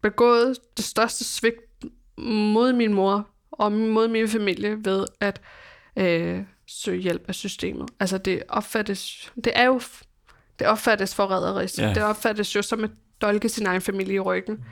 begået 0.01 0.57
det 0.77 0.85
største 0.85 1.23
svigt 1.23 1.57
mod 2.17 2.73
min 2.73 2.93
mor 2.93 3.27
og 3.51 3.71
mod 3.71 4.07
min 4.07 4.27
familie 4.27 4.77
ved 4.85 5.05
at 5.19 5.41
øh, 5.95 6.41
søge 6.67 7.01
hjælp 7.01 7.25
af 7.27 7.35
systemet. 7.35 7.89
Altså 7.99 8.17
det 8.17 8.43
opfattes, 8.49 9.31
det 9.43 9.53
er 9.55 9.65
jo, 9.65 9.81
det 10.59 10.67
opfattes 10.67 11.15
forræderisk. 11.15 11.77
Ja. 11.77 11.93
Det 11.93 12.03
opfattes 12.03 12.55
jo 12.55 12.61
som 12.61 12.83
at 12.83 12.89
dolke 13.21 13.49
sin 13.49 13.65
egen 13.65 13.81
familie 13.81 14.15
i 14.15 14.19
ryggen. 14.19 14.65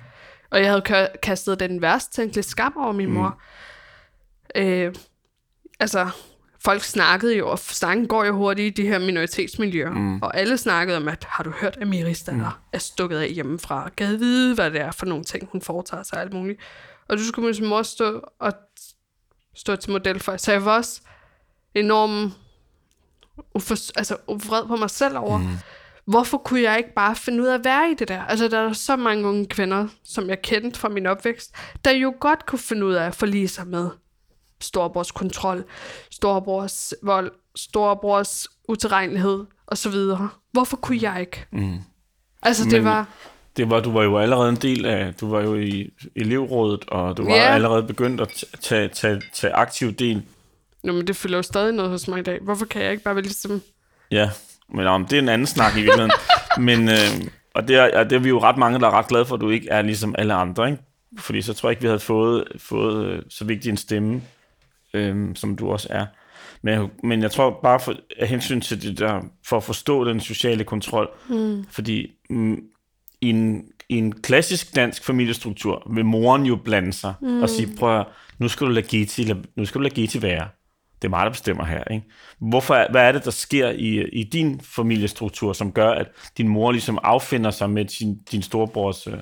Og 0.49 0.59
jeg 0.59 0.69
havde 0.69 0.83
ka- 0.89 1.19
kastet 1.23 1.59
den 1.59 1.81
værst 1.81 2.13
tænkelige 2.13 2.43
skam 2.43 2.73
over 2.77 2.91
min 2.91 3.11
mor. 3.11 3.41
Øh, 4.55 4.95
altså, 5.79 6.09
folk 6.63 6.83
snakkede 6.83 7.37
jo, 7.37 7.49
og 7.49 7.59
snakken 7.59 8.07
går 8.07 8.25
jo 8.25 8.35
hurtigt 8.35 8.79
i 8.79 8.81
de 8.81 8.87
her 8.87 8.99
minoritetsmiljøer. 8.99 9.91
Mm. 9.91 10.21
Og 10.21 10.37
alle 10.37 10.57
snakkede 10.57 10.97
om, 10.97 11.07
at 11.07 11.27
har 11.29 11.43
du 11.43 11.49
hørt, 11.49 11.77
at 11.81 11.87
Miris 11.87 12.23
datter 12.23 12.49
mm. 12.49 12.67
er 12.73 12.77
stukket 12.77 13.17
af 13.17 13.29
hjemmefra? 13.29 13.89
Gad 13.95 14.15
vide, 14.15 14.55
hvad 14.55 14.71
det 14.71 14.81
er 14.81 14.91
for 14.91 15.05
nogle 15.05 15.23
ting, 15.23 15.49
hun 15.51 15.61
foretager 15.61 16.03
sig 16.03 16.19
alt 16.19 16.33
muligt. 16.33 16.59
Og 17.09 17.17
du 17.17 17.23
skulle 17.23 17.53
min 17.59 17.69
mor 17.69 17.83
stå 17.83 18.21
og 18.39 18.53
stå 19.55 19.75
til 19.75 19.91
model 19.91 20.19
for. 20.19 20.37
Så 20.37 20.51
jeg 20.51 20.65
var 20.65 20.75
også 20.75 21.01
enormt 21.75 22.33
ufors- 23.57 23.91
altså, 23.95 24.17
vred 24.27 24.67
på 24.67 24.75
mig 24.75 24.89
selv 24.89 25.17
over, 25.17 25.37
mm. 25.37 25.47
hvorfor 26.05 26.37
kunne 26.37 26.61
jeg 26.61 26.77
ikke 26.77 26.93
bare 26.95 27.15
finde 27.15 27.41
ud 27.43 27.47
af 27.47 27.53
at 27.53 27.65
være 27.65 27.91
i 27.91 27.93
det 27.93 28.07
der? 28.07 28.23
Altså, 28.23 28.47
der 28.47 28.59
er 28.59 28.73
så 28.73 28.95
mange 28.95 29.27
unge 29.27 29.45
kvinder, 29.45 29.87
som 30.03 30.29
jeg 30.29 30.41
kendte 30.41 30.79
fra 30.79 30.89
min 30.89 31.05
opvækst, 31.05 31.55
der 31.85 31.91
jo 31.91 32.13
godt 32.19 32.45
kunne 32.45 32.59
finde 32.59 32.85
ud 32.85 32.93
af 32.93 33.05
at 33.05 33.15
forlige 33.15 33.47
sig 33.47 33.67
med 33.67 33.89
storebrors 34.61 35.11
kontrol, 35.11 35.63
storebrors 36.11 36.93
vold, 37.03 37.31
storebrors 37.55 38.47
utilregnelighed 38.67 39.45
osv. 39.67 39.93
Hvorfor 40.51 40.77
kunne 40.77 40.99
jeg 41.01 41.19
ikke? 41.21 41.45
Mm. 41.51 41.77
Altså, 42.41 42.63
det 42.63 42.71
Men- 42.73 42.83
var... 42.85 43.05
Det 43.57 43.69
var, 43.69 43.79
du 43.79 43.91
var 43.91 44.03
jo 44.03 44.17
allerede 44.17 44.49
en 44.49 44.55
del 44.55 44.85
af, 44.85 45.13
du 45.13 45.29
var 45.29 45.41
jo 45.41 45.55
i 45.55 45.89
elevrådet, 46.15 46.85
og 46.87 47.17
du 47.17 47.23
var 47.23 47.35
Ja. 47.35 47.41
allerede 47.53 47.83
begyndt 47.83 48.21
at 48.21 48.43
tage, 48.61 48.87
tage, 48.87 49.21
tage 49.33 49.53
aktiv 49.53 49.91
del. 49.91 50.21
Nå, 50.83 50.93
men 50.93 51.07
det 51.07 51.15
fylder 51.15 51.37
jo 51.37 51.41
stadig 51.41 51.73
noget 51.73 51.91
hos 51.91 52.07
mig 52.07 52.19
i 52.19 52.23
dag. 52.23 52.39
Hvorfor 52.41 52.65
kan 52.65 52.81
jeg 52.81 52.91
ikke 52.91 53.03
bare 53.03 53.15
være 53.15 53.23
ligesom... 53.23 53.61
Ja, 54.11 54.29
men 54.73 54.87
om 54.87 55.05
det 55.05 55.17
er 55.17 55.21
en 55.21 55.29
anden 55.29 55.47
snak 55.47 55.73
i 55.73 55.81
virkeligheden. 55.81 56.11
men, 56.67 56.89
øh, 56.89 56.95
og 57.55 57.67
det 57.67 57.75
er, 57.75 57.99
og 57.99 58.09
det 58.09 58.15
er 58.15 58.19
vi 58.19 58.29
jo 58.29 58.39
ret 58.39 58.57
mange, 58.57 58.79
der 58.79 58.87
er 58.87 58.91
ret 58.91 59.07
glade 59.07 59.25
for, 59.25 59.35
at 59.35 59.41
du 59.41 59.49
ikke 59.49 59.69
er 59.69 59.81
ligesom 59.81 60.15
alle 60.17 60.33
andre, 60.33 60.71
ikke? 60.71 60.83
Fordi 61.19 61.41
så 61.41 61.53
tror 61.53 61.69
jeg 61.69 61.71
ikke, 61.71 61.81
vi 61.81 61.87
havde 61.87 61.99
fået, 61.99 62.43
fået 62.57 63.05
øh, 63.05 63.21
så 63.29 63.45
vigtig 63.45 63.69
en 63.69 63.77
stemme, 63.77 64.21
øh, 64.93 65.35
som 65.35 65.55
du 65.55 65.71
også 65.71 65.87
er. 65.91 66.05
Men 66.61 66.73
jeg, 66.73 66.87
men 67.03 67.21
jeg 67.21 67.31
tror 67.31 67.59
bare 67.63 67.79
for, 67.79 67.95
af 68.17 68.27
hensyn 68.27 68.61
til 68.61 68.81
det 68.81 68.99
der, 68.99 69.21
for 69.45 69.57
at 69.57 69.63
forstå 69.63 70.05
den 70.05 70.19
sociale 70.19 70.63
kontrol, 70.63 71.09
mm. 71.29 71.65
fordi 71.69 72.11
mm, 72.29 72.63
i, 73.21 73.29
en, 73.29 73.65
i 73.89 73.95
en 73.95 74.11
klassisk 74.11 74.75
dansk 74.75 75.05
familiestruktur 75.05 75.91
vil 75.93 76.05
moren 76.05 76.45
jo 76.45 76.55
blande 76.55 76.93
sig 76.93 77.13
mm. 77.21 77.41
og 77.41 77.49
sige, 77.49 77.75
prøv 77.77 77.99
at, 77.99 78.05
nu 78.39 78.47
skal 78.47 78.67
du 78.67 78.71
lade 78.71 78.87
Giti, 78.87 79.33
nu 79.55 79.65
skal 79.65 79.79
du 79.79 79.83
lade 79.83 79.95
Giti 79.95 80.21
være. 80.21 80.47
Det 81.01 81.07
er 81.07 81.09
mig, 81.09 81.25
der 81.25 81.31
bestemmer 81.31 81.65
her. 81.65 81.83
Ikke? 81.83 82.05
Hvorfor, 82.39 82.91
hvad 82.91 83.01
er 83.01 83.11
det, 83.11 83.25
der 83.25 83.31
sker 83.31 83.69
i, 83.69 84.09
i 84.09 84.23
din 84.23 84.61
familiestruktur, 84.63 85.53
som 85.53 85.71
gør, 85.71 85.91
at 85.91 86.07
din 86.37 86.47
mor 86.47 86.71
ligesom 86.71 86.99
affinder 87.03 87.51
sig 87.51 87.69
med 87.69 87.87
sin, 87.87 88.19
din 88.31 88.41
storebrors... 88.41 89.07
Øh, 89.07 89.13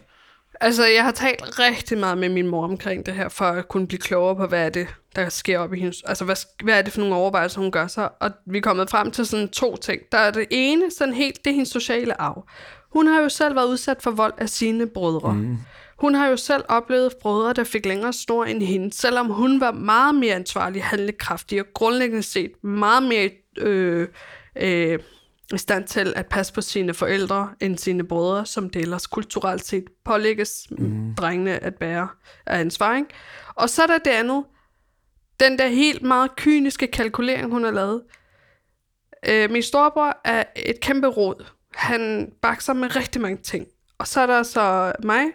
Altså, 0.61 0.85
jeg 0.85 1.03
har 1.03 1.11
talt 1.11 1.59
rigtig 1.59 1.97
meget 1.97 2.17
med 2.17 2.29
min 2.29 2.47
mor 2.47 2.63
omkring 2.63 3.05
det 3.05 3.13
her, 3.13 3.29
for 3.29 3.45
at 3.45 3.67
kunne 3.67 3.87
blive 3.87 3.99
klogere 3.99 4.35
på, 4.35 4.45
hvad 4.45 4.65
er 4.65 4.69
det, 4.69 4.87
der 5.15 5.29
sker 5.29 5.59
op 5.59 5.73
i 5.73 5.79
hendes... 5.79 6.03
Altså, 6.03 6.25
hvad, 6.25 6.35
hvad 6.63 6.77
er 6.77 6.81
det 6.81 6.93
for 6.93 6.99
nogle 6.99 7.15
overvejelser, 7.15 7.61
hun 7.61 7.71
gør 7.71 7.87
sig? 7.87 8.09
Og 8.19 8.31
vi 8.45 8.57
er 8.57 8.61
kommet 8.61 8.89
frem 8.89 9.11
til 9.11 9.25
sådan 9.25 9.49
to 9.49 9.75
ting. 9.75 10.01
Der 10.11 10.17
er 10.17 10.31
det 10.31 10.45
ene, 10.49 10.91
sådan 10.91 11.13
helt, 11.13 11.45
det 11.45 11.49
er 11.49 11.53
hendes 11.53 11.69
sociale 11.69 12.21
arv. 12.21 12.47
Hun 12.93 13.07
har 13.07 13.21
jo 13.21 13.29
selv 13.29 13.55
været 13.55 13.67
udsat 13.67 14.01
for 14.01 14.11
vold 14.11 14.33
af 14.37 14.49
sine 14.49 14.87
brødre. 14.87 15.33
Mm. 15.33 15.57
Hun 15.97 16.15
har 16.15 16.27
jo 16.27 16.37
selv 16.37 16.63
oplevet 16.67 17.13
brødre, 17.21 17.53
der 17.53 17.63
fik 17.63 17.85
længere 17.85 18.13
snor 18.13 18.45
end 18.45 18.61
hende, 18.63 18.93
selvom 18.93 19.27
hun 19.27 19.59
var 19.59 19.71
meget 19.71 20.15
mere 20.15 20.35
ansvarlig, 20.35 20.83
handlekraftig 20.83 21.61
og 21.61 21.67
grundlæggende 21.73 22.23
set 22.23 22.63
meget 22.63 23.03
mere 23.03 23.29
øh, 23.57 24.07
øh, 24.55 24.99
i 25.53 25.57
stand 25.57 25.87
til 25.87 26.13
at 26.15 26.25
passe 26.25 26.53
på 26.53 26.61
sine 26.61 26.93
forældre 26.93 27.49
end 27.61 27.77
sine 27.77 28.07
brødre, 28.07 28.45
som 28.45 28.69
det 28.69 28.81
ellers 28.81 29.07
kulturelt 29.07 29.65
set 29.65 29.83
pålægges 30.05 30.67
mm. 30.71 31.15
drengene 31.15 31.63
at 31.63 31.75
bære 31.75 32.07
af 32.45 32.59
ansvar. 32.59 32.95
Ikke? 32.95 33.09
Og 33.55 33.69
så 33.69 33.83
er 33.83 33.87
der 33.87 33.97
det 33.97 34.11
andet. 34.11 34.43
Den 35.39 35.59
der 35.59 35.67
helt 35.67 36.01
meget 36.01 36.35
kyniske 36.35 36.87
kalkulering, 36.87 37.51
hun 37.51 37.63
har 37.63 37.71
lavet. 37.71 38.01
Øh, 39.27 39.51
min 39.51 39.63
storebror 39.63 40.17
er 40.25 40.43
et 40.55 40.79
kæmpe 40.79 41.07
råd. 41.07 41.45
Han 41.75 42.31
bakser 42.41 42.73
med 42.73 42.95
rigtig 42.95 43.21
mange 43.21 43.37
ting. 43.37 43.67
Og 43.97 44.07
så 44.07 44.21
er 44.21 44.25
der 44.25 44.43
så 44.43 44.93
mig, 45.03 45.25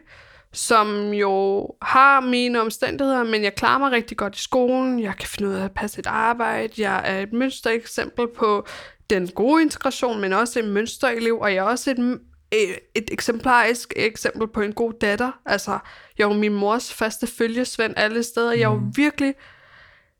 som 0.53 1.12
jo 1.12 1.66
har 1.83 2.20
mine 2.20 2.61
omstændigheder, 2.61 3.25
men 3.25 3.44
jeg 3.44 3.55
klarer 3.55 3.79
mig 3.79 3.92
rigtig 3.92 4.16
godt 4.16 4.37
i 4.37 4.42
skolen. 4.42 5.01
Jeg 5.01 5.14
kan 5.16 5.29
finde 5.29 5.51
ud 5.51 5.55
af 5.55 5.64
at 5.64 5.72
passe 5.72 5.98
et 5.98 6.07
arbejde. 6.07 6.83
Jeg 6.83 7.03
er 7.05 7.20
et 7.20 7.33
mønstereksempel 7.33 8.27
på 8.37 8.66
den 9.12 9.29
gode 9.29 9.62
integration, 9.62 10.20
men 10.20 10.33
også 10.33 10.59
en 10.59 10.70
mønsterelev, 10.70 11.38
og 11.38 11.55
jeg 11.55 11.59
er 11.59 11.62
også 11.62 11.90
et, 11.90 12.20
et, 12.53 12.79
et 12.94 13.09
eksemplarisk 13.12 13.92
eksempel 13.96 14.48
på 14.48 14.61
en 14.61 14.72
god 14.72 14.92
datter. 15.01 15.40
Altså, 15.46 15.79
jeg 16.18 16.25
jo 16.25 16.33
min 16.33 16.55
mors 16.55 16.92
faste 16.92 17.27
følgesvend 17.27 17.94
alle 17.96 18.22
steder. 18.22 18.53
Jeg 18.53 18.62
er 18.62 18.75
jo 18.75 18.81
virkelig... 18.96 19.35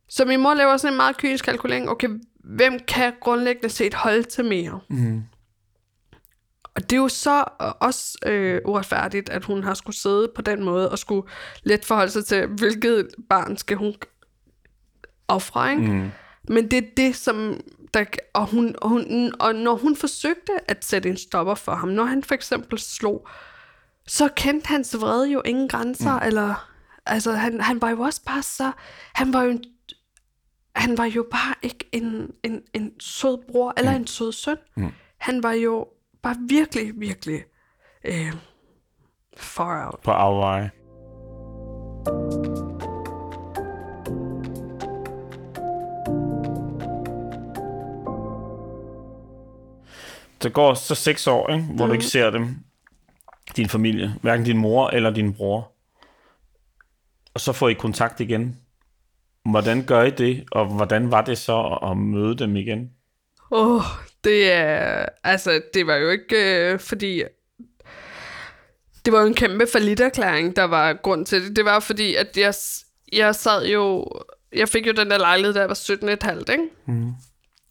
Så 0.09 0.24
min 0.24 0.40
mor 0.40 0.55
laver 0.55 0.76
sådan 0.76 0.92
en 0.92 0.96
meget 0.96 1.16
kynisk 1.16 1.44
kalkulering. 1.44 1.90
Okay, 1.90 2.09
hvem 2.44 2.78
kan 2.88 3.12
grundlæggende 3.20 3.68
set 3.68 3.94
holde 3.94 4.22
til 4.22 4.44
mere? 4.44 4.81
Mm. 4.90 5.22
Og 6.74 6.83
det 6.83 6.92
er 6.92 7.00
jo 7.00 7.09
så 7.09 7.44
også 7.81 8.18
øh, 8.26 8.61
uretfærdigt, 8.64 9.28
at 9.28 9.44
hun 9.44 9.62
har 9.62 9.74
skulle 9.74 9.96
sidde 9.96 10.31
på 10.35 10.42
den 10.42 10.64
måde 10.64 10.90
og 10.90 10.98
skulle 10.98 11.28
let 11.62 11.85
forholde 11.85 12.12
sig 12.12 12.24
til, 12.24 12.46
hvilket 12.46 13.09
barn 13.28 13.57
skal 13.57 13.76
hun 13.76 13.94
ofre, 15.28 15.70
ikke? 15.70 15.83
Mm. 15.83 16.11
Men 16.48 16.70
det 16.70 16.78
er 16.78 16.88
det, 16.96 17.16
som... 17.16 17.61
Der, 17.94 18.05
og, 18.35 18.46
hun, 18.46 18.74
og, 18.83 18.88
hun, 18.88 19.33
og 19.40 19.55
når 19.55 19.74
hun 19.74 19.96
forsøgte 19.96 20.70
at 20.70 20.85
sætte 20.85 21.09
en 21.09 21.16
stopper 21.16 21.55
for 21.55 21.72
ham, 21.72 21.88
når 21.88 22.05
han 22.05 22.22
for 22.22 22.35
eksempel 22.35 22.78
slog, 22.78 23.28
så 24.07 24.28
kendte 24.28 24.66
hans 24.68 24.96
vrede 25.00 25.31
jo 25.31 25.42
ingen 25.44 25.68
grænser, 25.68 26.12
mm. 26.12 26.26
eller... 26.26 26.68
Altså, 27.07 27.33
han, 27.33 27.61
han 27.61 27.83
var 27.83 27.90
jo 27.90 28.00
også 28.00 28.24
bare 28.24 28.42
så... 28.42 28.72
Han 29.14 29.33
var 29.33 29.42
jo 29.42 29.50
en, 29.50 29.64
han 30.76 30.98
var 30.98 31.05
jo 31.05 31.26
bare 31.31 31.55
ikke 31.62 31.88
en, 31.92 32.31
en, 32.42 32.62
en 32.74 32.92
sød 33.00 33.38
bror 33.52 33.74
eller 33.76 33.92
en 33.92 34.07
sød 34.07 34.33
søn. 34.33 34.57
Mm. 34.76 34.92
Han 35.18 35.42
var 35.42 35.52
jo 35.52 35.87
bare 36.22 36.37
virkelig, 36.48 36.92
virkelig 36.96 37.44
øh, 38.05 38.33
far 39.37 39.87
out. 39.87 40.00
på 40.05 40.11
afveje. 40.11 40.70
Der 50.42 50.48
går 50.48 50.74
så 50.74 50.94
seks 50.94 51.26
år, 51.26 51.52
ikke, 51.55 51.64
hvor 51.64 51.85
mm. 51.85 51.88
du 51.88 51.92
ikke 51.92 52.05
ser 52.05 52.31
dem, 52.31 52.57
din 53.57 53.68
familie, 53.68 54.14
hverken 54.22 54.44
din 54.46 54.59
mor 54.59 54.88
eller 54.88 55.11
din 55.11 55.33
bror. 55.35 55.72
Og 57.35 57.40
så 57.40 57.52
får 57.52 57.68
I 57.68 57.72
kontakt 57.74 58.20
igen. 58.20 58.57
Hvordan 59.50 59.85
gør 59.85 60.02
I 60.02 60.11
det, 60.11 60.44
og 60.52 60.66
hvordan 60.66 61.11
var 61.11 61.22
det 61.22 61.38
så 61.38 61.78
at- 61.83 61.90
at 61.90 61.96
møde 61.96 62.37
dem 62.38 62.57
igen? 62.57 62.90
Åh, 63.50 63.76
oh, 63.76 63.83
det 64.24 64.52
er... 64.52 65.07
Altså, 65.24 65.62
det 65.74 65.87
var 65.87 65.94
jo 65.94 66.11
ikke 66.11 66.37
øh, 66.72 66.78
fordi... 66.81 67.22
Det 69.05 69.12
var 69.12 69.20
jo 69.20 69.26
en 69.26 69.35
kæmpe 69.35 69.66
forlitterklæring, 69.72 70.57
der 70.57 70.64
var 70.64 70.92
grund 70.92 71.26
til 71.26 71.42
det. 71.44 71.57
Det 71.57 71.64
var 71.64 71.81
fordi, 71.81 72.14
at 72.14 72.37
jeg, 72.37 72.55
jeg 73.12 73.35
sad 73.35 73.66
jo... 73.66 74.09
Jeg 74.52 74.68
fik 74.68 74.87
jo 74.87 74.92
den 74.92 75.11
der 75.11 75.18
lejlighed, 75.18 75.55
da 75.55 75.61
jeg 75.61 75.68
var 75.68 75.74
17,5, 75.74 76.38
ikke? 76.52 76.68
Mm. 76.87 77.12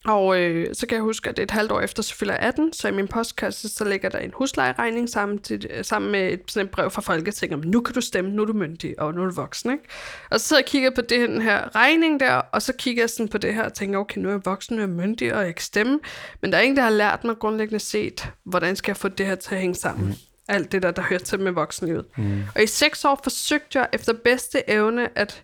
Og 0.06 0.40
øh, 0.40 0.76
så 0.76 0.88
kan 0.88 0.96
jeg 0.96 1.04
huske, 1.04 1.30
at 1.30 1.38
det 1.38 1.42
er 1.42 1.44
et 1.44 1.52
halvt 1.52 1.72
år 1.72 1.82
efter, 1.82 2.04
så 2.04 2.16
fylder 2.16 2.34
jeg 2.34 2.42
18, 2.42 2.74
så 2.74 2.88
i 2.88 2.92
min 2.92 3.08
postkasse, 3.08 3.70
så 3.70 3.86
ligger 3.86 4.10
der 4.10 4.20
en 4.20 4.32
huslejeregning 4.34 5.10
sammen, 5.10 5.40
til, 5.40 5.70
sammen 5.82 6.12
med 6.12 6.34
et, 6.34 6.42
sådan 6.48 6.66
et 6.66 6.72
brev 6.72 6.92
fra 6.92 7.02
Folketinget, 7.02 7.60
om 7.60 7.72
nu 7.72 7.82
kan 7.82 7.96
du 7.96 8.02
stemme, 8.02 8.32
nu 8.32 8.42
er 8.42 8.46
du 8.46 8.54
myndig, 8.54 9.00
og 9.00 9.14
nu 9.14 9.22
er 9.22 9.26
du 9.26 9.34
voksen, 9.34 9.72
ikke? 9.72 9.84
Og 10.30 10.40
så 10.40 10.48
sidder 10.48 10.60
jeg 10.60 10.66
og 10.66 10.70
kigger 10.70 10.90
på 10.90 11.02
det, 11.02 11.30
den 11.30 11.42
her 11.42 11.76
regning 11.76 12.20
der, 12.20 12.34
og 12.34 12.62
så 12.62 12.74
kigger 12.74 13.04
jeg 13.04 13.10
sådan 13.10 13.28
på 13.28 13.38
det 13.38 13.54
her, 13.54 13.64
og 13.64 13.74
tænker, 13.74 14.00
okay, 14.00 14.22
nu 14.22 14.28
er 14.28 14.34
jeg 14.34 14.42
voksen, 14.46 14.76
nu 14.76 14.82
er 14.84 14.88
jeg 14.88 14.96
myndig, 14.96 15.34
og 15.34 15.46
jeg 15.46 15.56
kan 15.56 15.64
stemme, 15.64 16.00
men 16.42 16.52
der 16.52 16.58
er 16.58 16.62
ingen, 16.62 16.78
der 16.78 16.84
har 16.84 16.90
lært 16.90 17.24
mig 17.24 17.36
grundlæggende 17.40 17.80
set, 17.80 18.30
hvordan 18.44 18.76
skal 18.76 18.92
jeg 18.92 18.98
få 18.98 19.08
det 19.08 19.26
her 19.26 19.36
til 19.36 19.56
at 19.56 19.62
hænge 19.62 19.76
sammen. 19.76 20.08
Mm. 20.08 20.14
Alt 20.48 20.72
det 20.72 20.84
der, 20.84 20.92
der 20.92 21.02
hører 21.02 21.20
til 21.20 21.40
med 21.40 21.52
voksenlivet. 21.52 22.06
Mm. 22.18 22.44
Og 22.56 22.64
i 22.64 22.68
seks 22.68 23.06
år 23.06 23.20
forsøgte 23.24 23.80
jeg 23.80 23.88
efter 23.94 24.14
bedste 24.14 24.70
evne 24.70 25.18
at, 25.18 25.44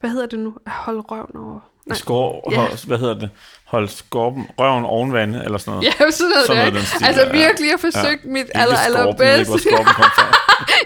hvad 0.00 0.10
hedder 0.10 0.26
det 0.26 0.38
nu, 0.38 0.54
at 0.66 0.72
holde 0.72 1.00
røven 1.00 1.36
over 1.36 1.67
Skår, 1.96 2.48
ja. 2.52 2.66
hvad 2.86 2.98
hedder 2.98 3.14
det? 3.14 3.30
Hold 3.64 3.88
skorpen, 3.88 4.46
røven 4.58 4.84
oven 4.84 5.12
vand, 5.12 5.36
eller 5.36 5.58
sådan 5.58 5.70
noget. 5.72 5.84
Ja, 5.86 6.10
sådan 6.10 6.30
noget, 6.30 6.46
sådan 6.46 6.72
noget 6.72 6.86
stil, 6.86 7.06
Altså 7.06 7.22
virkelig, 7.32 7.66
jeg 7.66 7.72
har 7.72 7.90
forsøgt 7.92 8.24
ja. 8.24 8.30
mit 8.30 8.46
aller, 8.54 8.76
aller 8.76 9.12
bedste. 9.16 9.52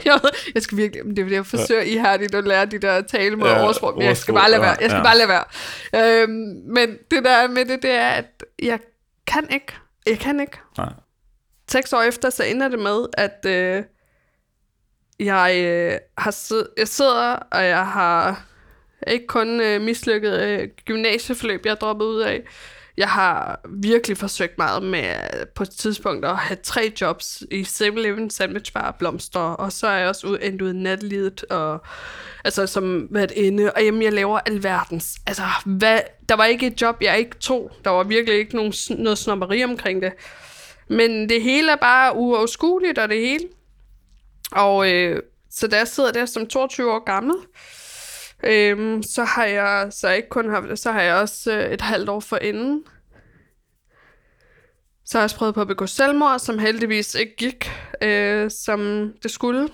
Jeg 0.04 0.20
jeg, 0.54 0.62
skal 0.62 0.78
virkelig, 0.78 1.04
det 1.04 1.18
er 1.18 1.24
fordi, 1.24 1.34
jeg 1.34 1.46
forsøger 1.46 1.82
ja. 1.82 1.86
ihærdigt 1.88 2.34
at 2.34 2.44
lære 2.44 2.66
de 2.66 2.78
der 2.78 3.00
tale 3.02 3.36
med 3.36 3.46
ja, 3.46 3.62
oversprog, 3.64 3.94
men 3.98 4.06
jeg 4.06 4.16
skal 4.16 4.34
bare 4.34 4.50
lade 4.50 4.62
være. 4.62 4.76
Jeg 4.80 4.90
skal 4.90 4.96
ja. 4.96 5.02
bare 5.02 5.16
lade 5.16 5.28
være. 5.28 5.44
Øhm, 6.22 6.32
men 6.66 6.88
det 7.10 7.24
der 7.24 7.48
med 7.48 7.64
det, 7.64 7.82
det 7.82 7.90
er, 7.90 8.08
at 8.08 8.44
jeg 8.62 8.78
kan 9.26 9.46
ikke. 9.50 9.72
Jeg 10.06 10.18
kan 10.18 10.40
ikke. 10.40 10.58
Nej. 10.78 10.92
Seks 11.70 11.92
år 11.92 12.02
efter, 12.02 12.30
så 12.30 12.44
ender 12.44 12.68
det 12.68 12.78
med, 12.78 13.06
at 13.12 13.46
øh, 13.46 13.82
jeg, 15.20 15.54
øh, 15.64 15.98
har 16.18 16.30
sid- 16.30 16.74
jeg 16.78 16.88
sidder, 16.88 17.36
og 17.52 17.64
jeg 17.64 17.86
har 17.86 18.42
ikke 19.06 19.26
kun 19.26 19.60
øh, 19.60 19.80
mislykket 19.80 20.40
øh, 20.40 20.68
gymnasieforløb, 20.84 21.66
jeg 21.66 21.76
droppede 21.80 22.10
ud 22.10 22.20
af. 22.20 22.42
Jeg 22.96 23.08
har 23.08 23.60
virkelig 23.68 24.16
forsøgt 24.16 24.58
meget 24.58 24.82
med 24.82 25.08
øh, 25.08 25.46
på 25.54 25.62
et 25.62 25.70
tidspunkt 25.70 26.24
at 26.24 26.36
have 26.36 26.58
tre 26.62 26.92
jobs 27.00 27.42
i 27.50 27.62
7-Eleven, 27.62 28.30
Sandwich 28.30 28.72
Bar, 28.72 28.96
Blomster, 28.98 29.40
og 29.40 29.72
så 29.72 29.86
er 29.86 29.98
jeg 29.98 30.08
også 30.08 30.26
ud, 30.26 30.38
endt 30.42 30.62
ud 30.62 30.74
i 30.74 30.76
natlivet, 30.76 31.44
og 31.44 31.82
altså 32.44 32.66
som 32.66 33.08
været 33.10 33.30
inde, 33.30 33.72
og 33.72 33.84
jamen, 33.84 34.02
jeg 34.02 34.12
laver 34.12 34.38
alverdens. 34.38 35.16
Altså, 35.26 35.42
hvad, 35.64 36.00
der 36.28 36.34
var 36.34 36.44
ikke 36.44 36.66
et 36.66 36.82
job, 36.82 36.96
jeg 37.00 37.18
ikke 37.18 37.36
tog. 37.36 37.70
Der 37.84 37.90
var 37.90 38.02
virkelig 38.02 38.38
ikke 38.38 38.56
nogen, 38.56 38.72
noget 38.90 39.18
snopperi 39.18 39.64
omkring 39.64 40.02
det. 40.02 40.12
Men 40.88 41.28
det 41.28 41.42
hele 41.42 41.72
er 41.72 41.76
bare 41.76 42.16
uoverskueligt, 42.16 42.98
og 42.98 43.08
det 43.08 43.20
hele. 43.20 43.48
Og 44.52 44.92
øh, 44.92 45.22
så 45.50 45.66
da 45.66 45.76
jeg 45.76 45.88
sidder 45.88 46.12
der 46.12 46.26
som 46.26 46.46
22 46.46 46.92
år 46.92 47.04
gammel, 47.04 47.34
Øhm, 48.44 49.02
så 49.02 49.24
har 49.24 49.44
jeg 49.44 49.88
så 49.90 50.10
ikke 50.10 50.28
kun 50.28 50.50
haft 50.50 50.78
så 50.78 50.92
har 50.92 51.02
jeg 51.02 51.14
også 51.14 51.52
øh, 51.52 51.72
et 51.72 51.80
halvt 51.80 52.08
år 52.08 52.20
for 52.20 52.36
inden. 52.36 52.84
Så 55.04 55.18
har 55.18 55.20
jeg 55.20 55.24
også 55.24 55.36
prøvet 55.36 55.54
på 55.54 55.60
at 55.60 55.68
begå 55.68 55.86
selvmord, 55.86 56.38
som 56.38 56.58
heldigvis 56.58 57.14
ikke 57.14 57.36
gik, 57.36 57.70
øh, 58.02 58.50
som 58.50 59.12
det 59.22 59.30
skulle. 59.30 59.68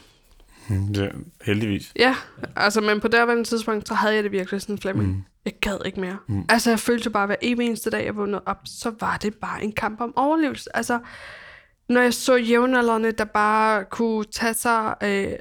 Hmm, 0.68 0.92
ja, 0.92 1.08
heldigvis. 1.44 1.92
Ja, 1.96 2.16
altså, 2.56 2.80
men 2.80 3.00
på 3.00 3.08
derværende 3.08 3.44
tidspunkt, 3.44 3.88
så 3.88 3.94
havde 3.94 4.14
jeg 4.14 4.24
det 4.24 4.32
virkelig 4.32 4.60
sådan, 4.60 4.78
Flemming. 4.78 5.08
Mm. 5.08 5.22
Jeg 5.44 5.52
gad 5.60 5.78
ikke 5.86 6.00
mere. 6.00 6.16
Mm. 6.28 6.44
Altså, 6.48 6.70
jeg 6.70 6.78
følte 6.78 7.10
bare, 7.10 7.26
hver 7.26 7.36
evig 7.42 7.66
eneste 7.66 7.90
dag, 7.90 8.04
jeg 8.04 8.16
vågnede 8.16 8.42
op, 8.46 8.58
så 8.64 8.92
var 9.00 9.16
det 9.16 9.34
bare 9.34 9.64
en 9.64 9.72
kamp 9.72 10.00
om 10.00 10.12
overlevelse. 10.16 10.76
Altså, 10.76 10.98
når 11.88 12.00
jeg 12.00 12.14
så 12.14 12.36
jævnaldrende, 12.36 13.12
der 13.12 13.24
bare 13.24 13.84
kunne 13.84 14.24
tage 14.24 14.54
sig 14.54 14.94
øh, 15.02 15.32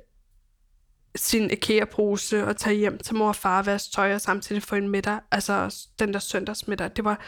sin 1.15 1.51
IKEA-pose 1.51 2.45
og 2.45 2.57
tage 2.57 2.75
hjem 2.75 2.97
til 2.97 3.15
mor 3.15 3.27
og 3.27 3.35
far 3.35 3.59
og 3.59 3.65
vaske 3.65 3.91
tøj 3.95 4.13
og 4.13 4.21
samtidig 4.21 4.63
få 4.63 4.75
en 4.75 4.89
middag, 4.89 5.19
altså 5.31 5.75
den 5.99 6.13
der 6.13 6.19
søndagsmiddag. 6.19 6.91
Det 6.95 7.05
var, 7.05 7.19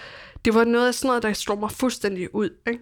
det 0.45 0.53
var 0.53 0.63
noget 0.63 0.87
af 0.87 0.93
sådan 0.93 1.07
noget, 1.07 1.23
der 1.23 1.33
slog 1.33 1.59
mig 1.59 1.71
fuldstændig 1.71 2.35
ud. 2.35 2.49
Ikke? 2.67 2.79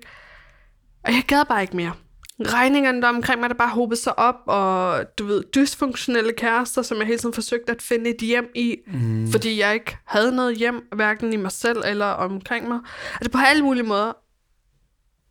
Og 1.03 1.13
jeg 1.13 1.23
gad 1.27 1.45
bare 1.45 1.61
ikke 1.61 1.75
mere. 1.75 1.93
Regningerne 2.39 3.01
der 3.01 3.07
omkring 3.07 3.39
mig, 3.39 3.49
der 3.49 3.55
bare 3.55 3.69
hobede 3.69 3.99
sig 3.99 4.19
op, 4.19 4.35
og 4.45 5.03
du 5.17 5.25
ved, 5.25 5.43
dysfunktionelle 5.55 6.33
kærester, 6.33 6.81
som 6.81 6.97
jeg 6.97 7.07
hele 7.07 7.19
tiden 7.19 7.33
forsøgte 7.33 7.71
at 7.71 7.81
finde 7.81 8.09
et 8.09 8.21
hjem 8.21 8.49
i, 8.55 8.77
mm. 8.87 9.31
fordi 9.31 9.59
jeg 9.59 9.73
ikke 9.73 9.97
havde 10.05 10.35
noget 10.35 10.57
hjem, 10.57 10.87
hverken 10.95 11.33
i 11.33 11.35
mig 11.35 11.51
selv 11.51 11.83
eller 11.85 12.05
omkring 12.05 12.67
mig. 12.67 12.79
Altså 13.13 13.31
på 13.31 13.37
alle 13.37 13.63
mulige 13.63 13.83
måder. 13.83 14.13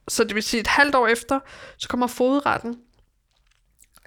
Så 0.09 0.25
det 0.25 0.35
vil 0.35 0.43
sige, 0.43 0.61
et 0.61 0.67
halvt 0.67 0.95
år 0.95 1.07
efter, 1.07 1.41
så 1.79 1.89
kommer 1.89 2.07
fodretten, 2.07 2.77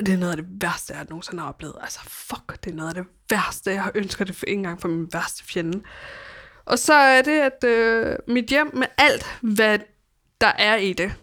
det 0.05 0.13
er 0.13 0.17
noget 0.17 0.31
af 0.31 0.37
det 0.37 0.45
værste, 0.49 0.93
jeg 0.93 1.05
nogensinde 1.09 1.41
har 1.41 1.49
oplevet. 1.49 1.75
Altså, 1.81 1.99
fuck, 2.03 2.63
det 2.65 2.71
er 2.71 2.75
noget 2.75 2.89
af 2.89 2.95
det 2.95 3.05
værste. 3.29 3.71
Jeg 3.71 3.83
har 3.83 3.91
ønsket 3.95 4.27
det 4.27 4.35
for 4.35 4.45
en 4.45 4.63
gang 4.63 4.81
for 4.81 4.87
min 4.87 5.07
værste 5.13 5.43
fjende. 5.43 5.81
Og 6.65 6.79
så 6.79 6.93
er 6.93 7.21
det, 7.21 7.39
at 7.39 7.63
øh, 7.63 8.15
mit 8.27 8.45
hjem 8.45 8.71
med 8.73 8.87
alt, 8.97 9.25
hvad 9.41 9.79
der 10.41 10.51
er 10.57 10.75
i 10.75 10.93
det, 10.93 11.13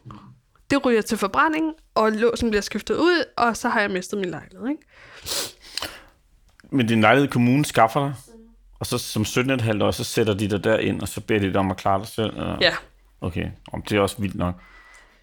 det 0.70 0.84
ryger 0.84 1.02
til 1.02 1.18
forbrænding, 1.18 1.72
og 1.94 2.12
låsen 2.12 2.50
bliver 2.50 2.62
skiftet 2.62 2.96
ud, 2.96 3.24
og 3.36 3.56
så 3.56 3.68
har 3.68 3.80
jeg 3.80 3.90
mistet 3.90 4.18
min 4.18 4.30
lejlighed, 4.30 4.68
ikke? 4.68 4.82
Men 6.70 6.86
din 6.86 7.00
lejlighed 7.00 7.30
kommunen 7.30 7.64
skaffer 7.64 8.00
dig, 8.00 8.14
og 8.78 8.86
så 8.86 8.98
som 8.98 9.22
17,5 9.22 9.84
år, 9.84 9.90
så 9.90 10.04
sætter 10.04 10.34
de 10.34 10.48
dig 10.48 10.64
derind, 10.64 11.02
og 11.02 11.08
så 11.08 11.20
beder 11.20 11.40
de 11.40 11.46
dig 11.52 11.56
om 11.56 11.70
at 11.70 11.76
klare 11.76 11.98
dig 11.98 12.08
selv? 12.08 12.30
Eller? 12.30 12.58
Ja. 12.60 12.74
Okay, 13.20 13.50
om 13.72 13.82
det 13.82 13.96
er 13.96 14.00
også 14.00 14.16
vildt 14.18 14.34
nok. 14.34 14.54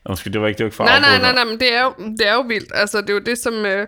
Måske 0.09 0.29
det 0.29 0.41
var 0.41 0.47
ikke, 0.47 0.57
det 0.57 0.63
var 0.63 0.67
ikke 0.67 0.75
for 0.75 0.83
nej, 0.83 0.99
nej, 0.99 1.19
nej, 1.19 1.33
nej, 1.33 1.43
men 1.43 1.59
det 1.59 1.73
er, 1.73 1.83
jo, 1.83 1.93
det 2.17 2.27
er 2.27 2.33
jo 2.33 2.41
vildt. 2.41 2.71
Altså, 2.73 3.01
det 3.01 3.09
er 3.09 3.13
jo 3.13 3.19
det, 3.19 3.37
som... 3.37 3.65
Øh, 3.65 3.87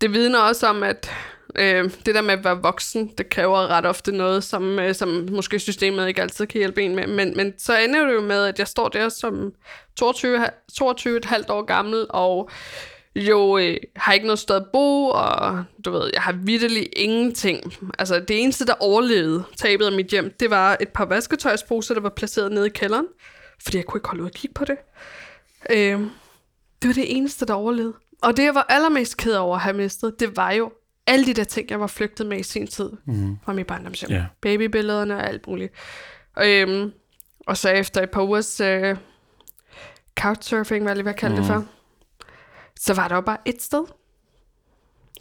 det 0.00 0.12
vidner 0.12 0.38
også 0.38 0.66
om, 0.66 0.82
at 0.82 1.10
øh, 1.58 1.90
det 2.06 2.14
der 2.14 2.22
med 2.22 2.34
at 2.34 2.44
være 2.44 2.62
voksen, 2.62 3.10
det 3.18 3.28
kræver 3.28 3.66
ret 3.68 3.86
ofte 3.86 4.12
noget, 4.12 4.44
som, 4.44 4.78
øh, 4.78 4.94
som 4.94 5.28
måske 5.30 5.58
systemet 5.58 6.08
ikke 6.08 6.22
altid 6.22 6.46
kan 6.46 6.58
hjælpe 6.58 6.82
en 6.82 6.96
med. 6.96 7.06
Men, 7.06 7.36
men 7.36 7.52
så 7.58 7.78
ender 7.78 8.06
det 8.06 8.14
jo 8.14 8.20
med, 8.20 8.44
at 8.44 8.58
jeg 8.58 8.68
står 8.68 8.88
der 8.88 9.08
som 9.08 9.52
22, 9.96 10.46
22 10.74 11.16
et 11.16 11.24
halvt 11.24 11.50
år 11.50 11.62
gammel, 11.62 12.06
og 12.10 12.50
jo 13.16 13.58
øh, 13.58 13.76
har 13.96 14.12
ikke 14.12 14.26
noget 14.26 14.38
sted 14.38 14.56
at 14.56 14.66
bo, 14.72 15.08
og 15.08 15.64
du 15.84 15.90
ved, 15.90 16.10
jeg 16.14 16.22
har 16.22 16.32
vidderlig 16.32 16.88
ingenting. 16.96 17.74
Altså, 17.98 18.20
det 18.20 18.42
eneste, 18.42 18.66
der 18.66 18.74
overlevede 18.80 19.44
tabet 19.56 19.86
af 19.86 19.92
mit 19.92 20.06
hjem, 20.06 20.34
det 20.40 20.50
var 20.50 20.76
et 20.80 20.88
par 20.88 21.04
vasketøjsposer, 21.04 21.94
der 21.94 22.00
var 22.00 22.12
placeret 22.16 22.52
nede 22.52 22.66
i 22.66 22.70
kælderen 22.70 23.06
fordi 23.64 23.76
jeg 23.76 23.86
kunne 23.86 23.98
ikke 23.98 24.08
holde 24.08 24.22
ud 24.22 24.28
at 24.28 24.34
kigge 24.34 24.54
på 24.54 24.64
det. 24.64 24.76
Øh, 25.70 26.00
det 26.82 26.88
var 26.88 26.94
det 26.94 27.16
eneste, 27.16 27.46
der 27.46 27.54
overlevede. 27.54 27.94
Og 28.22 28.36
det, 28.36 28.44
jeg 28.44 28.54
var 28.54 28.66
allermest 28.68 29.16
ked 29.16 29.34
over 29.34 29.54
at 29.56 29.62
have 29.62 29.76
mistet, 29.76 30.20
det 30.20 30.36
var 30.36 30.52
jo 30.52 30.72
alle 31.06 31.26
de 31.26 31.34
der 31.34 31.44
ting, 31.44 31.70
jeg 31.70 31.80
var 31.80 31.86
flygtet 31.86 32.26
med 32.26 32.38
i 32.38 32.42
sin 32.42 32.66
tid 32.66 32.90
mm. 33.04 33.38
fra 33.44 33.52
min 33.52 33.64
barndomshjem. 33.64 34.12
Yeah. 34.12 34.24
Babybillederne 34.40 35.16
og 35.16 35.28
alt 35.28 35.46
muligt. 35.46 35.72
Øh, 36.44 36.92
og 37.46 37.56
så 37.56 37.68
efter 37.70 38.02
et 38.02 38.10
par 38.10 38.22
ugers 38.22 38.60
øh, 38.60 38.96
couchsurfing, 40.20 40.82
hvad 40.84 40.96
jeg 40.96 41.04
lige 41.04 41.14
kalde 41.14 41.34
mm. 41.34 41.42
det 41.42 41.46
for, 41.46 41.64
så 42.80 42.94
var 42.94 43.08
der 43.08 43.14
jo 43.14 43.20
bare 43.20 43.38
et 43.44 43.62
sted. 43.62 43.84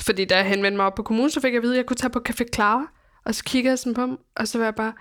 Fordi 0.02 0.26
da 0.26 0.36
jeg 0.36 0.46
henvendte 0.46 0.78
mig 0.78 0.86
op 0.86 0.96
på 0.96 1.04
kommunen, 1.04 1.30
så 1.30 1.42
fik 1.42 1.54
jeg 1.54 1.58
at 1.58 1.64
vide, 1.64 1.74
at 1.74 1.78
jeg 1.78 1.86
kunne 1.86 1.98
tage 1.98 2.12
på 2.12 2.22
Café 2.30 2.44
Clara. 2.54 2.88
Og 3.26 3.36
så 3.36 3.44
kiggede 3.44 3.72
jeg 3.72 3.80
sådan 3.80 3.94
på 3.94 4.02
dem, 4.02 4.18
og 4.36 4.48
så 4.48 4.58
var 4.58 4.66
jeg 4.66 4.76
bare, 4.76 4.94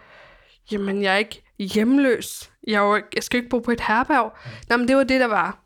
jamen 0.72 1.02
jeg 1.02 1.14
er 1.14 1.18
ikke 1.18 1.42
hjemløs. 1.64 2.50
Jeg, 2.66 2.82
var, 2.82 3.02
jeg 3.14 3.22
skal 3.22 3.36
ikke 3.36 3.50
bo 3.50 3.58
på 3.58 3.70
et 3.70 3.80
herberg. 3.80 4.32
Mm. 4.44 4.50
Nå, 4.68 4.76
men 4.76 4.88
det 4.88 4.96
var 4.96 5.04
det, 5.04 5.20
der 5.20 5.26
var. 5.26 5.58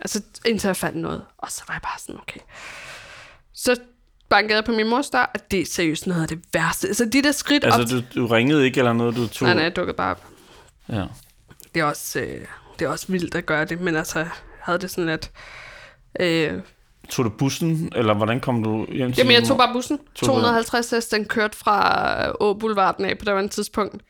Altså, 0.00 0.22
indtil 0.46 0.68
jeg 0.68 0.76
fandt 0.76 0.98
noget. 0.98 1.24
Og 1.38 1.50
så 1.50 1.62
var 1.68 1.74
jeg 1.74 1.82
bare 1.82 1.98
sådan, 1.98 2.20
okay. 2.20 2.40
Så 3.52 3.76
bankede 4.28 4.56
jeg 4.56 4.64
på 4.64 4.72
min 4.72 4.88
mors 4.88 5.10
dør, 5.10 5.30
at 5.34 5.50
det 5.50 5.60
er 5.60 5.66
seriøst 5.66 6.06
noget 6.06 6.22
af 6.22 6.28
det 6.28 6.40
værste. 6.52 6.88
Altså, 6.88 7.04
de 7.04 7.22
der 7.22 7.32
skridt 7.32 7.64
altså, 7.64 7.80
op... 7.80 7.88
du, 8.14 8.20
du 8.20 8.26
ringede 8.26 8.64
ikke 8.64 8.78
eller 8.78 8.92
noget, 8.92 9.16
du 9.16 9.28
tog... 9.28 9.46
Nej, 9.46 9.54
nej, 9.54 9.62
jeg 9.62 9.76
dukkede 9.76 9.96
bare 9.96 10.10
op. 10.10 10.26
Ja. 10.88 11.04
Det 11.74 11.80
er 11.80 11.84
også, 11.84 12.20
øh, 12.20 12.46
det 12.78 12.84
er 12.84 12.88
også 12.88 13.06
vildt 13.08 13.34
at 13.34 13.46
gøre 13.46 13.64
det, 13.64 13.80
men 13.80 13.96
altså, 13.96 14.18
jeg 14.18 14.30
havde 14.60 14.78
det 14.78 14.90
sådan, 14.90 15.08
at... 15.08 15.30
Øh, 16.20 16.60
Tog 17.08 17.24
du 17.24 17.30
bussen, 17.30 17.92
eller 17.96 18.14
hvordan 18.14 18.40
kom 18.40 18.62
du 18.62 18.86
hjem 18.92 19.12
til 19.12 19.18
Jamen, 19.20 19.32
jeg 19.34 19.44
tog 19.44 19.56
bare 19.56 19.72
bussen. 19.72 19.98
250 20.14 20.90
hest, 20.90 21.12
den 21.12 21.24
kørte 21.24 21.56
fra 21.56 22.32
Å 22.40 22.54
Boulevarden 22.54 23.04
af 23.04 23.18
på 23.18 23.24
det 23.24 23.50
tidspunkt. 23.50 23.52
tidspunkt. 23.52 24.02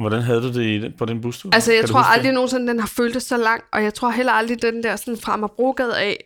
Hvordan 0.00 0.22
havde 0.22 0.42
du 0.42 0.48
det 0.48 0.62
i, 0.62 0.88
på 0.98 1.04
den 1.04 1.20
bustur? 1.20 1.50
Altså, 1.54 1.72
jeg 1.72 1.80
kan 1.80 1.88
tror 1.88 2.00
aldrig 2.00 2.24
det? 2.24 2.34
nogensinde, 2.34 2.66
den 2.68 2.80
har 2.80 2.86
følt 2.86 3.22
så 3.22 3.36
lang, 3.36 3.64
og 3.72 3.82
jeg 3.82 3.94
tror 3.94 4.10
heller 4.10 4.32
aldrig, 4.32 4.62
den 4.62 4.82
der 4.82 4.96
sådan 4.96 5.16
fra 5.16 5.32
Amagerbrogade 5.32 5.98
af 5.98 6.24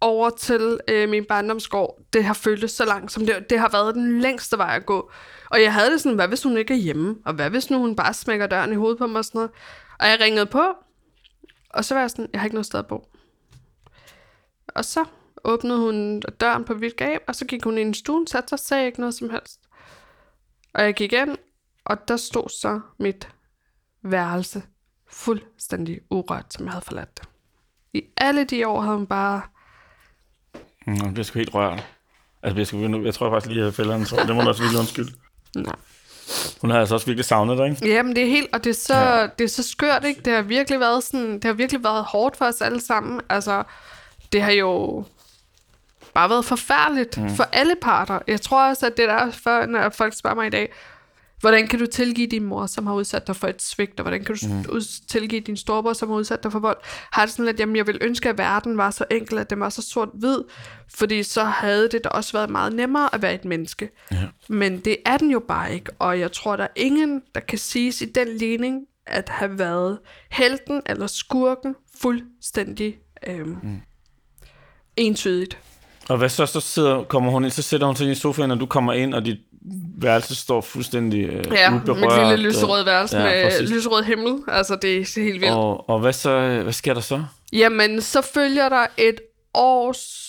over 0.00 0.30
til 0.30 0.78
øh, 0.88 1.08
min 1.08 1.24
barndomsgård, 1.24 2.00
det 2.12 2.24
har 2.24 2.34
føltes 2.34 2.70
så 2.70 2.84
langt, 2.84 3.12
som 3.12 3.26
det, 3.26 3.50
det 3.50 3.58
har 3.58 3.68
været 3.68 3.94
den 3.94 4.20
længste 4.20 4.58
vej 4.58 4.76
at 4.76 4.86
gå. 4.86 5.10
Og 5.50 5.62
jeg 5.62 5.72
havde 5.72 5.90
det 5.90 6.00
sådan, 6.00 6.16
hvad 6.16 6.28
hvis 6.28 6.42
hun 6.42 6.56
ikke 6.56 6.74
er 6.74 6.78
hjemme? 6.78 7.16
Og 7.24 7.34
hvad 7.34 7.50
hvis 7.50 7.70
nu 7.70 7.78
hun 7.78 7.96
bare 7.96 8.14
smækker 8.14 8.46
døren 8.46 8.72
i 8.72 8.74
hovedet 8.74 8.98
på 8.98 9.06
mig 9.06 9.18
og 9.18 9.24
sådan 9.24 9.38
noget? 9.38 9.50
Og 9.98 10.06
jeg 10.06 10.20
ringede 10.20 10.46
på, 10.46 10.62
og 11.70 11.84
så 11.84 11.94
var 11.94 12.00
jeg 12.00 12.10
sådan, 12.10 12.28
jeg 12.32 12.40
har 12.40 12.46
ikke 12.46 12.54
noget 12.54 12.66
sted 12.66 12.78
at 12.78 12.86
bo. 12.86 13.08
Og 14.68 14.84
så 14.84 15.04
åbnede 15.44 15.78
hun 15.78 16.20
døren 16.40 16.64
på 16.64 16.74
vidt 16.74 16.96
gab, 16.96 17.20
og 17.26 17.34
så 17.34 17.44
gik 17.44 17.64
hun 17.64 17.78
ind 17.78 17.96
i 17.96 17.98
stuen, 17.98 18.26
satte 18.26 18.48
sig 18.48 18.56
og 18.56 18.60
sagde 18.60 18.86
ikke 18.86 19.00
noget 19.00 19.14
som 19.14 19.30
helst. 19.30 19.60
Og 20.74 20.84
jeg 20.84 20.94
gik 20.94 21.12
ind, 21.12 21.36
og 21.84 22.08
der 22.08 22.16
stod 22.16 22.48
så 22.48 22.80
mit 22.98 23.28
værelse 24.02 24.62
fuldstændig 25.10 26.00
urørt, 26.10 26.46
som 26.50 26.64
jeg 26.64 26.72
havde 26.72 26.84
forladt 26.84 27.18
det. 27.18 27.28
I 27.92 28.02
alle 28.16 28.44
de 28.44 28.68
år 28.68 28.80
havde 28.80 28.96
hun 28.96 29.06
bare... 29.06 29.42
Mm, 30.86 30.94
jeg 30.94 31.12
bliver 31.12 31.24
sgu 31.24 31.38
helt 31.38 31.54
rørt. 31.54 31.86
Altså, 32.42 32.58
jeg, 32.58 32.66
skal, 32.66 33.04
jeg 33.04 33.14
tror 33.14 33.30
faktisk 33.30 33.50
lige, 33.50 33.60
at 33.60 33.66
jeg 33.66 33.74
fælder 33.74 33.94
en 33.94 34.04
tår. 34.04 34.18
Det 34.18 34.36
må 34.36 34.42
du 34.42 34.48
også 34.48 34.62
virkelig 34.62 34.80
undskylde. 34.80 35.12
Nej. 35.56 35.74
Hun 36.60 36.70
har 36.70 36.80
altså 36.80 36.94
også 36.94 37.06
virkelig 37.06 37.24
savnet 37.24 37.58
dig, 37.58 37.66
ikke? 37.66 37.88
Jamen, 37.88 38.16
det 38.16 38.22
er 38.22 38.28
helt, 38.28 38.48
og 38.52 38.64
det 38.64 38.70
er 38.70 38.74
så, 38.74 38.96
ja. 38.96 39.26
det 39.38 39.44
er 39.44 39.48
så 39.48 39.62
skørt, 39.62 40.04
ikke? 40.04 40.20
Det 40.20 40.32
har 40.32 40.42
virkelig 40.42 40.80
været 40.80 41.04
sådan, 41.04 41.34
det 41.34 41.44
har 41.44 41.52
virkelig 41.52 41.84
været 41.84 42.04
hårdt 42.04 42.36
for 42.36 42.44
os 42.44 42.60
alle 42.60 42.80
sammen. 42.80 43.20
Altså, 43.28 43.62
det 44.32 44.42
har 44.42 44.52
jo 44.52 45.04
bare 46.14 46.30
været 46.30 46.44
forfærdeligt 46.44 47.18
mm. 47.18 47.30
for 47.30 47.44
alle 47.52 47.74
parter. 47.82 48.18
Jeg 48.26 48.40
tror 48.40 48.68
også, 48.68 48.86
at 48.86 48.96
det 48.96 49.08
der 49.08 49.30
for, 49.30 49.66
når 49.66 49.88
folk 49.88 50.18
spørger 50.18 50.36
mig 50.36 50.46
i 50.46 50.50
dag, 50.50 50.72
hvordan 51.44 51.66
kan 51.68 51.78
du 51.78 51.86
tilgive 51.86 52.26
din 52.26 52.44
mor, 52.44 52.66
som 52.66 52.86
har 52.86 52.94
udsat 52.94 53.26
dig 53.26 53.36
for 53.36 53.48
et 53.48 53.62
svigt, 53.62 54.00
og 54.00 54.02
hvordan 54.02 54.24
kan 54.24 54.36
du 54.36 54.46
mm. 54.72 54.80
tilgive 55.08 55.40
din 55.40 55.56
storebror, 55.56 55.92
som 55.92 56.08
har 56.08 56.16
udsat 56.16 56.42
dig 56.42 56.52
for 56.52 56.58
vold, 56.58 56.76
har 57.12 57.26
det 57.26 57.34
sådan 57.34 57.44
lidt, 57.44 57.60
jamen 57.60 57.76
jeg 57.76 57.86
vil 57.86 57.98
ønske, 58.00 58.28
at 58.28 58.38
verden 58.38 58.76
var 58.76 58.90
så 58.90 59.04
enkel, 59.10 59.38
at 59.38 59.50
den 59.50 59.60
var 59.60 59.68
så 59.68 59.82
sort-hvid, 59.82 60.38
fordi 60.94 61.22
så 61.22 61.44
havde 61.44 61.88
det 61.88 62.04
da 62.04 62.08
også 62.08 62.32
været 62.32 62.50
meget 62.50 62.72
nemmere 62.72 63.14
at 63.14 63.22
være 63.22 63.34
et 63.34 63.44
menneske. 63.44 63.90
Ja. 64.12 64.16
Men 64.48 64.80
det 64.80 64.96
er 65.06 65.16
den 65.16 65.30
jo 65.30 65.42
bare 65.48 65.74
ikke, 65.74 65.90
og 65.98 66.20
jeg 66.20 66.32
tror, 66.32 66.56
der 66.56 66.64
er 66.64 66.68
ingen, 66.76 67.22
der 67.34 67.40
kan 67.40 67.58
siges 67.58 68.02
i 68.02 68.04
den 68.04 68.28
ligning, 68.28 68.80
at 69.06 69.28
have 69.28 69.58
været 69.58 69.98
helten 70.30 70.82
eller 70.86 71.06
skurken 71.06 71.74
fuldstændig 72.00 72.98
øhm, 73.26 73.56
mm. 73.62 73.80
entydigt. 74.96 75.58
Og 76.08 76.18
hvad 76.18 76.28
så, 76.28 76.46
så 76.46 76.60
sidder, 76.60 77.04
kommer 77.04 77.30
hun 77.30 77.44
ind, 77.44 77.52
så 77.52 77.62
sætter 77.62 77.86
hun 77.86 77.96
sig 77.96 78.10
i 78.10 78.14
sofaen, 78.14 78.50
og 78.50 78.60
du 78.60 78.66
kommer 78.66 78.92
ind, 78.92 79.14
og 79.14 79.24
dit 79.24 79.38
værelse 79.98 80.34
står 80.34 80.60
fuldstændig 80.60 81.24
øh, 81.24 81.44
ja, 81.52 81.76
uberørt. 81.76 82.12
Ja, 82.12 82.30
lille 82.30 82.48
lyserød 82.48 82.84
værelse 82.84 83.18
ja, 83.18 83.24
med 83.24 83.50
præcis. 83.50 83.70
lyserød 83.70 84.02
himmel. 84.02 84.42
Altså, 84.48 84.76
det 84.76 84.96
er 84.96 85.22
helt 85.22 85.40
vildt. 85.40 85.54
Og, 85.54 85.88
og 85.90 86.00
hvad 86.00 86.12
så, 86.12 86.60
hvad 86.62 86.72
sker 86.72 86.94
der 86.94 87.00
så? 87.00 87.24
Jamen, 87.52 88.00
så 88.00 88.22
følger 88.22 88.68
der 88.68 88.86
et 88.96 89.20
års 89.54 90.24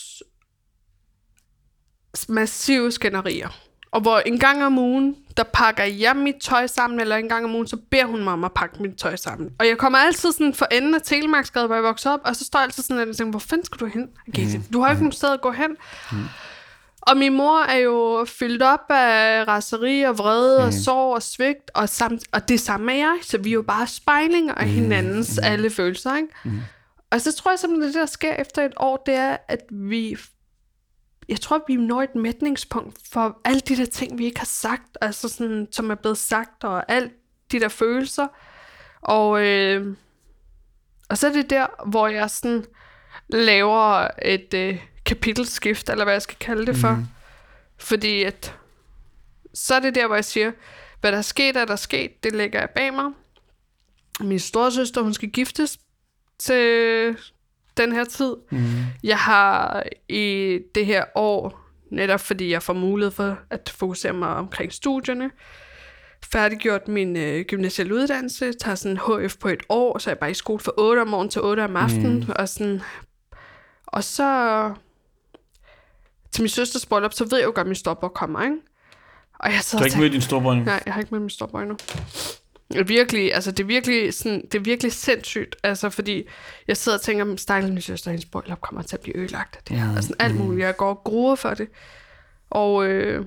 massive 2.30 2.92
skænderier. 2.92 3.50
Og 3.92 4.02
hvor 4.02 4.20
en 4.20 4.40
gang 4.40 4.66
om 4.66 4.78
ugen, 4.78 5.16
der 5.38 5.44
pakker 5.44 5.84
jeg 5.84 6.16
mit 6.16 6.36
tøj 6.42 6.68
sammen, 6.68 7.00
eller 7.00 7.16
en 7.16 7.30
gang 7.30 7.46
om 7.46 7.56
ugen, 7.56 7.68
så 7.68 7.78
beder 7.92 8.06
hun 8.06 8.24
mig 8.24 8.34
om 8.34 8.44
at 8.44 8.52
pakke 8.54 8.82
mit 8.82 8.98
tøj 8.98 9.16
sammen. 9.16 9.50
Og 9.60 9.68
jeg 9.68 9.78
kommer 9.78 10.00
altid 10.00 10.32
sådan 10.32 10.54
for 10.54 10.68
enden 10.72 10.96
af 10.96 11.02
Telemarksgade, 11.02 11.66
hvor 11.66 11.76
jeg 11.76 11.84
vokser 11.84 12.12
op, 12.12 12.20
og 12.26 12.36
så 12.36 12.46
står 12.46 12.60
jeg 12.60 12.66
altid 12.66 12.84
sådan, 12.84 13.10
og 13.10 13.16
tænker, 13.16 13.32
hvor 13.32 13.40
fanden 13.40 13.66
skal 13.66 13.80
du 13.80 13.86
hen? 13.86 14.10
Okay, 14.28 14.44
mm. 14.44 14.64
Du 14.74 14.82
har 14.82 14.90
ikke 14.90 15.00
mm. 15.00 15.04
nogen 15.04 15.12
sted 15.12 15.30
at 15.34 15.42
gå 15.42 15.52
hen. 15.52 15.72
Mm. 16.12 16.18
Og 17.08 17.18
min 17.18 17.34
mor 17.34 17.60
er 17.60 17.78
jo 17.78 18.26
fyldt 18.28 18.62
op 18.62 18.86
af 18.90 19.48
raseri 19.48 20.02
og 20.02 20.18
vrede 20.18 20.60
mm. 20.60 20.66
og 20.66 20.74
sorg 20.74 21.16
og 21.16 21.22
svigt, 21.22 21.72
og, 21.74 21.90
samt, 21.90 22.24
og 22.32 22.50
det 22.50 22.60
samme 22.60 22.94
er 22.94 22.98
jeg, 22.98 23.18
så 23.22 23.38
vi 23.38 23.50
er 23.50 23.54
jo 23.54 23.62
bare 23.62 23.88
spejlinger 23.88 24.54
af 24.54 24.68
hinandens 24.68 25.40
mm. 25.42 25.48
alle 25.48 25.70
følelser. 25.70 26.16
Ikke? 26.16 26.30
Mm. 26.44 26.60
Og 27.12 27.22
så 27.22 27.36
tror 27.36 27.52
jeg 27.52 27.60
simpelthen, 27.60 27.88
det 27.88 28.00
der 28.00 28.06
sker 28.06 28.34
efter 28.34 28.66
et 28.66 28.74
år, 28.78 29.04
det 29.06 29.16
er, 29.16 29.38
at 29.48 29.60
vi 29.72 30.18
jeg 31.30 31.42
tror, 31.42 31.64
vi 31.68 31.76
når 31.76 32.02
et 32.02 32.16
mætningspunkt 32.16 32.98
for 33.12 33.42
alle 33.46 33.60
de 33.60 33.78
der 33.78 33.86
ting, 33.86 34.18
vi 34.18 34.26
ikke 34.26 34.40
har 34.40 34.46
sagt, 34.46 34.98
altså 35.02 35.30
sådan, 35.30 35.68
som 35.72 35.92
er 35.92 35.96
blevet 35.96 36.18
sagt, 36.18 36.64
og 36.64 36.92
alt 36.92 37.12
de 37.52 37.60
der 37.60 37.68
følelser. 37.68 38.28
Og, 39.02 39.46
øh, 39.46 39.96
og 41.10 41.18
så 41.18 41.28
er 41.28 41.32
det 41.32 41.50
der, 41.50 41.68
hvor 41.90 42.08
jeg 42.08 42.30
sådan 42.30 42.66
laver 43.30 44.08
et 44.22 44.54
øh, 44.54 44.80
kapitelskift, 45.06 45.90
eller 45.90 46.04
hvad 46.04 46.14
jeg 46.14 46.22
skal 46.22 46.38
kalde 46.40 46.66
det 46.66 46.78
for. 46.78 46.92
Mm. 46.92 47.06
Fordi 47.78 48.24
at, 48.24 48.56
så 49.54 49.76
er 49.76 49.80
det 49.80 49.96
der, 49.96 50.08
hvor 50.08 50.16
jeg 50.16 50.26
siger, 50.26 50.52
hvad 51.02 51.12
der 51.12 51.18
er 51.18 51.22
sket, 51.22 51.58
er 51.58 51.66
der 51.66 51.76
sket, 51.76 52.24
det 52.24 52.34
lægger 52.34 52.60
jeg 52.60 52.70
bag 52.70 52.94
mig. 52.94 53.12
Min 54.20 54.40
storesøster, 54.40 55.02
hun 55.02 55.14
skal 55.14 55.30
giftes 55.30 55.80
til 56.40 57.18
den 57.78 57.92
her 57.92 58.04
tid. 58.04 58.36
Mm. 58.52 58.68
Jeg 59.04 59.18
har 59.18 59.84
i 60.10 60.60
det 60.76 60.86
her 60.86 61.06
år, 61.16 61.62
netop 61.92 62.20
fordi 62.20 62.52
jeg 62.52 62.64
får 62.64 62.74
mulighed 62.74 63.12
for 63.12 63.38
at 63.50 63.74
fokusere 63.76 64.14
mig 64.14 64.30
omkring 64.30 64.74
studierne, 64.74 65.32
færdiggjort 66.32 66.88
min 66.88 67.18
øh, 67.18 67.46
gymnasielle 67.46 67.96
uddannelse, 67.96 68.54
tager 68.54 68.76
sådan 68.76 68.98
HF 68.98 69.38
på 69.38 69.48
et 69.48 69.64
år, 69.70 69.98
så 69.98 70.10
er 70.10 70.12
jeg 70.12 70.20
bare 70.20 70.32
i 70.32 70.34
skole 70.34 70.60
fra 70.60 70.72
8 70.78 71.00
om 71.00 71.08
morgenen 71.08 71.30
til 71.30 71.42
8 71.42 71.64
om 71.64 71.76
aftenen, 71.76 72.20
mm. 72.20 72.34
og 72.36 72.50
sådan, 72.50 72.82
og 73.88 74.04
så 74.04 74.74
til 76.36 76.42
min 76.42 76.50
søsters 76.50 76.86
bryllup, 76.86 77.14
så 77.14 77.26
ved 77.26 77.38
jeg 77.38 77.46
jo 77.46 77.52
godt, 77.56 77.66
at 77.66 77.68
min 77.68 77.76
storebror 77.76 78.08
kommer, 78.08 78.44
ikke? 78.44 78.56
Og 79.40 79.52
jeg 79.52 79.62
du 79.72 79.78
har 79.78 79.86
ikke 79.86 80.00
mødt 80.00 80.14
din 80.14 80.22
storebror 80.22 80.52
endnu? 80.52 80.66
Nej, 80.66 80.84
jeg 80.86 80.94
har 80.94 81.02
ikke 81.02 81.12
mødt 81.12 81.22
min 81.22 81.30
storebror 81.30 81.60
endnu. 81.60 81.78
Det 82.74 82.90
virkelig, 82.90 83.34
altså 83.34 83.52
det 83.52 83.64
er 83.64 83.68
virkelig, 83.68 84.14
sådan, 84.14 84.42
det 84.42 84.56
er 84.56 84.60
virkelig 84.60 84.94
sindssygt, 84.94 85.56
altså 85.64 85.90
fordi 85.90 86.24
jeg 86.68 86.78
sidder 86.78 86.98
og 86.98 87.02
tænker, 87.02 87.36
stakkels 87.36 87.74
min 87.74 87.82
søster, 87.82 88.12
hendes 88.12 88.26
bryllup 88.26 88.62
kommer 88.62 88.82
til 88.82 88.96
at 88.96 89.02
blive 89.02 89.18
ødelagt 89.18 89.56
af 89.56 89.62
det 89.68 89.78
her, 89.78 89.92
mm. 89.92 89.96
altså 89.96 90.14
alt 90.20 90.36
muligt, 90.36 90.66
jeg 90.66 90.76
går 90.78 90.90
og 90.90 91.02
gruer 91.04 91.36
for 91.36 91.54
det. 91.54 91.68
Og 92.50 92.88
øh, 92.88 93.26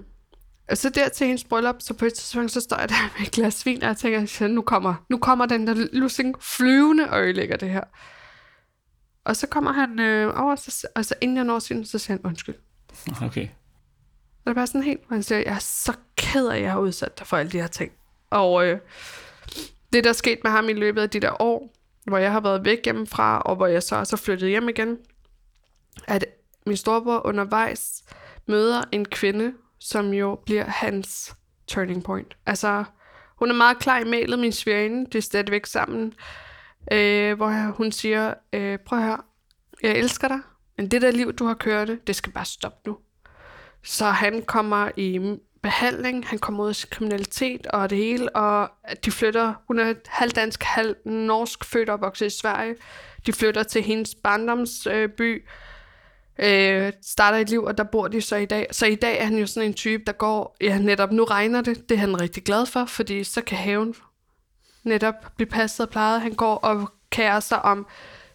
så 0.75 0.89
der 0.91 1.09
til 1.09 1.27
hendes 1.27 1.45
bryllup, 1.45 1.77
så 1.79 1.95
på 1.95 2.05
et 2.05 2.15
tidspunkt, 2.15 2.53
så 2.53 2.61
står 2.61 2.79
jeg 2.79 2.89
der 2.89 3.19
med 3.19 3.27
et 3.27 3.33
glas 3.33 3.67
vin, 3.67 3.83
og 3.83 3.89
jeg 3.89 3.97
tænker, 3.97 4.49
nu 4.49 4.63
kommer, 4.63 4.95
nu 5.09 5.19
kommer 5.19 5.47
den 5.47 5.67
der 5.67 5.75
lussing 5.93 6.37
flyvende 6.41 7.11
og 7.11 7.23
ødelægger 7.23 7.57
det 7.57 7.71
her. 7.71 7.85
Og 9.25 9.37
så 9.37 9.47
kommer 9.47 9.73
han 9.73 10.01
øh, 10.01 10.43
over, 10.43 10.57
så, 10.57 10.87
og 10.95 11.05
så 11.05 11.15
inden 11.21 11.37
jeg 11.37 11.45
når 11.45 11.59
sin, 11.59 11.85
så 11.85 11.99
siger 11.99 12.17
han 12.17 12.31
undskyld. 12.31 12.55
Okay. 13.23 13.49
Og 14.45 14.45
det 14.45 14.51
er 14.51 14.55
bare 14.55 14.67
sådan 14.67 14.83
helt, 14.83 15.11
man 15.11 15.23
siger, 15.23 15.39
jeg 15.39 15.55
er 15.55 15.59
så 15.59 15.93
ked 16.17 16.47
af, 16.47 16.57
at 16.57 16.63
jeg 16.63 16.73
har 16.73 16.79
udsat 16.79 17.19
dig 17.19 17.27
for 17.27 17.37
alle 17.37 17.53
de 17.53 17.61
her 17.61 17.67
ting. 17.67 17.93
Og 18.31 18.67
øh, 18.67 18.79
det, 19.93 20.05
der 20.05 20.11
er 20.11 20.15
sket 20.15 20.39
med 20.45 20.51
ham 20.51 20.69
i 20.69 20.73
løbet 20.73 21.03
af 21.03 21.11
de 21.11 21.21
der 21.21 21.43
år, 21.43 21.75
hvor 22.07 22.19
jeg 22.19 22.33
har 22.33 22.41
været 22.41 22.65
væk 22.65 22.85
hjemmefra, 22.85 23.41
og 23.41 23.57
hvor 23.57 23.67
jeg 23.67 23.83
så 23.83 23.97
også 23.97 24.17
flyttet 24.17 24.49
hjem 24.49 24.69
igen, 24.69 24.99
at 26.07 26.25
min 26.67 26.77
storebror 26.77 27.27
undervejs 27.27 28.03
møder 28.47 28.83
en 28.93 29.05
kvinde, 29.05 29.53
som 29.79 30.15
jo 30.15 30.39
bliver 30.47 30.65
hans 30.65 31.37
turning 31.67 32.05
point. 32.05 32.37
Altså, 32.47 32.85
hun 33.39 33.51
er 33.51 33.55
meget 33.55 33.79
klar 33.79 33.99
i 33.99 34.05
mailet, 34.05 34.39
min 34.39 34.53
svigerinde, 34.53 35.07
det 35.07 35.15
er 35.15 35.23
stadigvæk 35.23 35.67
sammen, 35.67 36.13
øh, 36.93 37.37
hvor 37.37 37.73
hun 37.77 37.93
siger, 37.93 38.35
øh, 38.53 38.79
prøv 38.79 38.99
at 38.99 39.05
høre, 39.05 39.21
jeg 39.83 39.97
elsker 39.97 40.29
dig, 40.29 40.41
men 40.79 40.89
det 40.89 41.03
der 41.03 41.11
liv, 41.11 41.33
du 41.33 41.45
har 41.45 41.55
kørt, 41.55 41.91
det 42.07 42.17
skal 42.17 42.33
bare 42.33 42.45
stoppe 42.45 42.79
nu. 42.91 42.99
Så 43.85 44.05
han 44.05 44.43
kommer 44.43 44.91
i 44.97 45.37
behandling, 45.63 46.27
han 46.27 46.39
kommer 46.39 46.65
ud 46.65 46.69
af 46.69 46.91
kriminalitet 46.91 47.67
og 47.67 47.91
det 47.91 47.99
hele, 47.99 48.37
og 48.37 48.71
de 49.05 49.11
flytter, 49.11 49.55
hun 49.67 49.79
er 49.79 49.95
halvdansk, 50.07 50.63
halv 50.63 50.97
norsk, 51.05 51.65
født 51.65 51.89
og 51.89 52.01
vokset 52.01 52.27
i 52.27 52.31
Sverige. 52.31 52.77
De 53.27 53.33
flytter 53.33 53.63
til 53.63 53.83
hendes 53.83 54.15
barndomsby, 54.15 55.45
øh, 56.39 56.85
øh, 56.85 56.93
starter 57.03 57.39
et 57.39 57.51
liv, 57.51 57.65
og 57.65 57.79
der 57.79 57.85
bor 57.85 58.09
de 58.09 58.21
så 58.21 58.37
i 58.37 58.47
dag. 58.47 58.67
Så 58.71 58.87
i 58.87 58.95
dag 58.95 59.21
er 59.21 59.25
han 59.25 59.37
jo 59.37 59.47
sådan 59.47 59.69
en 59.69 59.75
type, 59.75 60.03
der 60.07 60.13
går, 60.13 60.57
ja 60.61 60.79
netop 60.79 61.13
nu 61.13 61.25
regner 61.25 61.61
det, 61.61 61.89
det 61.89 61.95
er 61.95 61.99
han 61.99 62.21
rigtig 62.21 62.45
glad 62.45 62.67
for, 62.67 62.85
fordi 62.85 63.25
så 63.25 63.41
kan 63.41 63.59
haven 63.59 63.95
netop 64.85 65.15
blive 65.37 65.49
passet 65.49 65.87
og 65.87 65.91
plejet. 65.91 66.21
Han 66.21 66.35
går 66.35 66.55
og 66.55 66.93
kærer 67.11 67.41
sig 67.41 67.63
om, 67.63 67.87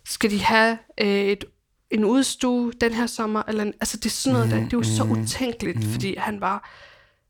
skal 0.06 0.32
de 0.32 0.44
have 0.44 0.78
øh, 1.02 1.08
et 1.08 1.46
en 1.94 2.06
udstue 2.06 2.72
den 2.82 2.94
her 2.94 3.08
sommer, 3.08 3.44
eller 3.48 3.64
en, 3.64 3.74
altså 3.80 3.98
det 3.98 4.06
er 4.06 4.10
sådan 4.10 4.34
noget 4.34 4.48
mm, 4.48 4.52
der, 4.52 4.64
det 4.64 4.74
er 4.74 4.78
jo 4.78 4.84
så 4.84 5.04
mm-hmm. 5.04 5.22
utænkeligt, 5.22 5.78
mm. 5.78 5.92
fordi 5.92 6.16
han 6.18 6.42
var, 6.42 6.70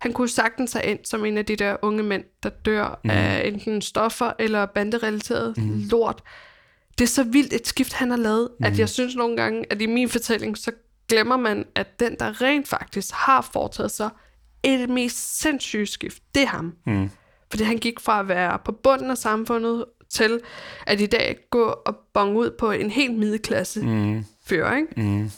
han 0.01 0.13
kunne 0.13 0.29
sagtens 0.29 0.73
have 0.73 0.85
ind 0.85 0.99
som 1.03 1.25
en 1.25 1.37
af 1.37 1.45
de 1.45 1.55
der 1.55 1.77
unge 1.81 2.03
mænd, 2.03 2.23
der 2.43 2.49
dør 2.49 2.99
mm. 3.03 3.09
af 3.09 3.47
enten 3.47 3.81
stoffer 3.81 4.31
eller 4.39 4.65
banderelateret 4.65 5.57
mm. 5.57 5.83
lort. 5.91 6.23
Det 6.97 7.03
er 7.03 7.07
så 7.07 7.23
vildt 7.23 7.53
et 7.53 7.67
skift, 7.67 7.93
han 7.93 8.09
har 8.09 8.17
lavet, 8.17 8.49
mm. 8.59 8.65
at 8.65 8.79
jeg 8.79 8.89
synes 8.89 9.15
nogle 9.15 9.37
gange, 9.37 9.65
at 9.69 9.81
i 9.81 9.85
min 9.85 10.09
fortælling, 10.09 10.57
så 10.57 10.71
glemmer 11.09 11.37
man, 11.37 11.65
at 11.75 11.99
den, 11.99 12.15
der 12.19 12.41
rent 12.41 12.67
faktisk 12.67 13.13
har 13.13 13.49
foretaget 13.53 13.91
sig 13.91 14.09
et 14.63 14.89
mest 14.89 15.39
sindssygt 15.41 15.89
skift, 15.89 16.23
det 16.35 16.41
er 16.41 16.47
ham. 16.47 16.73
Mm. 16.85 17.09
Fordi 17.49 17.63
han 17.63 17.77
gik 17.77 17.99
fra 17.99 18.19
at 18.19 18.27
være 18.27 18.59
på 18.65 18.71
bunden 18.71 19.11
af 19.11 19.17
samfundet 19.17 19.85
til 20.09 20.39
at 20.87 21.01
i 21.01 21.05
dag 21.05 21.37
gå 21.49 21.63
og 21.85 21.95
bonge 22.13 22.39
ud 22.39 22.51
på 22.59 22.71
en 22.71 22.89
helt 22.89 23.17
middelklasse 23.17 23.81
mm. 23.81 24.25
Fyr, 24.45 24.71
ikke? 24.71 25.01
Mm. 25.01 25.31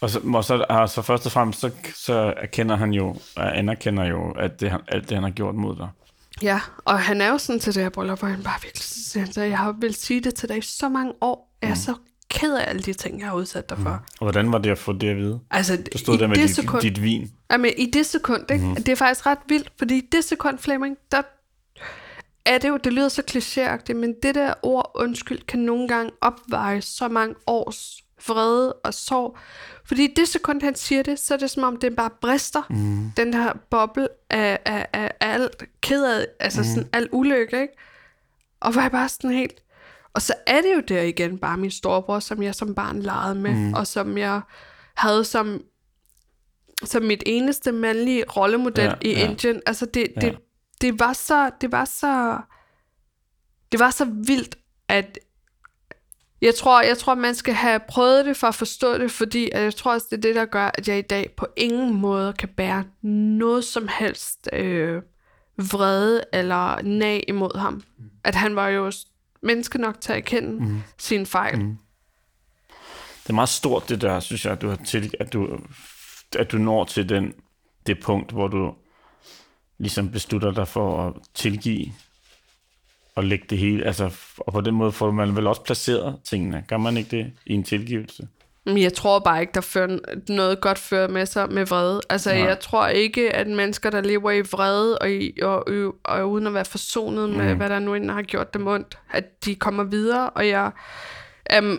Og 0.00 0.10
så, 0.10 0.20
og 0.34 0.44
så, 0.44 0.64
altså 0.68 1.02
først 1.02 1.26
og 1.26 1.32
fremmest, 1.32 1.60
så, 1.60 1.70
så 1.94 2.34
erkender 2.36 2.76
han 2.76 2.92
jo, 2.92 3.16
anerkender 3.36 4.04
jo, 4.04 4.30
at 4.30 4.60
det, 4.60 4.72
alt 4.88 5.08
det, 5.08 5.16
han 5.16 5.24
har 5.24 5.30
gjort 5.30 5.54
mod 5.54 5.76
dig. 5.76 5.88
Ja, 6.42 6.60
og 6.84 7.00
han 7.00 7.20
er 7.20 7.28
jo 7.28 7.38
sådan 7.38 7.60
til 7.60 7.74
det 7.74 7.82
her 7.82 7.90
bryllup, 7.90 8.18
hvor 8.18 8.28
han 8.28 8.42
bare 8.42 8.60
virkelig 8.62 8.84
siger, 8.84 9.26
så 9.26 9.42
jeg 9.42 9.58
har 9.58 9.76
vel 9.80 9.94
sige 9.94 10.20
det 10.20 10.34
til 10.34 10.48
dig 10.48 10.58
i 10.58 10.60
så 10.60 10.88
mange 10.88 11.12
år. 11.20 11.56
Jeg 11.62 11.68
er 11.68 11.74
mm. 11.74 11.80
så 11.80 11.94
ked 12.30 12.54
af 12.54 12.70
alle 12.70 12.82
de 12.82 12.92
ting, 12.92 13.20
jeg 13.20 13.28
har 13.28 13.34
udsat 13.34 13.70
dig 13.70 13.78
for. 13.78 13.90
Mm. 13.90 14.04
Og 14.20 14.24
hvordan 14.24 14.52
var 14.52 14.58
det 14.58 14.70
at 14.70 14.78
få 14.78 14.92
det 14.92 15.08
at 15.08 15.16
vide? 15.16 15.40
Altså, 15.50 15.84
du 15.92 15.98
stod 15.98 16.18
der 16.18 16.26
med 16.26 16.36
dit, 16.36 16.54
sekund, 16.54 16.82
dit 16.82 17.02
vin. 17.02 17.30
Jamen, 17.50 17.70
i 17.78 17.90
det 17.90 18.06
sekund, 18.06 18.50
ikke? 18.50 18.64
Mm. 18.64 18.74
det 18.74 18.88
er 18.88 18.96
faktisk 18.96 19.26
ret 19.26 19.38
vildt, 19.48 19.72
fordi 19.78 19.98
i 19.98 20.08
det 20.12 20.24
sekund, 20.24 20.58
Flemming, 20.58 20.96
der 21.12 21.22
er 22.46 22.58
det 22.58 22.68
jo, 22.68 22.76
det 22.76 22.92
lyder 22.92 23.08
så 23.08 23.22
klichéagtigt, 23.30 23.94
men 23.96 24.14
det 24.22 24.34
der 24.34 24.54
ord 24.62 24.90
undskyld 24.94 25.42
kan 25.46 25.60
nogle 25.60 25.88
gange 25.88 26.12
opveje 26.20 26.82
så 26.82 27.08
mange 27.08 27.34
års 27.46 28.02
vrede 28.28 28.72
og 28.72 28.94
sorg. 28.94 29.36
Fordi 29.84 30.06
det 30.16 30.28
sekund, 30.28 30.62
han 30.62 30.74
siger 30.74 31.02
det, 31.02 31.18
så 31.18 31.34
er 31.34 31.38
det 31.38 31.50
som 31.50 31.62
om, 31.62 31.76
det 31.76 31.96
bare 31.96 32.10
brister. 32.20 32.62
Mm. 32.70 33.12
Den 33.16 33.34
her 33.34 33.52
boble 33.70 34.08
af, 34.30 34.58
af, 34.64 34.86
af, 34.92 35.12
af 35.20 35.32
alt 35.32 35.64
ked 35.80 36.24
altså 36.40 36.60
mm. 36.60 36.64
sådan 36.64 36.88
al 36.92 37.08
ulykke, 37.12 37.60
ikke? 37.62 37.74
Og 38.60 38.74
var 38.74 38.82
jeg 38.82 38.90
bare 38.90 39.08
sådan 39.08 39.30
helt... 39.30 39.62
Og 40.14 40.22
så 40.22 40.34
er 40.46 40.60
det 40.60 40.74
jo 40.74 40.80
der 40.80 41.02
igen 41.02 41.38
bare 41.38 41.56
min 41.56 41.70
storebror, 41.70 42.18
som 42.18 42.42
jeg 42.42 42.54
som 42.54 42.74
barn 42.74 43.02
legede 43.02 43.34
med, 43.34 43.54
mm. 43.54 43.74
og 43.74 43.86
som 43.86 44.18
jeg 44.18 44.40
havde 44.94 45.24
som, 45.24 45.62
som 46.84 47.02
mit 47.02 47.22
eneste 47.26 47.72
mandlige 47.72 48.24
rollemodel 48.36 48.84
Ja, 48.84 48.92
i 49.00 49.12
ja. 49.12 49.28
Indien. 49.28 49.60
Altså 49.66 49.86
det, 49.86 50.06
Ja. 50.22 50.30
Det, 50.82 51.00
var 51.00 51.12
så, 51.12 51.50
det 51.60 51.72
var 51.72 51.84
så, 51.84 52.38
det 53.72 53.80
var 53.80 53.90
så 53.90 54.04
vildt, 54.04 54.58
at 54.88 55.18
jeg 56.42 56.54
tror, 56.54 56.82
jeg 56.82 56.98
tror, 56.98 57.14
man 57.14 57.34
skal 57.34 57.54
have 57.54 57.80
prøvet 57.88 58.26
det 58.26 58.36
for 58.36 58.46
at 58.46 58.54
forstå 58.54 58.98
det, 58.98 59.10
fordi 59.10 59.50
at 59.52 59.62
jeg 59.62 59.74
tror 59.74 59.92
også, 59.92 60.06
det 60.10 60.16
er 60.16 60.20
det, 60.20 60.34
der 60.34 60.44
gør, 60.44 60.70
at 60.74 60.88
jeg 60.88 60.98
i 60.98 61.02
dag 61.02 61.30
på 61.36 61.46
ingen 61.56 61.94
måde 61.94 62.32
kan 62.32 62.48
bære 62.48 62.84
noget 63.02 63.64
som 63.64 63.88
helst 63.98 64.48
øh, 64.52 65.02
vrede 65.56 66.24
eller 66.32 66.82
nag 66.82 67.24
imod 67.28 67.58
ham. 67.58 67.82
At 68.24 68.34
han 68.34 68.56
var 68.56 68.68
jo 68.68 68.92
menneske 69.42 69.78
nok 69.78 70.00
til 70.00 70.12
at 70.12 70.18
erkende 70.18 70.64
mm. 70.64 70.82
sin 70.98 71.26
fejl. 71.26 71.58
Mm. 71.58 71.76
Det 73.22 73.30
er 73.30 73.34
meget 73.34 73.48
stort, 73.48 73.88
det 73.88 74.00
der, 74.00 74.20
synes 74.20 74.44
jeg, 74.44 74.52
at 74.52 74.62
du, 74.62 74.68
har 74.68 74.76
til, 74.76 75.14
at 75.20 75.32
du, 75.32 75.58
at 76.38 76.52
du 76.52 76.58
når 76.58 76.84
til 76.84 77.08
den, 77.08 77.34
det 77.86 78.00
punkt, 78.00 78.32
hvor 78.32 78.48
du 78.48 78.74
ligesom 79.82 80.10
beslutter 80.10 80.52
dig 80.52 80.68
for 80.68 81.06
at 81.08 81.12
tilgive 81.34 81.86
og 83.14 83.24
lægge 83.24 83.44
det 83.50 83.58
hele. 83.58 83.84
Altså, 83.86 84.10
og 84.38 84.52
på 84.52 84.60
den 84.60 84.74
måde 84.74 84.92
får 84.92 85.10
man 85.10 85.36
vel 85.36 85.46
også 85.46 85.62
placeret 85.62 86.18
tingene. 86.28 86.64
Gør 86.68 86.76
man 86.76 86.96
ikke 86.96 87.16
det 87.16 87.32
i 87.46 87.52
en 87.54 87.62
tilgivelse? 87.64 88.28
Men 88.66 88.78
jeg 88.82 88.92
tror 88.92 89.18
bare 89.18 89.40
ikke, 89.40 89.52
der 89.54 89.60
fører 89.60 89.98
noget 90.28 90.60
godt 90.60 90.78
fører 90.78 91.08
med 91.08 91.26
sig 91.26 91.52
med 91.52 91.66
vrede. 91.66 92.00
Altså, 92.10 92.30
Nej. 92.34 92.38
Jeg 92.48 92.60
tror 92.60 92.86
ikke, 92.86 93.32
at 93.32 93.46
mennesker, 93.46 93.90
der 93.90 94.00
lever 94.00 94.30
i 94.30 94.40
vrede 94.40 94.98
og, 94.98 95.10
i, 95.10 95.32
og, 95.42 95.68
og, 95.68 95.94
og 96.04 96.30
uden 96.30 96.46
at 96.46 96.54
være 96.54 96.64
forsonet 96.64 97.30
med, 97.30 97.50
Mm. 97.52 97.56
hvad 97.56 97.68
der 97.68 97.78
nu 97.78 97.94
end 97.94 98.10
har 98.10 98.22
gjort 98.22 98.54
dem 98.54 98.66
ondt, 98.66 98.98
at 99.12 99.44
de 99.44 99.54
kommer 99.54 99.84
videre. 99.84 100.30
Og 100.30 100.48
jeg 100.48 100.70
er 101.46 101.76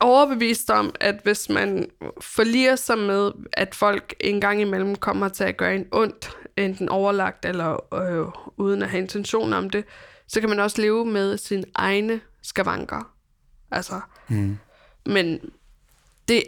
overbevist 0.00 0.70
om, 0.70 0.94
at 1.00 1.20
hvis 1.22 1.48
man 1.48 1.90
forliger 2.20 2.76
sig 2.76 2.98
med, 2.98 3.32
at 3.52 3.74
folk 3.74 4.14
en 4.20 4.40
gang 4.40 4.60
imellem 4.60 4.96
kommer 4.96 5.28
til 5.28 5.44
at 5.44 5.56
gøre 5.56 5.74
en 5.74 5.86
ondt, 5.92 6.36
enten 6.56 6.88
overlagt 6.88 7.44
eller 7.44 7.94
øh, 7.94 8.26
uden 8.56 8.82
at 8.82 8.90
have 8.90 9.00
intention 9.02 9.52
om 9.52 9.70
det, 9.70 9.84
så 10.28 10.40
kan 10.40 10.48
man 10.48 10.60
også 10.60 10.80
leve 10.80 11.04
med 11.06 11.38
sine 11.38 11.64
egne 11.74 12.20
skavanker. 12.42 13.10
Altså, 13.70 14.00
Mm. 14.28 14.58
men 15.06 15.40
det 16.28 16.42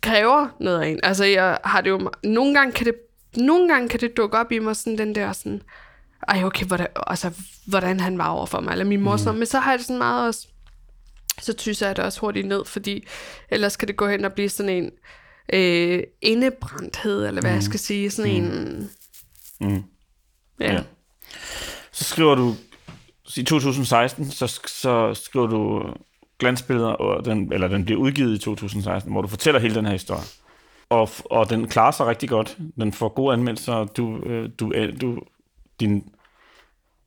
kræver 0.00 0.48
noget 0.60 0.80
af 0.80 0.86
en. 0.88 1.00
Altså, 1.02 1.24
jeg 1.24 1.58
har 1.64 1.80
det 1.80 1.90
jo... 1.90 2.10
Nogle 2.24 2.54
gange 2.54 2.72
kan 2.72 2.86
det, 2.86 2.94
nogle 3.36 3.68
gange 3.68 3.88
kan 3.88 4.00
det 4.00 4.16
dukke 4.16 4.38
op 4.38 4.52
i 4.52 4.58
mig 4.58 4.76
sådan 4.76 4.98
den 4.98 5.14
der 5.14 5.32
sådan... 5.32 5.62
Ej, 6.28 6.44
okay, 6.44 6.66
hvordan, 6.66 6.86
altså, 7.06 7.30
hvordan 7.66 8.00
han 8.00 8.18
var 8.18 8.28
over 8.28 8.46
for 8.46 8.60
mig, 8.60 8.72
eller 8.72 8.84
min 8.84 9.00
mor, 9.00 9.32
mm. 9.32 9.38
men 9.38 9.46
så 9.46 9.58
har 9.58 9.70
jeg 9.72 9.78
det 9.78 9.86
sådan 9.86 9.98
meget 9.98 10.26
også... 10.26 10.48
Så 11.38 11.52
tyser 11.52 11.86
jeg 11.86 11.96
det 11.96 12.04
også 12.04 12.20
hurtigt 12.20 12.46
ned, 12.46 12.64
fordi 12.64 13.06
ellers 13.48 13.76
kan 13.76 13.88
det 13.88 13.96
gå 13.96 14.08
hen 14.08 14.24
og 14.24 14.32
blive 14.32 14.48
sådan 14.48 14.84
en 14.84 14.90
øh, 15.52 16.02
indebrændthed, 16.22 17.26
eller 17.26 17.40
hvad 17.40 17.50
mm. 17.50 17.54
jeg 17.54 17.62
skal 17.62 17.80
sige, 17.80 18.10
sådan 18.10 18.42
mm. 18.42 18.46
en... 18.46 18.90
Mm. 19.60 19.82
Ja. 20.60 20.72
Ja. 20.72 20.82
Så 21.92 22.04
skriver 22.04 22.34
du, 22.34 22.54
i 23.36 23.42
2016, 23.42 24.30
så, 24.30 24.60
så 24.66 25.14
skriver 25.14 25.46
du 25.46 25.82
glansbilleder, 26.38 26.88
og 26.88 27.24
den, 27.24 27.52
eller 27.52 27.68
den 27.68 27.84
bliver 27.84 28.00
udgivet 28.00 28.34
i 28.34 28.38
2016, 28.38 29.12
hvor 29.12 29.22
du 29.22 29.28
fortæller 29.28 29.60
hele 29.60 29.74
den 29.74 29.84
her 29.84 29.92
historie. 29.92 30.24
Og, 30.88 31.08
og 31.24 31.50
den 31.50 31.68
klarer 31.68 31.90
sig 31.90 32.06
rigtig 32.06 32.28
godt. 32.28 32.58
Den 32.76 32.92
får 32.92 33.08
gode 33.08 33.32
anmeldelser, 33.32 33.84
du, 33.84 34.18
øh, 34.18 34.50
du, 34.60 34.72
du, 35.00 35.18
din, 35.80 36.04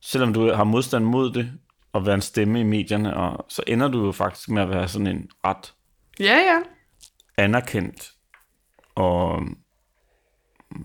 selvom 0.01 0.33
du 0.33 0.53
har 0.53 0.63
modstand 0.63 1.05
mod 1.05 1.31
det, 1.33 1.51
og 1.93 2.05
være 2.05 2.15
en 2.15 2.21
stemme 2.21 2.59
i 2.59 2.63
medierne, 2.63 3.17
og 3.17 3.45
så 3.49 3.63
ender 3.67 3.87
du 3.87 4.05
jo 4.05 4.11
faktisk 4.11 4.49
med 4.49 4.61
at 4.61 4.69
være 4.69 4.87
sådan 4.87 5.07
en 5.07 5.29
ret 5.45 5.73
ja, 6.19 6.35
ja. 6.37 6.59
anerkendt 7.37 8.11
og 8.95 9.41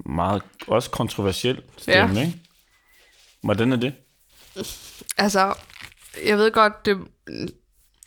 meget 0.06 0.42
også 0.66 0.90
kontroversiel 0.90 1.62
stemme, 1.76 2.14
Ja. 2.20 2.26
ikke? 2.26 2.38
Hvordan 3.42 3.72
er 3.72 3.76
det? 3.76 3.94
Altså, 5.18 5.54
jeg 6.26 6.38
ved 6.38 6.52
godt, 6.52 6.86
det... 6.86 6.98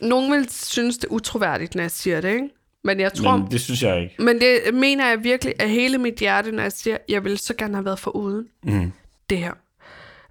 Nogen 0.02 0.32
vil 0.32 0.50
synes, 0.50 0.98
det 0.98 1.08
er 1.08 1.12
utroværdigt, 1.12 1.76
når 1.76 1.84
jeg 1.84 1.92
siger 1.92 2.22
det, 2.22 2.30
ikke? 2.34 2.50
Men 2.84 3.00
jeg 3.00 3.14
tror... 3.14 3.38
Men 3.38 3.52
det 3.52 3.62
synes 3.62 3.84
jeg 3.84 4.02
ikke. 4.02 4.16
Men 4.24 4.42
det 4.42 4.74
mener 4.74 5.10
jeg 5.10 5.24
virkelig 5.24 5.54
af 5.60 5.70
hele 5.70 5.98
mit 5.98 6.16
hjerte, 6.16 6.52
når 6.52 6.64
jeg 6.64 6.72
siger, 6.72 6.96
at 6.96 7.02
jeg 7.10 7.24
ville 7.24 7.38
så 7.38 7.54
gerne 7.54 7.76
have 7.76 7.86
været 7.86 8.00
for 8.00 8.12
uden 8.12 8.48
Mm. 8.64 8.92
det 9.30 9.38
her. 9.38 9.54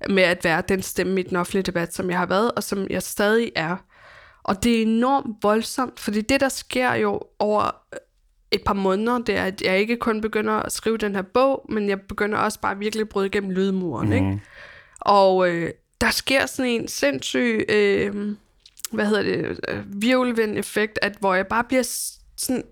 Med 0.08 0.22
at 0.22 0.44
være 0.44 0.62
den 0.68 0.82
stemme 0.82 1.20
i 1.20 1.22
den 1.22 1.36
offentlige 1.36 1.62
debat, 1.62 1.94
som 1.94 2.10
jeg 2.10 2.18
har 2.18 2.26
været, 2.26 2.52
og 2.52 2.62
som 2.62 2.86
jeg 2.90 3.02
stadig 3.02 3.52
er. 3.56 3.76
Og 4.42 4.64
det 4.64 4.78
er 4.78 4.82
enormt 4.82 5.36
voldsomt, 5.42 6.00
fordi 6.00 6.20
det, 6.20 6.40
der 6.40 6.48
sker 6.48 6.94
jo 6.94 7.20
over 7.38 7.70
et 8.50 8.62
par 8.66 8.74
måneder, 8.74 9.18
det 9.18 9.36
er, 9.36 9.44
at 9.44 9.62
jeg 9.62 9.78
ikke 9.78 9.96
kun 9.96 10.20
begynder 10.20 10.52
at 10.52 10.72
skrive 10.72 10.96
den 10.96 11.14
her 11.14 11.22
bog, 11.22 11.66
men 11.68 11.88
jeg 11.88 12.00
begynder 12.00 12.38
også 12.38 12.60
bare 12.60 12.78
virkelig 12.78 13.02
at 13.02 13.08
bryde 13.08 13.26
igennem 13.26 13.50
lydmuren, 13.50 14.08
mm. 14.08 14.12
ikke? 14.12 14.40
Og 15.00 15.48
øh, 15.48 15.70
der 16.00 16.10
sker 16.10 16.46
sådan 16.46 16.70
en 16.70 16.88
sindssyg, 16.88 17.64
øh, 17.68 18.34
hvad 18.92 19.06
hedder 19.06 19.22
det, 19.22 19.60
øh, 19.68 20.02
virvelvind-effekt, 20.02 20.98
at 21.02 21.16
hvor 21.20 21.34
jeg 21.34 21.46
bare 21.46 21.64
bliver 21.64 21.82
sådan 22.36 22.64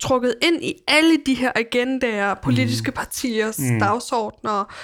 trukket 0.00 0.34
ind 0.42 0.64
i 0.64 0.74
alle 0.88 1.16
de 1.26 1.34
her 1.34 1.52
agendaer, 1.54 2.34
politiske 2.34 2.92
partiers 2.92 3.58
mm. 3.58 3.78
dagsordner, 3.80 4.74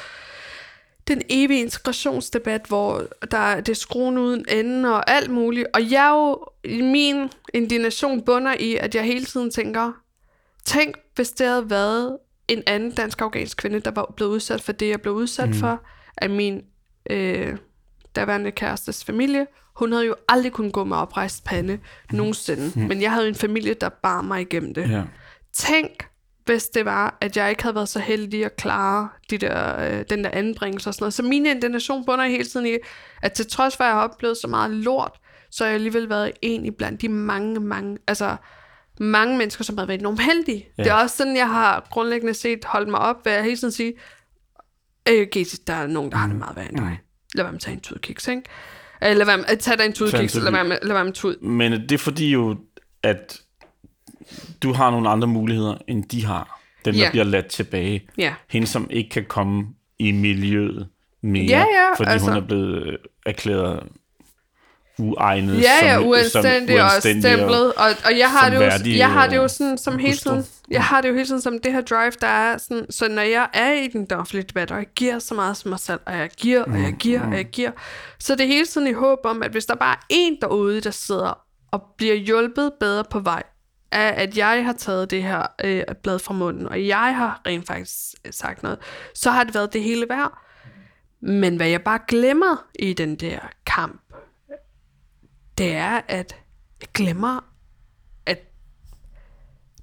den 1.08 1.22
evige 1.28 1.60
integrationsdebat, 1.60 2.66
hvor 2.68 3.02
der 3.30 3.38
er, 3.38 3.60
det 3.60 3.76
skruen 3.76 4.18
uden 4.18 4.44
ende 4.48 4.94
og 4.94 5.10
alt 5.10 5.30
muligt. 5.30 5.66
Og 5.74 5.90
jeg 5.90 6.10
jo, 6.12 6.46
i 6.64 6.82
min 6.82 7.28
indignation 7.54 8.22
bunder 8.22 8.54
i, 8.58 8.76
at 8.76 8.94
jeg 8.94 9.04
hele 9.04 9.24
tiden 9.24 9.50
tænker, 9.50 9.92
tænk, 10.64 10.96
hvis 11.14 11.30
det 11.30 11.46
havde 11.46 11.70
været 11.70 12.18
en 12.48 12.62
anden 12.66 12.90
dansk-afghansk 12.90 13.56
kvinde, 13.56 13.80
der 13.80 13.90
var 13.90 14.12
blevet 14.16 14.30
udsat 14.30 14.60
for 14.60 14.72
det, 14.72 14.88
jeg 14.88 15.00
blev 15.00 15.14
udsat 15.14 15.48
mm. 15.48 15.54
for 15.54 15.82
af 16.16 16.30
min 16.30 16.62
øh, 17.10 17.56
daværende 18.16 18.50
kærestes 18.50 19.04
familie. 19.04 19.46
Hun 19.74 19.92
havde 19.92 20.06
jo 20.06 20.14
aldrig 20.28 20.52
kunnet 20.52 20.72
gå 20.72 20.84
med 20.84 20.96
oprejst 20.96 21.44
pande 21.44 21.78
nogensinde. 22.12 22.72
Mm. 22.76 22.82
Men 22.82 23.02
jeg 23.02 23.12
havde 23.12 23.28
en 23.28 23.34
familie, 23.34 23.74
der 23.74 23.88
bar 23.88 24.22
mig 24.22 24.40
igennem 24.40 24.74
det. 24.74 24.90
Ja. 24.90 25.02
Tænk, 25.52 26.09
hvis 26.50 26.68
det 26.68 26.84
var, 26.84 27.18
at 27.20 27.36
jeg 27.36 27.50
ikke 27.50 27.62
havde 27.62 27.74
været 27.74 27.88
så 27.88 27.98
heldig 27.98 28.44
at 28.44 28.56
klare 28.56 29.08
de 29.30 29.38
der, 29.38 29.80
øh, 29.80 30.04
den 30.10 30.24
der 30.24 30.30
anbringelse 30.32 30.90
og 30.90 30.94
sådan 30.94 31.02
noget. 31.02 31.14
Så 31.14 31.22
min 31.22 31.46
indignation 31.46 32.04
bunder 32.06 32.24
hele 32.24 32.44
tiden 32.44 32.66
i, 32.66 32.70
at 33.22 33.32
til 33.32 33.46
trods 33.46 33.76
for, 33.76 33.84
at 33.84 33.88
jeg 33.88 33.94
har 33.96 34.02
oplevet 34.02 34.36
så 34.36 34.46
meget 34.48 34.70
lort, 34.70 35.12
så 35.50 35.64
har 35.64 35.68
jeg 35.68 35.74
alligevel 35.74 36.08
været 36.08 36.32
en 36.42 36.66
i 36.66 36.70
blandt 36.70 37.02
de 37.02 37.08
mange, 37.08 37.60
mange, 37.60 37.98
altså 38.06 38.36
mange 39.00 39.38
mennesker, 39.38 39.64
som 39.64 39.78
har 39.78 39.86
været 39.86 40.00
enormt 40.00 40.20
heldige. 40.22 40.68
Ja. 40.78 40.82
Det 40.82 40.90
er 40.90 40.94
også 40.94 41.16
sådan, 41.16 41.36
jeg 41.36 41.48
har 41.48 41.86
grundlæggende 41.90 42.34
set 42.34 42.64
holdt 42.64 42.88
mig 42.88 43.00
op, 43.00 43.16
ved 43.24 43.32
at 43.32 43.44
hele 43.44 43.56
tiden 43.56 43.72
sige, 43.72 43.92
øh, 45.08 45.26
Gesi, 45.32 45.56
der 45.66 45.74
er 45.74 45.86
nogen, 45.86 46.10
der 46.10 46.16
har 46.16 46.26
det 46.28 46.36
meget 46.36 46.56
værre 46.56 46.68
end 46.68 46.76
dig. 46.76 47.00
Lad 47.34 47.44
være 47.44 47.52
med 47.52 47.58
at 47.58 47.62
tage 47.62 47.74
en 47.74 47.80
tudkiks, 47.80 48.28
ikke? 48.28 48.42
Øh, 49.04 49.16
Lad 49.16 49.26
være 49.26 49.36
med 49.36 49.44
at 49.48 49.58
tage 49.58 49.76
dig 49.76 49.86
en 49.86 49.92
tudkiks, 49.92 50.32
tudkiks. 50.32 50.44
lad 50.44 50.52
være 50.52 50.64
med, 50.64 50.78
lad 50.82 50.94
være 50.94 51.04
med 51.04 51.12
tud. 51.12 51.36
Men 51.36 51.72
det 51.72 51.92
er 51.92 51.98
fordi 51.98 52.30
jo, 52.30 52.56
at 53.02 53.40
du 54.62 54.72
har 54.72 54.90
nogle 54.90 55.08
andre 55.08 55.28
muligheder, 55.28 55.74
end 55.88 56.04
de 56.04 56.26
har. 56.26 56.60
Dem, 56.84 56.94
der 56.94 57.00
Ja. 57.00 57.10
bliver 57.10 57.24
ladt 57.24 57.46
tilbage. 57.46 58.08
Ja. 58.18 58.34
Hende, 58.50 58.66
som 58.66 58.86
ikke 58.90 59.10
kan 59.10 59.24
komme 59.24 59.66
i 59.98 60.12
miljøet 60.12 60.88
mere, 61.22 61.44
Ja, 61.44 61.58
ja, 61.58 61.94
fordi 61.96 62.10
altså. 62.10 62.28
hun 62.28 62.36
er 62.42 62.46
blevet 62.46 62.86
øh, 62.86 62.98
erklæret 63.26 63.82
uegnet 64.98 65.60
Ja, 65.62 65.86
ja, 65.86 65.94
som, 65.94 66.06
uanstændig 66.06 66.82
og 66.82 66.84
uanstændig 66.90 67.22
stemplet. 67.22 67.72
Og, 67.74 67.88
og 68.04 68.18
jeg 68.18 68.30
har 68.30 68.50
som 68.50 68.58
det 68.82 68.92
jo, 68.92 68.96
jeg 68.98 69.10
har 69.12 69.26
det 69.28 69.36
jo 69.36 69.48
sådan, 69.48 69.78
som 69.78 69.98
hele 69.98 70.16
tiden, 70.16 70.44
jeg 70.70 70.82
har 70.84 71.00
det 71.00 71.08
jo 71.08 71.14
hele 71.14 71.26
tiden 71.26 71.40
som 71.40 71.58
det 71.58 71.72
her 71.72 71.80
drive, 71.80 72.12
der 72.20 72.26
er 72.26 72.58
sådan, 72.58 72.86
så 72.90 73.08
når 73.08 73.22
jeg 73.22 73.48
er 73.52 73.72
i 73.72 73.86
den 73.88 74.12
offentlige 74.12 74.44
debat, 74.48 74.70
og 74.70 74.78
jeg 74.78 74.86
giver 74.96 75.18
så 75.18 75.34
meget 75.34 75.56
som 75.56 75.68
mig 75.68 75.78
selv, 75.80 76.00
og 76.06 76.16
jeg 76.16 76.30
giver, 76.36 76.64
og 76.64 76.78
jeg 76.82 76.92
giver, 76.98 77.20
og 77.22 77.36
jeg 77.36 77.44
giver, 77.44 77.70
så 78.18 78.32
er 78.32 78.36
det 78.36 78.46
hele 78.46 78.66
tiden 78.66 78.86
i 78.86 78.92
håb 78.92 79.18
om, 79.24 79.42
at 79.42 79.50
hvis 79.50 79.66
der 79.66 79.74
bare 79.74 79.94
er 79.94 80.00
en 80.08 80.36
derude, 80.40 80.80
der 80.80 80.90
sidder 80.90 81.38
og 81.72 81.82
bliver 81.98 82.14
hjulpet 82.14 82.72
bedre 82.80 83.04
på 83.10 83.18
vej, 83.18 83.42
af 83.92 84.22
at 84.22 84.36
jeg 84.36 84.64
har 84.64 84.72
taget 84.72 85.10
det 85.10 85.22
her 85.22 85.46
øh, 85.64 85.82
blad 86.02 86.18
fra 86.18 86.34
munden, 86.34 86.68
og 86.68 86.86
jeg 86.86 87.16
har 87.16 87.40
rent 87.46 87.66
faktisk 87.66 87.96
øh, 88.24 88.32
sagt 88.32 88.62
noget, 88.62 88.78
så 89.14 89.30
har 89.30 89.44
det 89.44 89.54
været 89.54 89.72
det 89.72 89.82
hele 89.82 90.06
værd. 90.08 90.38
Men 91.20 91.56
hvad 91.56 91.68
jeg 91.68 91.82
bare 91.82 91.98
glemmer 92.08 92.66
i 92.78 92.92
den 92.92 93.16
der 93.16 93.38
kamp, 93.66 94.00
det 95.58 95.72
er, 95.74 96.00
at 96.08 96.36
jeg 96.80 96.88
glemmer 96.94 97.44
at 98.26 98.38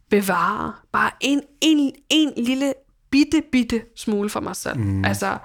bevare 0.09 0.73
bare 0.91 1.11
en, 1.21 1.41
en, 1.61 1.95
en 2.09 2.33
lille 2.37 2.73
bitte, 3.09 3.43
bitte 3.51 3.83
smule 3.95 4.29
for 4.29 4.39
mig 4.39 4.55
selv. 4.55 4.77
Mm. 4.77 5.05
Altså, 5.05 5.37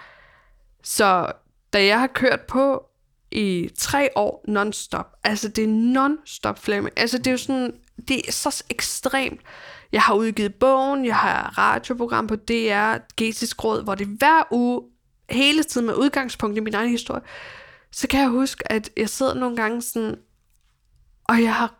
så 0.83 1.33
da 1.73 1.87
jeg 1.87 2.01
har 2.01 2.07
kørt 2.07 2.41
på 2.41 2.87
i 3.31 3.71
tre 3.79 4.09
år 4.17 4.45
non-stop, 4.49 5.07
altså 5.25 5.49
det 5.49 5.65
er 5.65 5.69
non-stop 5.69 6.59
flemme, 6.59 6.91
altså 6.97 7.19
det 7.19 7.27
er 7.27 7.31
jo 7.31 7.37
sådan, 7.37 7.75
det 8.09 8.29
er 8.29 8.33
så 8.33 8.65
ekstremt. 8.71 9.41
Jeg 9.93 10.03
har 10.03 10.15
udgivet 10.15 10.55
bogen, 10.55 11.05
jeg 11.05 11.17
har 11.17 11.59
radioprogram 11.59 12.27
på 12.27 12.37
DR, 12.37 12.97
Getisk 13.17 13.65
Råd, 13.65 13.83
hvor 13.85 13.95
det 13.95 14.07
hver 14.07 14.43
uge, 14.51 14.83
hele 15.31 15.63
tiden 15.63 15.87
med 15.87 15.95
udgangspunkt 15.95 16.57
i 16.57 16.61
min 16.61 16.75
egen 16.75 16.91
historie, 16.91 17.23
så 17.91 18.09
kan 18.09 18.21
jeg 18.21 18.29
huske, 18.29 18.73
at 18.73 18.91
jeg 18.97 19.09
sidder 19.09 19.35
nogle 19.35 19.57
gange 19.57 19.83
sådan, 19.83 20.17
og 21.25 21.43
jeg 21.43 21.55
har 21.55 21.75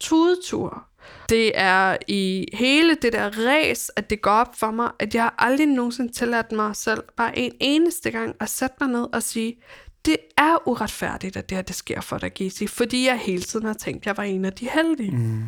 tudetur. 0.00 0.86
Det 1.28 1.52
er 1.54 1.96
i 2.08 2.46
hele 2.52 2.94
det 2.94 3.12
der 3.12 3.30
res, 3.38 3.90
at 3.96 4.10
det 4.10 4.22
går 4.22 4.30
op 4.30 4.56
for 4.56 4.70
mig, 4.70 4.90
at 4.98 5.14
jeg 5.14 5.30
aldrig 5.38 5.66
nogensinde 5.66 6.12
tilladt 6.12 6.52
mig 6.52 6.76
selv 6.76 7.02
bare 7.16 7.38
en 7.38 7.52
eneste 7.60 8.10
gang 8.10 8.36
at 8.40 8.48
sætte 8.48 8.76
mig 8.80 8.88
ned 8.88 9.06
og 9.12 9.22
sige, 9.22 9.62
det 10.04 10.16
er 10.38 10.68
uretfærdigt, 10.68 11.36
at 11.36 11.48
det 11.48 11.56
her 11.56 11.62
det 11.62 11.76
sker 11.76 12.00
for 12.00 12.18
dig, 12.18 12.32
Gizzy, 12.32 12.64
fordi 12.68 13.06
jeg 13.06 13.18
hele 13.18 13.42
tiden 13.42 13.66
har 13.66 13.74
tænkt, 13.74 14.02
at 14.02 14.06
jeg 14.06 14.16
var 14.16 14.22
en 14.22 14.44
af 14.44 14.52
de 14.52 14.68
heldige. 14.68 15.10
Mm. 15.10 15.44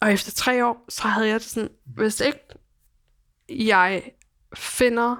Og 0.00 0.12
efter 0.12 0.32
tre 0.32 0.66
år, 0.66 0.84
så 0.88 1.08
havde 1.08 1.28
jeg 1.28 1.40
det 1.40 1.48
sådan, 1.48 1.68
hvis 1.84 2.20
ikke 2.20 2.40
jeg 3.48 4.02
finder 4.56 5.16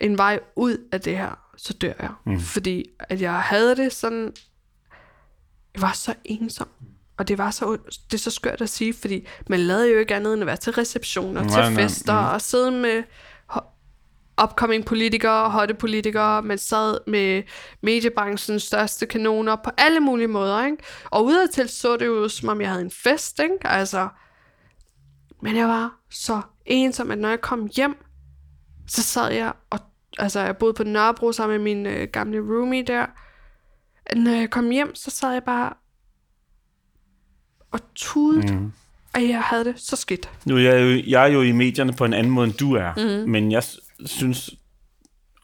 en 0.00 0.18
vej 0.18 0.40
ud 0.56 0.88
af 0.92 1.00
det 1.00 1.18
her, 1.18 1.52
så 1.56 1.72
dør 1.72 1.92
jeg. 2.00 2.12
Mm. 2.26 2.40
Fordi 2.40 2.84
at 2.98 3.20
jeg 3.20 3.40
havde 3.40 3.76
det 3.76 3.92
sådan, 3.92 4.32
jeg 5.74 5.82
var 5.82 5.92
så 5.92 6.14
ensom. 6.24 6.68
Og 7.16 7.28
det 7.28 7.38
var 7.38 7.50
så, 7.50 7.78
det 8.10 8.14
er 8.14 8.18
så 8.18 8.30
skørt 8.30 8.60
at 8.60 8.70
sige, 8.70 8.94
fordi 8.94 9.26
man 9.48 9.60
lavede 9.60 9.92
jo 9.92 9.98
ikke 9.98 10.14
andet 10.14 10.32
end 10.32 10.42
at 10.42 10.46
være 10.46 10.56
til 10.56 10.72
receptioner, 10.72 11.42
nej, 11.42 11.66
til 11.66 11.74
fester 11.74 12.12
nej, 12.12 12.28
mm. 12.28 12.34
og 12.34 12.42
sidde 12.42 12.70
med 12.70 13.02
upcoming 14.42 14.84
politikere, 14.84 15.50
hotte 15.50 15.74
politikere, 15.74 16.42
man 16.42 16.58
sad 16.58 16.98
med 17.06 17.42
mediebranchens 17.80 18.62
største 18.62 19.06
kanoner 19.06 19.56
på 19.56 19.70
alle 19.78 20.00
mulige 20.00 20.28
måder, 20.28 20.66
ikke? 20.66 20.76
Og 21.04 21.24
udadtil 21.24 21.68
så 21.68 21.96
det 21.96 22.06
jo, 22.06 22.28
som 22.28 22.48
om 22.48 22.60
jeg 22.60 22.68
havde 22.68 22.82
en 22.82 22.90
fest, 22.90 23.40
ikke? 23.40 23.66
Altså, 23.66 24.08
men 25.42 25.56
jeg 25.56 25.68
var 25.68 26.00
så 26.10 26.40
ensom, 26.66 27.10
at 27.10 27.18
når 27.18 27.28
jeg 27.28 27.40
kom 27.40 27.68
hjem, 27.76 27.96
så 28.88 29.02
sad 29.02 29.32
jeg 29.32 29.52
og, 29.70 29.78
altså 30.18 30.40
jeg 30.40 30.56
boede 30.56 30.74
på 30.74 30.84
Nørrebro 30.84 31.32
sammen 31.32 31.62
med 31.62 31.74
min 31.74 31.86
øh, 31.86 32.08
gamle 32.12 32.38
roomie 32.38 32.82
der, 32.82 33.06
når 34.16 34.30
jeg 34.30 34.50
kom 34.50 34.70
hjem, 34.70 34.94
så 34.94 35.10
sad 35.10 35.32
jeg 35.32 35.44
bare 35.44 35.72
og 37.70 37.80
tudede, 37.94 38.54
mm. 38.54 38.72
at 39.14 39.28
jeg 39.28 39.42
havde 39.42 39.64
det 39.64 39.80
så 39.80 39.96
skidt. 39.96 40.30
Nu 40.44 40.58
jeg 40.58 40.76
er 40.76 40.78
jo, 40.78 41.02
jeg 41.06 41.22
er 41.22 41.26
jo 41.26 41.42
i 41.42 41.52
medierne 41.52 41.92
på 41.92 42.04
en 42.04 42.12
anden 42.12 42.32
måde, 42.32 42.46
end 42.46 42.54
du 42.54 42.74
er, 42.74 42.92
mm. 42.96 43.30
men 43.30 43.52
jeg 43.52 43.62
synes, 44.04 44.50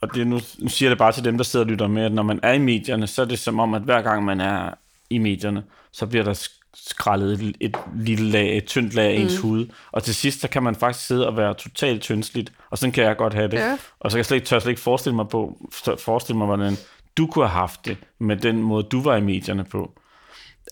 og 0.01 0.15
det, 0.15 0.27
nu, 0.27 0.39
nu 0.59 0.69
siger 0.69 0.89
det 0.89 0.97
bare 0.97 1.11
til 1.11 1.23
dem, 1.23 1.37
der 1.37 1.43
sidder 1.43 1.65
og 1.65 1.71
lytter 1.71 1.87
med, 1.87 2.05
at 2.05 2.11
når 2.11 2.23
man 2.23 2.39
er 2.43 2.53
i 2.53 2.57
medierne, 2.57 3.07
så 3.07 3.21
er 3.21 3.25
det 3.25 3.39
som 3.39 3.59
om, 3.59 3.73
at 3.73 3.81
hver 3.81 4.01
gang 4.01 4.23
man 4.23 4.41
er 4.41 4.73
i 5.09 5.17
medierne, 5.17 5.63
så 5.91 6.05
bliver 6.05 6.23
der 6.23 6.47
skrællet 6.73 7.41
et, 7.41 7.55
et 7.59 7.77
lille 7.95 8.29
lag, 8.29 8.57
et 8.57 8.65
tyndt 8.65 8.93
lag 8.93 9.05
af 9.05 9.19
ens 9.19 9.43
mm. 9.43 9.49
hud. 9.49 9.67
Og 9.91 10.03
til 10.03 10.15
sidst, 10.15 10.41
så 10.41 10.47
kan 10.47 10.63
man 10.63 10.75
faktisk 10.75 11.07
sidde 11.07 11.27
og 11.27 11.37
være 11.37 11.53
totalt 11.53 12.01
tyndsligt, 12.01 12.53
og 12.69 12.77
sådan 12.77 12.91
kan 12.91 13.03
jeg 13.03 13.17
godt 13.17 13.33
have 13.33 13.47
det. 13.47 13.57
Ja. 13.57 13.77
Og 13.99 14.11
så 14.11 14.15
kan 14.15 14.17
jeg 14.17 14.25
slet 14.25 14.37
ikke, 14.37 14.47
tør 14.47 14.59
slet 14.59 14.69
ikke 14.69 14.81
forestille 14.81 15.15
mig, 15.15 15.27
på, 15.27 15.69
forestille 15.97 16.37
mig, 16.37 16.47
hvordan 16.47 16.77
du 17.17 17.27
kunne 17.27 17.47
have 17.47 17.59
haft 17.59 17.85
det 17.85 17.97
med 18.19 18.37
den 18.37 18.61
måde, 18.61 18.83
du 18.83 19.01
var 19.01 19.15
i 19.15 19.21
medierne 19.21 19.63
på. 19.63 19.91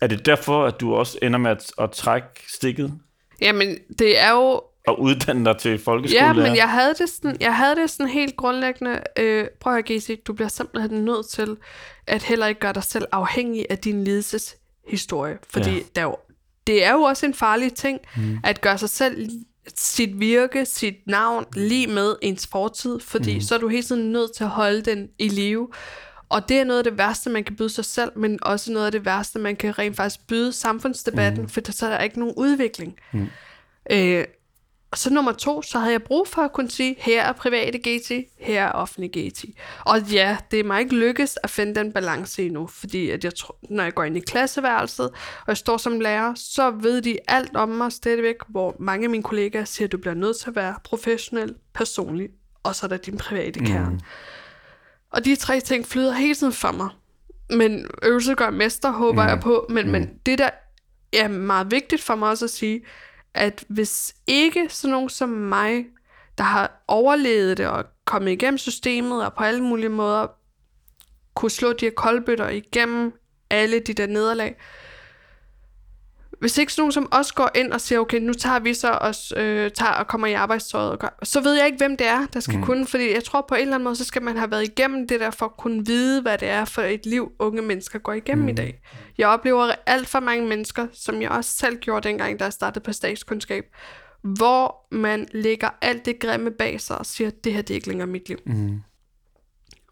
Er 0.01 0.07
det 0.07 0.25
derfor, 0.25 0.65
at 0.65 0.81
du 0.81 0.95
også 0.95 1.19
ender 1.21 1.39
med 1.39 1.51
at, 1.51 1.71
at 1.77 1.91
trække 1.91 2.27
stikket? 2.47 2.93
Jamen, 3.41 3.77
det 3.99 4.19
er 4.19 4.31
jo... 4.31 4.61
Og 4.87 5.01
uddanne 5.01 5.45
dig 5.45 5.57
til 5.57 5.79
folkeskole. 5.79 6.25
Ja, 6.25 6.33
men 6.33 6.55
jeg 6.55 6.69
havde 6.69 6.93
det 6.97 7.09
sådan, 7.09 7.37
jeg 7.39 7.55
havde 7.55 7.75
det 7.75 7.89
sådan 7.89 8.09
helt 8.09 8.35
grundlæggende. 8.35 8.99
Øh, 9.19 9.45
prøv 9.59 9.77
at 9.77 9.85
Gizzy, 9.85 10.11
du 10.27 10.33
bliver 10.33 10.49
simpelthen 10.49 11.05
nødt 11.05 11.29
til 11.29 11.57
at 12.07 12.23
heller 12.23 12.47
ikke 12.47 12.59
gøre 12.59 12.73
dig 12.73 12.83
selv 12.83 13.05
afhængig 13.11 13.65
af 13.69 13.77
din 13.77 14.03
lidelseshistorie. 14.03 15.37
Fordi 15.49 15.71
ja. 15.71 15.79
der 15.95 16.01
er 16.01 16.05
jo, 16.05 16.15
det 16.67 16.85
er 16.85 16.91
jo 16.91 17.01
også 17.01 17.25
en 17.25 17.33
farlig 17.33 17.73
ting, 17.73 17.99
mm. 18.17 18.37
at 18.43 18.61
gøre 18.61 18.77
sig 18.77 18.89
selv 18.89 19.29
sit 19.75 20.19
virke, 20.19 20.65
sit 20.65 20.95
navn 21.07 21.45
lige 21.55 21.87
med 21.87 22.15
ens 22.21 22.47
fortid, 22.47 22.99
fordi 22.99 23.35
mm. 23.35 23.41
så 23.41 23.55
er 23.55 23.59
du 23.59 23.67
helt 23.67 23.87
tiden 23.87 24.11
nødt 24.11 24.35
til 24.35 24.43
at 24.43 24.49
holde 24.49 24.81
den 24.81 25.09
i 25.19 25.27
live. 25.27 25.69
Og 26.29 26.49
det 26.49 26.59
er 26.59 26.63
noget 26.63 26.77
af 26.77 26.83
det 26.83 26.97
værste, 26.97 27.29
man 27.29 27.43
kan 27.43 27.55
byde 27.55 27.69
sig 27.69 27.85
selv, 27.85 28.11
men 28.15 28.39
også 28.41 28.71
noget 28.71 28.85
af 28.85 28.91
det 28.91 29.05
værste, 29.05 29.39
man 29.39 29.55
kan 29.55 29.79
rent 29.79 29.95
faktisk 29.95 30.27
byde 30.27 30.53
samfundsdebatten, 30.53 31.41
mm. 31.41 31.49
for 31.49 31.61
så 31.71 31.85
er 31.85 31.89
der 31.89 31.99
ikke 31.99 32.19
nogen 32.19 32.33
udvikling. 32.37 32.95
Mm. 33.13 33.27
Øh, 33.91 34.25
og 34.91 34.97
så 34.97 35.13
nummer 35.13 35.31
to, 35.31 35.61
så 35.61 35.79
havde 35.79 35.91
jeg 35.91 36.03
brug 36.03 36.27
for 36.27 36.41
at 36.41 36.53
kunne 36.53 36.71
sige, 36.71 36.95
her 36.99 37.23
er 37.23 37.31
private 37.33 37.77
GT, 37.77 38.11
her 38.39 38.63
er 38.63 38.71
offentlig 38.71 39.11
GT. 39.11 39.45
Og 39.85 40.01
ja, 40.01 40.37
det 40.51 40.59
er 40.59 40.63
mig 40.63 40.79
ikke 40.79 40.95
lykkes 40.95 41.37
at 41.43 41.49
finde 41.49 41.75
den 41.75 41.93
balance 41.93 42.45
endnu, 42.45 42.67
fordi 42.67 43.09
at 43.09 43.23
jeg 43.23 43.35
tror, 43.35 43.57
når 43.69 43.83
jeg 43.83 43.93
går 43.93 44.03
ind 44.03 44.17
i 44.17 44.19
klasseværelset, 44.19 45.09
og 45.09 45.47
jeg 45.47 45.57
står 45.57 45.77
som 45.77 45.99
lærer, 45.99 46.33
så 46.35 46.71
ved 46.71 47.01
de 47.01 47.17
alt 47.27 47.55
om 47.55 47.69
mig 47.69 47.91
stadigvæk, 47.91 48.35
hvor 48.47 48.75
mange 48.79 49.03
af 49.03 49.09
mine 49.09 49.23
kollegaer 49.23 49.65
siger, 49.65 49.87
at 49.87 49.91
du 49.91 49.97
bliver 49.97 50.13
nødt 50.13 50.39
til 50.39 50.49
at 50.49 50.55
være 50.55 50.75
professionel, 50.83 51.55
personlig, 51.73 52.29
og 52.63 52.75
så 52.75 52.85
er 52.85 52.87
der 52.87 52.97
din 52.97 53.17
private 53.17 53.59
kerne. 53.59 53.89
Mm. 53.89 53.99
Og 55.11 55.25
de 55.25 55.35
tre 55.35 55.59
ting 55.59 55.85
flyder 55.85 56.13
hele 56.13 56.35
tiden 56.35 56.53
for 56.53 56.71
mig. 56.71 56.89
Men 57.49 57.85
øvelse 58.03 58.35
gør 58.35 58.49
mester, 58.49 58.91
håber 58.91 59.23
mm. 59.23 59.29
jeg 59.29 59.39
på. 59.39 59.65
Men, 59.69 59.85
mm. 59.85 59.91
men 59.91 60.09
det 60.25 60.37
der 60.37 60.49
er 61.13 61.27
meget 61.27 61.71
vigtigt 61.71 62.01
for 62.01 62.15
mig 62.15 62.29
også 62.29 62.45
at 62.45 62.51
sige, 62.51 62.81
at 63.33 63.65
hvis 63.67 64.15
ikke 64.27 64.69
sådan 64.69 64.91
nogen 64.91 65.09
som 65.09 65.29
mig, 65.29 65.85
der 66.37 66.43
har 66.43 66.83
overlevet 66.87 67.57
det 67.57 67.67
og 67.67 67.85
kommet 68.05 68.31
igennem 68.31 68.57
systemet 68.57 69.25
og 69.25 69.33
på 69.33 69.43
alle 69.43 69.63
mulige 69.63 69.89
måder 69.89 70.27
kunne 71.33 71.51
slå 71.51 71.73
de 71.73 71.85
her 71.85 71.91
koldbøtter 71.91 72.49
igennem 72.49 73.13
alle 73.49 73.79
de 73.79 73.93
der 73.93 74.07
nederlag, 74.07 74.55
hvis 76.41 76.57
ikke 76.57 76.73
sådan 76.73 76.81
nogen 76.81 76.91
som 76.91 77.07
os 77.11 77.31
går 77.31 77.49
ind 77.55 77.71
og 77.71 77.81
siger, 77.81 77.99
okay, 77.99 78.19
nu 78.19 78.33
tager 78.33 78.59
vi 78.59 78.73
så 78.73 78.91
os, 78.91 79.33
øh, 79.37 79.71
tager 79.71 79.91
og 79.91 80.07
kommer 80.07 80.27
i 80.27 80.33
arbejdstøjet, 80.33 80.91
og 80.91 80.99
gør, 80.99 81.17
så 81.23 81.41
ved 81.41 81.53
jeg 81.53 81.65
ikke, 81.65 81.77
hvem 81.77 81.97
det 81.97 82.07
er, 82.07 82.25
der 82.25 82.39
skal 82.39 82.57
mm. 82.57 82.63
kunne, 82.63 82.87
fordi 82.87 83.13
jeg 83.13 83.23
tror 83.23 83.45
på 83.47 83.55
en 83.55 83.61
eller 83.61 83.75
anden 83.75 83.83
måde, 83.83 83.95
så 83.95 84.05
skal 84.05 84.21
man 84.21 84.37
have 84.37 84.51
været 84.51 84.63
igennem 84.63 85.07
det 85.07 85.19
der, 85.19 85.31
for 85.31 85.45
at 85.45 85.57
kunne 85.57 85.85
vide, 85.85 86.21
hvad 86.21 86.37
det 86.37 86.47
er 86.47 86.65
for 86.65 86.81
et 86.81 87.05
liv, 87.05 87.31
unge 87.39 87.61
mennesker 87.61 87.99
går 87.99 88.13
igennem 88.13 88.43
mm. 88.43 88.49
i 88.49 88.53
dag. 88.53 88.81
Jeg 89.17 89.27
oplever 89.27 89.71
alt 89.85 90.07
for 90.07 90.19
mange 90.19 90.47
mennesker, 90.47 90.87
som 90.93 91.21
jeg 91.21 91.29
også 91.29 91.51
selv 91.51 91.77
gjorde 91.77 92.07
dengang, 92.07 92.39
da 92.39 92.43
jeg 92.43 92.53
startede 92.53 92.83
på 92.83 92.93
statskundskab, 92.93 93.65
hvor 94.23 94.87
man 94.91 95.27
lægger 95.31 95.69
alt 95.81 96.05
det 96.05 96.19
grimme 96.19 96.51
bag 96.51 96.81
sig 96.81 96.97
og 96.97 97.05
siger, 97.05 97.29
det 97.29 97.53
her 97.53 97.61
det 97.61 97.73
er 97.73 97.75
ikke 97.75 97.87
længere 97.87 98.07
mit 98.07 98.29
liv. 98.29 98.37
Mm. 98.45 98.81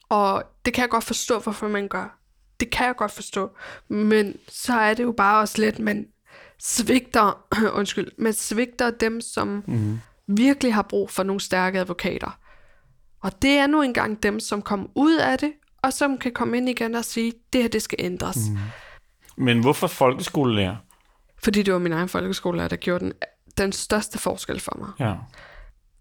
Og 0.10 0.43
det 0.66 0.74
kan 0.74 0.82
jeg 0.82 0.89
godt 0.89 1.04
forstå, 1.04 1.39
hvorfor 1.39 1.68
man 1.68 1.88
gør. 1.88 2.20
Det 2.60 2.70
kan 2.70 2.86
jeg 2.86 2.95
godt 2.95 3.12
forstå. 3.12 3.50
Men 3.88 4.36
så 4.47 4.74
er 4.74 4.93
det 4.93 5.04
jo 5.04 5.12
bare 5.12 5.39
også 5.39 5.62
lidt, 5.62 5.80
man 5.80 6.08
svigter, 6.60 7.45
undskyld, 7.80 8.07
men 8.18 8.34
svigter 8.34 8.91
dem, 8.91 9.22
som 9.22 9.64
mm. 9.68 9.99
virkelig 10.28 10.74
har 10.74 10.82
brug 10.82 11.10
for 11.10 11.24
nogle 11.24 11.41
stærke 11.41 11.80
advokater. 11.80 12.39
Og 13.22 13.41
det 13.41 13.51
er 13.51 13.68
nu 13.68 13.82
engang 13.82 14.24
dem, 14.24 14.39
som 14.39 14.62
kommer 14.62 14.88
ud 14.95 15.18
af 15.18 15.38
det, 15.38 15.53
og 15.84 15.93
som 15.93 16.18
kan 16.18 16.32
komme 16.32 16.57
ind 16.57 16.70
igen 16.70 16.95
og 16.95 17.05
sige, 17.05 17.34
det 17.53 17.62
her, 17.62 17.70
det 17.70 17.82
skal 17.82 17.97
ændres. 17.99 18.38
Mm. 18.49 18.57
Men 19.38 19.62
hvorfor 19.62 19.88
folkeskolelærer? 19.88 20.76
Fordi 21.43 21.64
det 21.64 21.74
var 21.74 21.80
min 21.80 21.93
egen 21.93 22.10
folkeskolelærer, 22.10 22.68
der 22.68 22.76
gjorde 22.76 23.05
den, 23.05 23.14
den 23.57 23.72
største 23.72 24.20
forskel 24.20 24.60
for 24.60 24.78
mig. 24.80 24.89
Ja. 24.99 25.16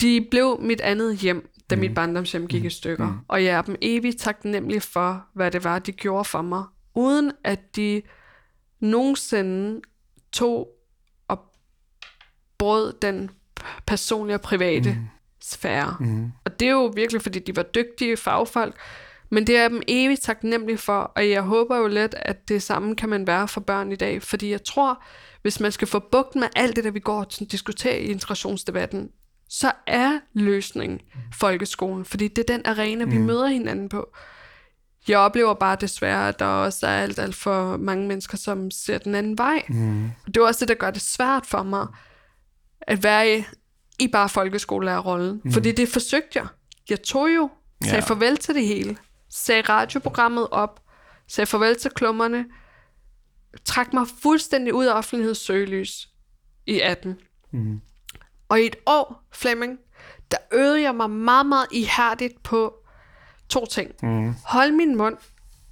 De 0.01 0.27
blev 0.31 0.59
mit 0.61 0.81
andet 0.81 1.17
hjem, 1.17 1.49
da 1.71 1.75
mm. 1.75 1.81
mit 1.81 1.95
barndomshjem 1.95 2.47
gik 2.47 2.63
mm. 2.63 2.67
i 2.67 2.71
stykker. 2.71 3.07
Mm. 3.07 3.19
Og 3.29 3.45
jeg 3.45 3.55
er 3.55 3.63
dem 3.63 3.77
evigt 3.83 4.19
taknemmelig 4.19 4.83
for, 4.83 5.27
hvad 5.35 5.51
det 5.51 5.65
var, 5.65 5.79
de 5.79 5.93
gjorde 5.93 6.25
for 6.25 6.43
mig, 6.43 6.65
uden 6.95 7.33
at 7.45 7.77
de 7.77 8.03
nogensinde 8.81 9.81
tog 10.39 10.69
og 11.29 11.39
brød 12.59 12.93
den 13.03 13.31
personlige 13.87 14.37
og 14.37 14.41
private 14.41 14.91
mm. 14.91 15.07
sfære. 15.43 15.97
Mm. 16.01 16.33
Og 16.45 16.61
det 16.61 16.69
er 16.69 16.73
jo 16.73 16.93
virkelig, 16.95 17.23
fordi 17.23 17.39
de 17.39 17.57
var 17.57 17.63
dygtige 17.63 18.17
fagfolk, 18.17 18.75
men 19.31 19.47
det 19.47 19.57
er 19.57 19.69
dem 19.69 19.83
evigt 19.89 20.23
taknemmelige 20.23 20.79
for, 20.79 21.01
og 21.01 21.31
jeg 21.31 21.43
håber 21.43 21.77
jo 21.77 21.87
lidt, 21.87 22.15
at 22.19 22.49
det 22.49 22.63
samme 22.63 22.97
kan 22.97 23.09
man 23.09 23.27
være 23.27 23.49
for 23.49 23.61
børn 23.61 23.93
i 23.93 23.97
dag, 23.97 24.23
fordi 24.23 24.51
jeg 24.51 24.65
tror, 24.65 25.03
hvis 25.43 25.61
man 25.61 25.73
skal 25.73 25.89
få 25.89 25.99
bugt 25.99 26.37
med 26.37 26.49
alt 26.57 26.77
det, 26.77 26.85
der 26.85 26.91
vi 26.91 27.01
går 27.01 27.19
og 27.19 27.27
diskuterer 27.51 27.97
i 27.97 28.05
integrationsdebatten, 28.05 29.11
så 29.49 29.73
er 29.87 30.19
løsningen 30.33 31.01
folkeskolen, 31.35 32.05
fordi 32.05 32.29
det 32.29 32.51
er 32.51 32.57
den 32.57 32.67
arena, 32.67 33.05
mm. 33.05 33.11
vi 33.11 33.19
møder 33.19 33.47
hinanden 33.47 33.89
på. 33.89 34.17
Jeg 35.09 35.19
oplever 35.19 35.55
bare 35.55 35.77
desværre, 35.81 36.29
at 36.29 36.39
der 36.39 36.47
også 36.47 36.87
er 36.87 37.03
alt, 37.03 37.19
alt 37.19 37.35
for 37.35 37.77
mange 37.77 38.09
mennesker, 38.09 38.39
som 38.39 38.71
ser 38.71 38.99
den 38.99 39.15
anden 39.15 39.39
vej. 39.39 39.63
Mm. 39.69 40.11
Det 40.27 40.37
er 40.37 40.47
også 40.47 40.61
det, 40.61 40.69
der 40.69 40.75
gør 40.75 40.91
det 40.91 41.03
svært 41.03 41.47
for 41.47 41.63
mig, 41.63 41.87
at 42.81 43.03
være 43.03 43.39
i, 43.39 43.45
i 43.99 44.09
bare 44.09 44.29
folkeskolelærerrollen. 44.29 45.41
Mm. 45.45 45.53
Fordi 45.53 45.73
det 45.73 45.89
forsøgte 45.89 46.39
jeg. 46.39 46.47
Jeg 46.91 47.03
tog 47.03 47.29
jo, 47.37 47.51
sagde 47.83 47.97
ja. 47.97 48.01
farvel 48.01 48.37
til 48.37 48.55
det 48.55 48.67
hele, 48.67 48.97
sagde 49.31 49.63
radioprogrammet 49.63 50.49
op, 50.51 50.81
sagde 51.29 51.47
farvel 51.47 51.77
til 51.77 51.91
klummerne, 51.91 52.45
trak 53.65 53.93
mig 53.93 54.07
fuldstændig 54.23 54.75
ud 54.75 54.87
af 54.87 54.95
offentlighedens 54.95 55.39
søgelys 55.39 56.09
i 56.67 56.81
18. 56.81 57.17
Mm. 57.53 57.81
Og 58.49 58.61
i 58.61 58.67
et 58.67 58.77
år, 58.87 59.23
Flemming, 59.33 59.79
der 60.31 60.37
øvede 60.53 60.83
jeg 60.83 60.95
mig 60.95 61.11
meget, 61.11 61.47
meget 61.47 61.67
ihærdigt 61.73 62.43
på 62.43 62.75
to 63.49 63.67
ting. 63.67 63.91
Mm. 64.03 64.35
Hold 64.45 64.73
min 64.73 64.97
mund, 64.97 65.17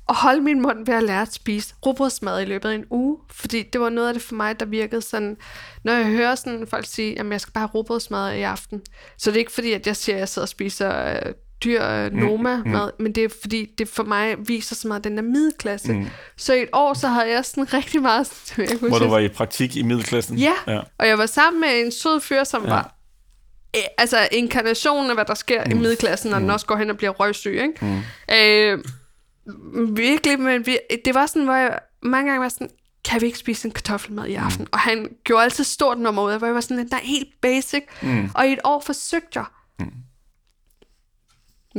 og 0.07 0.16
hold 0.16 0.41
min 0.41 0.62
mund 0.62 0.87
ved 0.87 0.95
at 0.95 1.03
lære 1.03 1.22
at 1.22 1.33
spise 1.33 1.74
rugbrødsmad 1.87 2.43
i 2.43 2.45
løbet 2.45 2.68
af 2.68 2.74
en 2.74 2.85
uge. 2.91 3.18
Fordi 3.31 3.62
det 3.62 3.81
var 3.81 3.89
noget 3.89 4.09
af 4.09 4.14
det 4.14 4.22
for 4.22 4.35
mig, 4.35 4.61
der 4.61 4.66
virkede 4.66 5.03
sådan, 5.03 5.37
når 5.85 5.93
jeg 5.93 6.07
hører 6.07 6.35
sådan 6.35 6.66
folk 6.66 6.87
sige, 6.87 7.20
at 7.20 7.27
jeg 7.31 7.41
skal 7.41 7.53
bare 7.53 7.62
have 7.62 7.70
rugbrødsmad 7.74 8.35
i 8.35 8.43
aften. 8.43 8.83
Så 9.18 9.31
det 9.31 9.37
er 9.37 9.41
ikke 9.41 9.53
fordi, 9.53 9.72
at 9.72 9.87
jeg 9.87 9.97
siger, 9.97 10.16
at 10.16 10.20
jeg 10.20 10.29
sidder 10.29 10.45
og 10.45 10.49
spiser 10.49 11.12
øh, 11.12 11.33
dyr 11.64 11.85
øh, 11.85 12.12
Noma 12.12 12.57
mm, 12.57 12.70
mad, 12.70 12.91
men 12.99 13.12
det 13.12 13.24
er 13.24 13.29
fordi, 13.41 13.74
det 13.79 13.89
for 13.89 14.03
mig 14.03 14.37
viser 14.49 14.74
så 14.74 14.89
meget 14.89 15.05
den 15.05 15.16
der 15.16 15.22
middelklasse. 15.22 15.93
Mm. 15.93 16.07
Så 16.37 16.55
i 16.55 16.62
et 16.62 16.68
år, 16.72 16.95
så 16.95 17.09
havde 17.09 17.31
jeg 17.31 17.45
sådan 17.45 17.72
rigtig 17.74 18.03
meget... 18.03 18.29
Jeg 18.59 18.79
Hvor 18.81 18.99
du 18.99 19.09
var 19.09 19.18
i 19.18 19.29
praktik 19.29 19.77
i 19.77 19.83
middelklassen. 19.83 20.39
Ja, 20.39 20.53
ja. 20.66 20.81
og 20.99 21.07
jeg 21.07 21.18
var 21.18 21.27
sammen 21.27 21.61
med 21.61 21.68
en 21.85 21.93
sød 21.93 22.20
fyr, 22.20 22.45
som 22.45 22.64
ja. 22.64 22.70
var 22.70 22.95
altså 23.99 24.29
inkarnationen 24.33 25.11
af, 25.11 25.16
hvad 25.16 25.24
der 25.24 25.35
sker 25.35 25.64
mm. 25.64 25.70
i 25.70 25.74
middelklassen, 25.74 26.31
når 26.31 26.39
mm. 26.39 26.43
den 26.43 26.51
også 26.51 26.66
går 26.66 26.77
hen 26.77 26.91
og 26.91 26.97
bliver 26.97 27.11
røgsyg. 27.11 27.61
Ikke? 27.62 27.74
Mm. 27.81 28.03
Øh, 28.35 28.85
virkelig, 29.97 30.41
men 30.41 30.66
vi, 30.66 30.79
det 31.05 31.14
var 31.14 31.27
sådan, 31.27 31.45
hvor 31.45 31.55
jeg 31.55 31.79
mange 32.03 32.31
gange 32.31 32.43
var 32.43 32.49
sådan, 32.49 32.70
kan 33.05 33.20
vi 33.20 33.27
ikke 33.27 33.39
spise 33.39 33.68
en 33.68 33.74
kartoffelmad 33.74 34.27
i 34.27 34.35
aften? 34.35 34.62
Mm. 34.62 34.68
Og 34.72 34.79
han 34.79 35.09
gjorde 35.24 35.45
altid 35.45 35.64
stort 35.64 35.99
nummer 35.99 36.22
ud 36.22 36.31
af, 36.31 36.39
hvor 36.39 36.47
jeg 36.47 36.55
var 36.55 36.61
sådan, 36.61 36.89
der 36.89 36.97
er 36.97 37.01
helt 37.01 37.29
basic. 37.41 37.83
Mm. 38.03 38.31
Og 38.35 38.49
i 38.49 38.53
et 38.53 38.59
år 38.64 38.83
forsøgte 38.87 39.29
jeg. 39.39 39.45
Mm. 39.79 39.93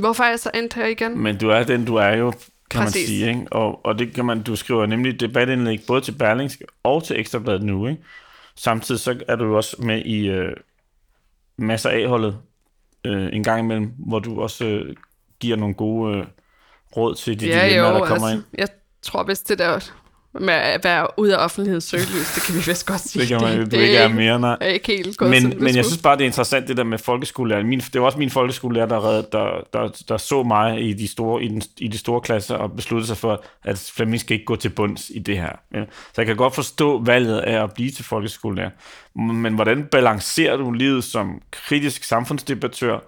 Hvorfor 0.02 0.24
er 0.24 0.30
jeg 0.30 0.40
så 0.40 0.52
endt 0.54 0.74
her 0.74 0.86
igen? 0.86 1.20
Men 1.20 1.38
du 1.38 1.50
er 1.50 1.64
den, 1.64 1.86
du 1.86 1.96
er 1.96 2.16
jo, 2.16 2.32
kan 2.70 2.82
Præcis. 2.82 2.96
man 2.96 3.08
sige. 3.08 3.30
Ikke? 3.30 3.46
Og, 3.52 3.86
og 3.86 4.00
det 4.00 4.14
kan 4.14 4.26
man, 4.26 4.44
du 4.44 4.56
skriver 4.56 4.86
nemlig 4.86 5.20
debatindlæg 5.20 5.80
både 5.88 6.02
til 6.02 6.12
Berlingske 6.12 6.66
og 6.84 7.04
til 7.04 7.20
Ekstrabladet 7.20 7.64
nu. 7.64 7.88
Ikke? 7.88 8.04
Samtidig 8.56 9.02
så 9.02 9.20
er 9.28 9.36
du 9.36 9.56
også 9.56 9.76
med 9.80 10.06
i 10.06 10.28
øh, 10.28 10.56
masser 11.58 11.90
af 11.90 12.08
holdet 12.08 12.38
øh, 13.06 13.30
en 13.34 13.44
gang 13.44 13.60
imellem, 13.60 13.94
hvor 13.98 14.20
du 14.20 14.42
også 14.42 14.66
øh, 14.66 14.96
giver 15.40 15.58
nogle 15.58 15.76
gode 15.76 16.18
øh, 16.18 16.26
råd 16.98 17.16
til 17.16 17.40
de 17.40 17.48
ja, 17.48 17.66
dilemmaer, 17.66 17.90
jo, 17.90 17.96
der 17.96 18.06
kommer 18.06 18.28
altså, 18.28 18.30
ind. 18.30 18.44
jeg 18.58 18.68
tror 19.02 19.24
vist 19.24 19.50
det 19.50 19.60
der 19.60 19.92
med 20.40 20.54
at 20.54 20.84
være 20.84 21.08
ude 21.18 21.38
af 21.38 21.44
offentlighedens 21.44 21.84
søgelys, 21.84 22.34
det 22.36 22.44
kan 22.44 22.56
vi 22.56 22.62
vist 22.66 22.86
godt 22.86 23.02
sige. 23.02 23.22
Det 23.22 23.30
kan 23.30 23.42
man 23.42 23.60
det, 23.60 23.72
du 23.72 23.78
ikke 23.78 23.98
er 23.98 24.08
mere, 24.08 24.40
nej. 24.40 24.58
er 24.62 24.68
ikke 24.68 24.88
helt 24.88 25.18
gået, 25.18 25.32
Men, 25.32 25.52
det 25.52 25.62
men 25.62 25.76
jeg 25.76 25.86
synes 25.86 26.02
bare, 26.02 26.16
det 26.16 26.22
er 26.22 26.26
interessant, 26.26 26.68
det 26.68 26.78
der 26.78 26.84
med 26.84 26.98
folkeskolelærer. 26.98 27.64
Min, 27.64 27.80
det 27.80 28.02
var 28.02 28.06
også 28.06 28.18
min 28.18 28.30
folkeskolelærer, 28.30 28.86
der, 28.86 29.10
red, 29.10 29.24
der, 29.32 29.68
der, 29.74 30.04
der 30.10 30.18
så 30.18 30.44
mig 30.44 30.90
i 30.90 30.94
de, 30.94 31.08
store, 31.08 31.44
i, 31.44 31.48
den, 31.48 31.62
i 31.78 31.88
de 31.88 31.98
store 31.98 32.22
klasser 32.22 32.56
og 32.56 32.72
besluttede 32.72 33.08
sig 33.08 33.18
for, 33.18 33.44
at 33.64 33.92
Flemming 33.96 34.20
skal 34.20 34.34
ikke 34.34 34.46
gå 34.46 34.56
til 34.56 34.70
bunds 34.70 35.12
i 35.16 35.20
det 35.20 35.38
her. 35.38 35.52
Ja. 35.74 35.84
Så 35.86 36.14
jeg 36.18 36.26
kan 36.26 36.36
godt 36.36 36.56
forstå 36.56 37.04
valget 37.04 37.40
af 37.40 37.64
at 37.64 37.74
blive 37.74 37.92
til 37.92 38.06
folkeskolelærer. 38.06 38.70
Men 39.16 39.54
hvordan 39.54 39.84
balancerer 39.84 40.58
du 40.58 40.72
livet 40.72 41.04
som 41.04 41.42
kritisk 41.52 42.04
samfundsdebattør 42.04 43.00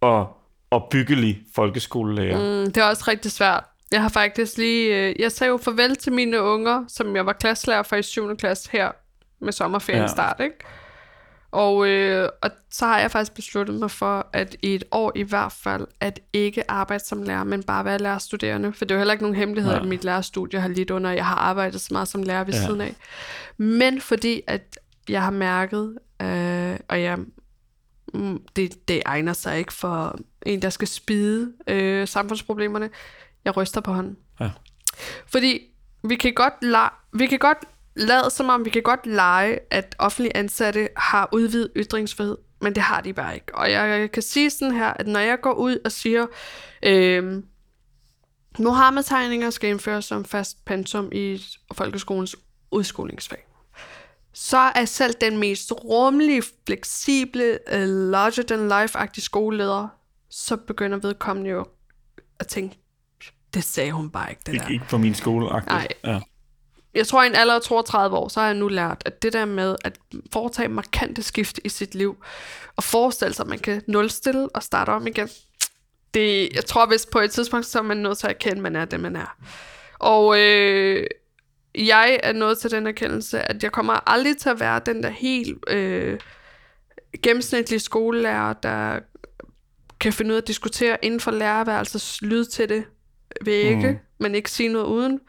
og, 0.00 0.36
og 0.70 0.88
byggelig 0.90 1.38
folkeskolelærer? 1.54 2.38
Mm, 2.38 2.72
det 2.72 2.76
er 2.76 2.84
også 2.84 3.04
rigtig 3.08 3.32
svært. 3.32 3.64
Jeg 3.92 4.02
har 4.02 4.08
faktisk 4.08 4.56
lige... 4.56 5.08
Øh, 5.08 5.14
jeg 5.20 5.32
sagde 5.32 5.50
jo 5.50 5.56
farvel 5.56 5.96
til 5.96 6.12
mine 6.12 6.42
unger, 6.42 6.84
som 6.88 7.16
jeg 7.16 7.26
var 7.26 7.32
klasselærer 7.32 7.82
for 7.82 7.96
i 7.96 8.02
7. 8.02 8.36
klasse 8.36 8.68
her 8.72 8.90
med 9.40 9.52
sommerferien 9.52 10.02
Ja. 10.02 10.06
start, 10.08 10.40
ikke? 10.40 10.56
Og, 11.50 11.88
øh, 11.88 12.28
og 12.42 12.50
så 12.70 12.86
har 12.86 13.00
jeg 13.00 13.10
faktisk 13.10 13.34
besluttet 13.34 13.76
mig 13.80 13.90
for, 13.90 14.26
at 14.32 14.56
i 14.62 14.74
et 14.74 14.84
år 14.90 15.12
i 15.14 15.22
hvert 15.22 15.52
fald, 15.52 15.86
at 16.00 16.20
ikke 16.32 16.70
arbejde 16.70 17.04
som 17.04 17.22
lærer, 17.22 17.44
men 17.44 17.62
bare 17.62 17.84
være 17.84 17.98
lærerstuderende. 17.98 18.72
For 18.72 18.84
det 18.84 18.90
er 18.90 18.94
jo 18.94 18.98
heller 18.98 19.12
ikke 19.12 19.24
nogen 19.24 19.36
hemmelighed, 19.36 19.72
Ja. 19.72 19.78
at 19.80 19.88
mit 19.88 20.04
lærerstudie 20.04 20.60
har 20.60 20.68
lidt 20.68 20.90
under, 20.90 21.10
jeg 21.10 21.26
har 21.26 21.34
arbejdet 21.36 21.80
så 21.80 21.88
meget 21.92 22.08
som 22.08 22.22
lærer 22.22 22.44
ved 22.44 22.52
Ja. 22.54 22.60
ja. 22.60 22.66
siden 22.66 22.80
af. 22.80 22.94
Men 23.56 24.00
fordi, 24.00 24.42
at 24.46 24.78
jeg 25.08 25.22
har 25.22 25.30
mærket, 25.30 25.98
øh, 26.22 26.76
og 26.88 27.02
jeg, 27.02 27.18
mm, 28.14 28.40
det, 28.56 28.88
det 28.88 29.02
egner 29.06 29.32
sig 29.32 29.58
ikke 29.58 29.72
for 29.72 30.18
en, 30.46 30.62
der 30.62 30.70
skal 30.70 30.88
spide 30.88 31.52
øh, 31.68 32.08
samfundsproblemerne, 32.08 32.90
jeg 33.44 33.56
ryster 33.56 33.80
på 33.80 33.92
hånden. 33.92 34.16
Ja. 34.40 34.50
Fordi 35.26 35.60
vi 36.04 36.16
kan 36.16 36.34
godt 36.34 36.54
la- 36.64 37.18
vi 37.18 37.26
kan 37.26 37.38
godt 37.38 37.58
lade 37.96 38.30
som 38.30 38.48
om, 38.48 38.64
vi 38.64 38.70
kan 38.70 38.82
godt 38.82 39.06
lege, 39.06 39.58
at 39.70 39.94
offentlige 39.98 40.36
ansatte 40.36 40.88
har 40.96 41.28
udvidet 41.32 41.70
ytringsfrihed, 41.76 42.36
men 42.60 42.74
det 42.74 42.82
har 42.82 43.00
de 43.00 43.12
bare 43.12 43.34
ikke. 43.34 43.54
Og 43.54 43.70
jeg 43.70 44.12
kan 44.12 44.22
sige 44.22 44.50
sådan 44.50 44.74
her, 44.74 44.92
at 44.96 45.06
når 45.06 45.20
jeg 45.20 45.40
går 45.40 45.52
ud 45.52 45.78
og 45.84 45.92
siger, 45.92 46.26
øh, 46.82 47.42
Mohammed-tegninger 48.58 49.50
skal 49.50 49.70
indføres 49.70 50.04
som 50.04 50.24
fast 50.24 50.64
pensum 50.64 51.08
i 51.12 51.42
folkeskolens 51.72 52.36
udskolingsfag, 52.70 53.46
så 54.34 54.58
er 54.58 54.84
selv 54.84 55.14
den 55.20 55.38
mest 55.38 55.72
rummelige, 55.72 56.42
fleksible, 56.66 57.58
uh, 57.72 57.78
larger-than-life-agtige 58.10 59.24
skoleleder, 59.24 59.88
så 60.30 60.56
begynder 60.56 60.98
vedkommende 60.98 61.50
jo 61.50 61.66
at 62.38 62.46
tænke, 62.46 62.78
det 63.54 63.64
sagde 63.64 63.92
hun 63.92 64.10
bare 64.10 64.30
ikke, 64.30 64.42
det 64.46 64.54
der. 64.54 64.62
Ikke, 64.62 64.72
ikke 64.72 64.84
på 64.88 64.98
min 64.98 65.14
skole. 65.14 65.46
Nej. 65.66 65.88
Ja. 66.04 66.20
Jeg 66.94 67.06
tror, 67.06 67.22
i 67.22 67.26
en 67.26 67.34
alder 67.34 67.54
af 67.54 67.62
32 67.62 68.16
år, 68.16 68.28
så 68.28 68.40
har 68.40 68.46
jeg 68.46 68.56
nu 68.56 68.68
lært, 68.68 69.02
at 69.06 69.22
det 69.22 69.32
der 69.32 69.44
med 69.44 69.76
at 69.84 69.98
foretage 70.32 70.68
markante 70.68 71.22
skift 71.22 71.60
i 71.64 71.68
sit 71.68 71.94
liv, 71.94 72.16
og 72.76 72.84
forestille 72.84 73.34
sig, 73.34 73.44
at 73.44 73.48
man 73.48 73.58
kan 73.58 73.82
nulstille 73.86 74.48
og 74.48 74.62
starte 74.62 74.90
om 74.90 75.06
igen, 75.06 75.28
det, 76.14 76.48
jeg 76.54 76.64
tror, 76.64 76.86
hvis 76.86 77.06
på 77.06 77.18
et 77.18 77.30
tidspunkt, 77.30 77.66
så 77.66 77.78
er 77.78 77.82
man 77.82 77.96
nødt 77.96 78.18
til 78.18 78.26
at 78.26 78.32
erkende, 78.32 78.56
at 78.56 78.62
man 78.62 78.76
er 78.76 78.84
det, 78.84 79.00
man 79.00 79.16
er. 79.16 79.36
Og 79.98 80.38
øh, 80.38 81.06
jeg 81.74 82.20
er 82.22 82.32
nået 82.32 82.58
til 82.58 82.70
den 82.70 82.86
erkendelse, 82.86 83.42
at 83.52 83.62
jeg 83.62 83.72
kommer 83.72 84.10
aldrig 84.10 84.36
til 84.36 84.48
at 84.48 84.60
være 84.60 84.80
den 84.86 85.02
der 85.02 85.10
helt 85.10 85.58
øh, 85.68 86.20
gennemsnitlige 87.22 87.80
skolelærer, 87.80 88.52
der 88.52 88.98
kan 90.00 90.12
finde 90.12 90.30
ud 90.30 90.36
af 90.36 90.40
at 90.40 90.48
diskutere 90.48 91.04
inden 91.04 91.20
for 91.20 91.30
lærerværelses 91.30 92.22
lyd 92.22 92.44
til 92.44 92.68
det 92.68 92.84
vægge, 93.44 93.90
mm. 93.90 93.98
men 94.20 94.34
ikke 94.34 94.50
sige 94.50 94.68
noget 94.68 94.86
uden. 94.86 95.20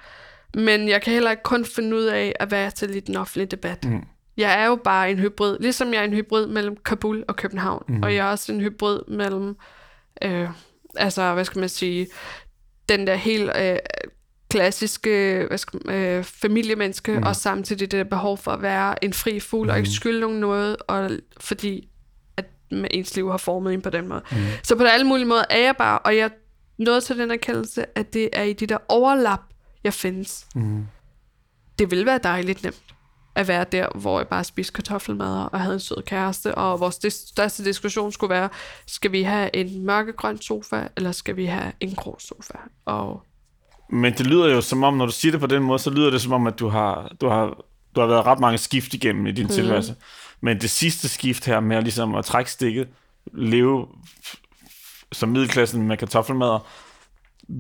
Men 0.54 0.90
jeg 0.90 1.02
kan 1.02 1.14
heller 1.14 1.32
ikke 1.32 1.44
kun 1.44 1.66
finde 1.66 1.96
ud 1.96 2.04
af 2.04 2.34
at 2.40 2.52
være 2.52 2.72
til 2.72 2.96
i 2.96 3.00
den 3.00 3.16
offentlige 3.16 3.48
debat. 3.48 3.86
Mm. 3.86 4.06
Jeg 4.38 4.62
er 4.62 4.66
jo 4.66 4.76
bare 4.76 5.12
en 5.12 5.20
hybrid, 5.20 5.58
ligesom 5.60 5.94
jeg 5.94 6.00
er 6.00 6.04
en 6.04 6.14
hybrid 6.14 6.48
mellem 6.48 6.78
Kabul 6.86 7.24
og 7.28 7.36
København. 7.36 7.84
Mm. 7.88 8.04
Og 8.04 8.16
jeg 8.16 8.28
er 8.28 8.32
også 8.32 8.52
en 8.52 8.62
hybrid 8.62 9.00
mellem, 9.08 9.56
øh, 10.24 10.50
altså 10.96 11.34
hvad 11.34 11.46
skal 11.46 11.60
man 11.60 11.70
sige, 11.70 12.08
den 12.90 13.08
der 13.08 13.16
helt 13.16 13.52
øh, 13.60 13.78
klassiske 14.50 15.46
hvad 15.48 15.58
skal, 15.58 15.80
øh, 15.90 16.24
familiemenneske, 16.24 17.12
mm. 17.12 17.24
og 17.24 17.36
samtidig 17.36 17.80
det 17.80 17.92
der 17.92 18.04
behov 18.04 18.38
for 18.38 18.52
at 18.52 18.62
være 18.62 19.04
en 19.04 19.14
fri 19.14 19.40
fugl, 19.40 19.66
mm. 19.66 19.72
og 19.72 19.78
ikke 19.78 19.90
skylde 19.90 20.20
nogen 20.20 20.40
noget, 20.40 20.78
og 20.88 21.12
fordi 21.40 21.90
at 22.38 22.46
ens 22.92 23.16
liv 23.16 23.32
har 23.32 23.38
formet 23.38 23.74
en 23.74 23.82
på 23.82 23.90
den 23.90 24.08
måde. 24.08 24.22
Mm. 24.32 24.38
Så 24.64 24.76
på 24.76 24.84
alle 24.84 25.08
mulige 25.08 25.26
måder 25.26 25.44
er 25.50 25.60
jeg 25.60 25.76
bare, 25.78 26.00
og 26.00 26.18
jeg 26.18 26.30
nået 26.78 27.04
til 27.04 27.18
den 27.18 27.32
erkendelse, 27.32 27.98
at 27.98 28.14
det 28.14 28.30
er 28.34 28.44
i 28.44 28.54
de 28.54 28.68
der 28.68 28.78
overlap, 28.90 29.42
jeg 29.84 29.94
findes. 29.94 30.48
Mm. 30.56 30.88
Det 31.80 31.92
vil 31.92 32.06
være 32.06 32.20
dejligt 32.24 32.64
nemt 32.64 32.94
at 33.36 33.48
være 33.48 33.66
der, 33.72 33.88
hvor 33.96 34.20
jeg 34.20 34.28
bare 34.28 34.44
spiste 34.44 34.74
kartoffelmad 34.74 35.48
og 35.52 35.60
havde 35.60 35.74
en 35.74 35.80
sød 35.80 36.04
kæreste, 36.06 36.56
og 36.56 36.80
vores 36.80 36.96
dis- 36.96 37.30
største 37.30 37.64
diskussion 37.64 38.12
skulle 38.12 38.34
være, 38.34 38.50
skal 38.88 39.12
vi 39.12 39.24
have 39.24 39.56
en 39.56 39.86
mørkegrøn 39.86 40.42
sofa, 40.42 40.88
eller 40.98 41.12
skal 41.12 41.36
vi 41.36 41.46
have 41.46 41.72
en 41.80 41.96
grå 41.96 42.18
sofa? 42.20 42.54
Og 42.86 43.24
Men 43.90 44.14
det 44.14 44.28
lyder 44.28 44.48
jo 44.48 44.62
som 44.62 44.84
om, 44.84 44.94
når 44.94 45.06
du 45.06 45.12
siger 45.12 45.32
det 45.32 45.42
på 45.42 45.48
den 45.48 45.64
måde, 45.64 45.80
så 45.80 45.90
lyder 45.90 46.10
det 46.10 46.22
som 46.22 46.32
om, 46.32 46.48
at 46.48 46.60
du 46.60 46.68
har, 46.68 47.16
du 47.22 47.28
har, 47.28 47.64
du 47.96 48.00
har 48.00 48.08
været 48.08 48.26
ret 48.26 48.40
mange 48.40 48.58
skift 48.58 48.94
igennem 48.94 49.28
i 49.28 49.32
din 49.32 49.46
mm. 49.46 49.52
tilværelse. 49.52 49.96
Men 50.42 50.62
det 50.62 50.70
sidste 50.70 51.10
skift 51.10 51.46
her 51.46 51.60
med 51.60 51.78
at, 51.78 51.84
ligesom 51.84 52.16
at 52.16 52.26
trække 52.26 52.52
stikket, 52.52 52.88
leve 53.34 53.88
som 55.14 55.30
middelklassen 55.30 55.88
med 55.88 55.98
kartoffelmad, 55.98 56.60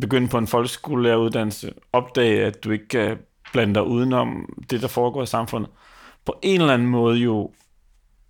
begynde 0.01 0.28
på 0.28 0.38
en 0.38 0.47
folkeskolelæreruddannelse, 0.47 1.74
opdage, 1.93 2.45
at 2.45 2.64
du 2.64 2.72
ikke 2.72 2.88
kan 2.88 3.18
blande 3.54 3.74
dig 3.74 3.84
udenom 3.84 4.49
det, 4.70 4.82
der 4.82 4.88
foregår 4.88 5.24
i 5.24 5.26
samfundet, 5.26 5.70
på 6.26 6.39
en 6.41 6.62
eller 6.62 6.74
anden 6.74 6.88
måde 6.88 7.18
jo 7.18 7.51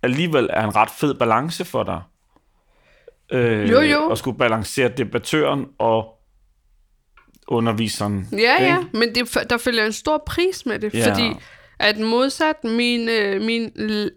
alligevel 0.02 0.48
er 0.52 0.64
en 0.64 0.76
ret 0.76 0.90
fed 0.90 1.14
balance 1.14 1.64
for 1.64 1.82
dig. 1.82 2.00
Øh, 3.32 3.70
Jo, 3.70 3.80
jo. 3.80 4.08
At 4.10 4.18
skulle 4.18 4.38
balancere 4.38 4.88
debattøren 4.88 5.66
og 5.78 6.10
underviseren. 7.48 8.28
Ja, 8.32 8.62
ja, 8.64 8.84
men 8.92 9.14
det, 9.14 9.50
der 9.50 9.56
følger 9.58 9.86
en 9.86 9.92
stor 9.92 10.22
pris 10.26 10.66
med 10.66 10.78
det, 10.78 10.94
Ja. 10.94 11.10
fordi 11.10 11.32
at 11.78 11.98
modsat 11.98 12.64
mine, 12.64 13.38
mine 13.38 13.70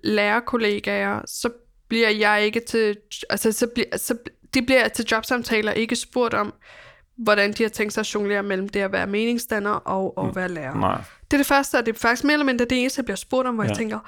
lærerkollegaer, 0.03 1.21
så 1.27 1.49
bliver 1.89 2.09
jeg 2.09 2.45
ikke 2.45 2.61
til, 2.67 2.97
altså 3.29 3.51
så 3.51 3.67
bliver, 3.75 3.97
så 3.97 4.17
de 4.57 4.61
bliver 4.65 4.87
til 4.87 5.05
jobsamtaler 5.11 5.71
ikke 5.71 5.95
spurgt 5.95 6.33
om, 6.33 6.53
hvordan 7.17 7.53
de 7.53 7.63
har 7.63 7.69
tænkt 7.69 7.93
sig 7.93 8.01
at 8.01 8.13
jonglere 8.13 8.43
mellem 8.43 8.69
det 8.69 8.79
at 8.79 8.91
være 8.91 9.07
meningsdanner 9.07 9.71
og 9.71 10.27
at 10.27 10.35
være 10.35 10.49
lærer. 10.49 10.75
Nej. 10.75 10.97
Det 11.31 11.33
er 11.33 11.37
det 11.37 11.45
første, 11.45 11.75
og 11.75 11.85
det 11.85 11.95
er 11.95 11.99
faktisk 11.99 12.23
mere 12.23 12.33
eller 12.33 12.45
mindre 12.45 12.65
det 12.65 12.81
eneste, 12.81 12.99
jeg 12.99 13.05
bliver 13.05 13.17
spurgt 13.17 13.47
om, 13.47 13.55
hvor 13.55 13.63
ja. 13.63 13.69
Jeg 13.69 13.77
tænker, 13.77 13.99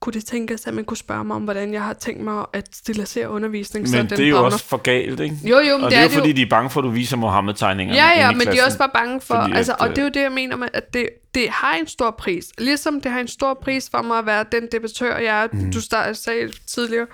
kunne 0.00 0.12
det 0.12 0.24
tænkes, 0.24 0.66
at 0.66 0.74
man 0.74 0.84
kunne 0.84 0.96
spørge 0.96 1.24
mig 1.24 1.36
om, 1.36 1.42
hvordan 1.42 1.72
jeg 1.72 1.82
har 1.82 1.92
tænkt 1.92 2.20
mig 2.20 2.44
at 2.52 2.68
stilisere 2.72 3.30
undervisning, 3.30 3.88
så 3.88 3.96
Men 3.96 4.10
den 4.10 4.18
det 4.18 4.24
er 4.24 4.28
jo 4.28 4.44
også 4.44 4.64
for 4.64 4.76
galt, 4.76 5.20
ikke? 5.20 5.36
Jo, 5.44 5.58
jo, 5.58 5.76
men 5.76 5.84
og 5.84 5.90
det 5.90 5.96
det 5.96 5.98
er 5.98 6.02
jo 6.02 6.08
fordi, 6.08 6.32
de 6.32 6.42
er 6.42 6.48
bange 6.50 6.70
for, 6.70 6.80
at 6.80 6.84
du 6.84 6.90
viser 6.90 7.16
Mohammed-tegningerne 7.16 8.00
Ja, 8.00 8.08
ja, 8.20 8.30
men 8.30 8.40
de 8.40 8.46
er 8.46 8.50
klassen. 8.50 8.66
også 8.66 8.78
bare 8.78 8.90
bange 8.94 9.20
for, 9.20 9.34
Fordi 9.34 9.52
altså, 9.52 9.72
at, 9.72 9.80
og 9.80 9.88
øh, 9.88 9.96
det 9.96 9.98
er 9.98 10.02
jo 10.02 10.10
det, 10.14 10.20
jeg 10.20 10.32
mener 10.32 10.56
med, 10.56 10.68
at 10.72 10.94
det, 10.94 11.08
det 11.34 11.48
har 11.50 11.74
en 11.74 11.86
stor 11.86 12.10
pris. 12.10 12.46
Ligesom 12.58 13.00
det 13.00 13.12
har 13.12 13.20
en 13.20 13.28
stor 13.28 13.54
pris 13.54 13.90
for 13.90 14.02
mig 14.02 14.18
at 14.18 14.26
være 14.26 14.44
den 14.52 14.68
debattør, 14.72 15.16
jeg 15.18 15.42
er. 15.44 15.48
Mm. 15.52 15.72
Du 15.72 15.80
sagde 15.80 16.52
tidligere, 16.66 17.06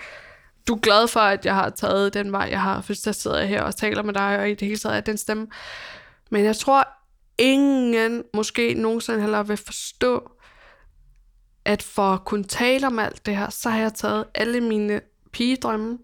du 0.69 0.75
er 0.75 0.79
glad 0.79 1.09
for, 1.09 1.21
at 1.21 1.47
jeg 1.47 1.55
har 1.55 1.71
taget 1.71 2.15
den 2.15 2.33
vej, 2.33 2.49
jeg 2.51 2.63
har, 2.63 2.81
for 2.81 2.95
der 3.05 3.13
sidder 3.13 3.39
jeg 3.39 3.49
her 3.49 3.63
og 3.63 3.77
taler 3.77 4.03
med 4.03 4.15
dig, 4.15 4.39
og 4.39 4.51
i 4.51 4.55
det 4.55 4.69
hele 4.69 4.79
taget 4.79 4.97
er 4.97 5.01
den 5.01 5.17
stemme. 5.17 5.47
Men 6.31 6.45
jeg 6.45 6.57
tror, 6.57 6.89
ingen 7.39 8.23
måske 8.35 8.75
nogensinde 8.75 9.21
heller 9.21 9.43
vil 9.43 9.57
forstå, 9.57 10.31
at 11.65 11.83
for 11.83 12.13
at 12.13 12.25
kunne 12.25 12.45
tale 12.45 12.87
om 12.87 12.99
alt 12.99 13.27
det 13.27 13.37
her, 13.37 13.51
så 13.51 13.71
har 13.71 13.79
jeg 13.79 13.95
taget 13.95 14.25
alle 14.35 14.61
mine 14.61 15.01
pigedrømme, 15.33 15.99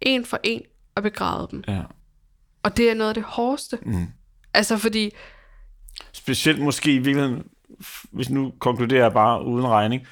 en 0.00 0.24
for 0.24 0.40
en, 0.42 0.62
og 0.94 1.02
begravet 1.02 1.50
dem. 1.50 1.64
Ja. 1.68 1.82
Og 2.62 2.76
det 2.76 2.90
er 2.90 2.94
noget 2.94 3.08
af 3.08 3.14
det 3.14 3.22
hårdeste. 3.22 3.78
Mm. 3.82 4.06
Altså 4.54 4.76
fordi, 4.76 5.10
Specielt 6.12 6.62
måske 6.62 6.92
i 6.92 6.98
virkeligheden, 6.98 7.42
hvis 8.10 8.30
nu 8.30 8.52
konkluderer 8.58 9.02
jeg 9.02 9.12
bare 9.12 9.44
uden 9.44 9.68
regning, 9.68 10.06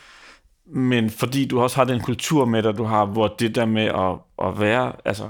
men 0.67 1.11
fordi 1.11 1.45
du 1.47 1.61
også 1.61 1.77
har 1.77 1.85
den 1.85 2.01
kultur 2.01 2.45
med 2.45 2.63
dig, 2.63 2.77
du 2.79 2.85
har, 2.85 3.05
hvor 3.07 3.29
det 3.29 3.55
der 3.55 3.65
med 3.67 3.85
at, 3.87 4.47
at 4.49 4.61
være, 4.61 4.93
altså, 5.05 5.29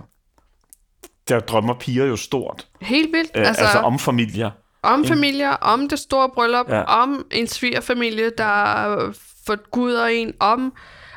der 1.28 1.40
drømmer 1.40 1.74
piger 1.74 2.04
jo 2.06 2.16
stort. 2.16 2.68
helt 2.80 3.12
vildt, 3.12 3.30
Øh, 3.34 3.46
altså, 3.48 3.62
altså 3.62 3.78
om 3.78 3.98
familier. 3.98 4.50
om 4.82 5.04
familier, 5.04 5.50
om 5.50 5.88
det 5.88 5.98
store 5.98 6.30
bryllup, 6.34 6.68
Ja. 6.68 6.76
ja. 6.76 6.82
om 7.02 7.26
en 7.30 7.46
svigerfamilie, 7.46 8.30
der 8.38 9.12
forguder 9.46 10.06
en, 10.06 10.32
om... 10.40 10.72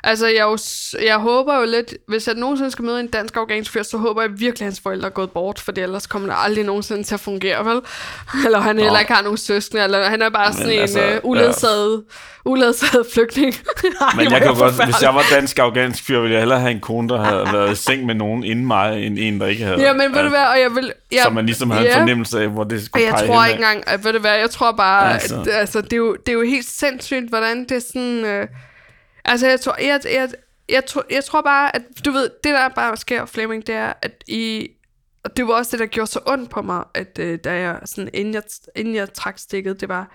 Altså, 0.07 0.27
jeg, 0.27 0.43
jo, 0.43 0.57
jeg 1.05 1.17
håber 1.17 1.59
jo 1.59 1.65
lidt, 1.65 1.93
hvis 2.07 2.27
jeg 2.27 2.35
nogensinde 2.35 2.71
skal 2.71 2.85
møde 2.85 2.99
en 2.99 3.07
dansk 3.07 3.37
afghansk 3.37 3.71
fyr, 3.71 3.83
så 3.83 3.97
håber 3.97 4.21
jeg 4.21 4.31
virkelig, 4.31 4.61
at 4.61 4.65
hans 4.65 4.79
forældre 4.79 5.07
er 5.07 5.11
gået 5.11 5.31
bort, 5.31 5.59
for 5.59 5.71
ellers 5.77 6.07
kommer 6.07 6.27
det 6.29 6.35
aldrig 6.43 6.65
nogensinde 6.65 7.03
til 7.03 7.13
at 7.13 7.19
fungere, 7.19 7.65
vel? 7.65 7.81
Eller 8.45 8.59
han 8.59 8.79
heller 8.79 8.99
ikke 8.99 9.13
har 9.13 9.21
nogen 9.21 9.37
søskende, 9.37 9.83
eller 9.83 10.09
han 10.09 10.21
er 10.21 10.29
bare 10.29 10.53
sådan 10.53 10.71
en 10.71 10.79
altså, 10.79 10.99
altså, 10.99 11.19
uh, 11.23 11.29
uledsaget, 11.29 12.03
ja. 12.45 12.49
uledsaget 12.49 13.05
flygtning. 13.13 13.53
Ej, 14.01 14.07
Men 14.15 14.31
jeg 14.31 14.41
kan 14.41 14.55
godt, 14.55 14.85
hvis 14.85 15.01
jeg 15.01 15.15
var 15.15 15.23
dansk-afghansk 15.31 16.03
fyr, 16.03 16.19
ville 16.19 16.33
jeg 16.33 16.41
hellere 16.41 16.59
have 16.59 16.71
en 16.71 16.81
kone, 16.81 17.09
der 17.09 17.23
havde 17.23 17.47
været 17.53 17.71
i 17.71 17.75
seng 17.75 18.05
med 18.05 18.15
nogen 18.15 18.43
inden 18.43 18.65
mig, 18.65 19.05
end 19.05 19.19
en, 19.19 19.39
der 19.39 19.47
ikke 19.47 19.63
havde. 19.63 19.81
Ja, 19.81 19.93
men 19.93 20.15
ved 20.15 20.23
du 20.23 20.29
hvad, 20.29 20.45
og 20.45 20.59
jeg 20.59 20.75
vil... 20.75 20.93
Jeg, 21.11 21.21
Så 21.23 21.29
man 21.29 21.45
ligesom 21.45 21.71
havde 21.71 21.85
ja. 21.85 21.93
en 21.93 21.99
fornemmelse 21.99 22.41
af, 22.41 22.47
hvor 22.47 22.63
det 22.63 22.85
skulle 22.85 23.05
jeg 23.05 23.13
pege 23.13 23.27
tror 23.27 23.33
henad. 23.33 23.49
ikke 23.49 23.63
engang, 23.63 23.87
at, 23.87 24.03
ved 24.05 24.13
du 24.13 24.19
hvad, 24.19 24.35
jeg 24.37 24.49
tror 24.49 24.71
bare, 24.71 25.13
Altså. 25.13 25.35
altså. 25.35 25.51
at 25.51 25.57
altså, 25.57 25.81
det, 25.81 25.93
er 25.93 25.97
jo, 25.97 26.15
det 26.25 26.29
er 26.29 26.33
jo 26.33 26.43
helt 26.43 26.65
sindssygt, 26.65 27.29
hvordan 27.29 27.63
det 27.63 27.71
er 27.71 27.79
sådan... 27.79 28.25
Øh, 28.25 28.47
altså, 29.25 29.47
jeg 29.47 29.59
tror, 29.61 29.75
jeg, 29.81 30.01
jeg, 30.05 30.29
jeg, 30.69 30.85
tror, 30.85 31.05
jeg 31.09 31.23
tror 31.23 31.41
bare, 31.41 31.75
at 31.75 31.81
du 32.05 32.11
ved, 32.11 32.29
det 32.43 32.53
der 32.53 32.69
bare 32.69 32.97
sker, 32.97 33.25
Flemming, 33.25 33.67
det 33.67 33.75
er, 33.75 33.93
at 34.01 34.23
I... 34.27 34.67
Og 35.23 35.37
det 35.37 35.47
var 35.47 35.53
også 35.53 35.71
det, 35.71 35.79
der 35.79 35.85
gjorde 35.85 36.11
så 36.11 36.19
ondt 36.25 36.49
på 36.49 36.61
mig, 36.61 36.83
at 36.93 37.19
øh, 37.19 37.39
da 37.43 37.53
jeg, 37.53 37.79
sådan, 37.85 38.09
inden, 38.13 38.33
jeg, 38.33 38.43
inden 38.75 38.95
jeg 38.95 39.13
trak 39.13 39.39
stikket, 39.39 39.81
det 39.81 39.89
var, 39.89 40.11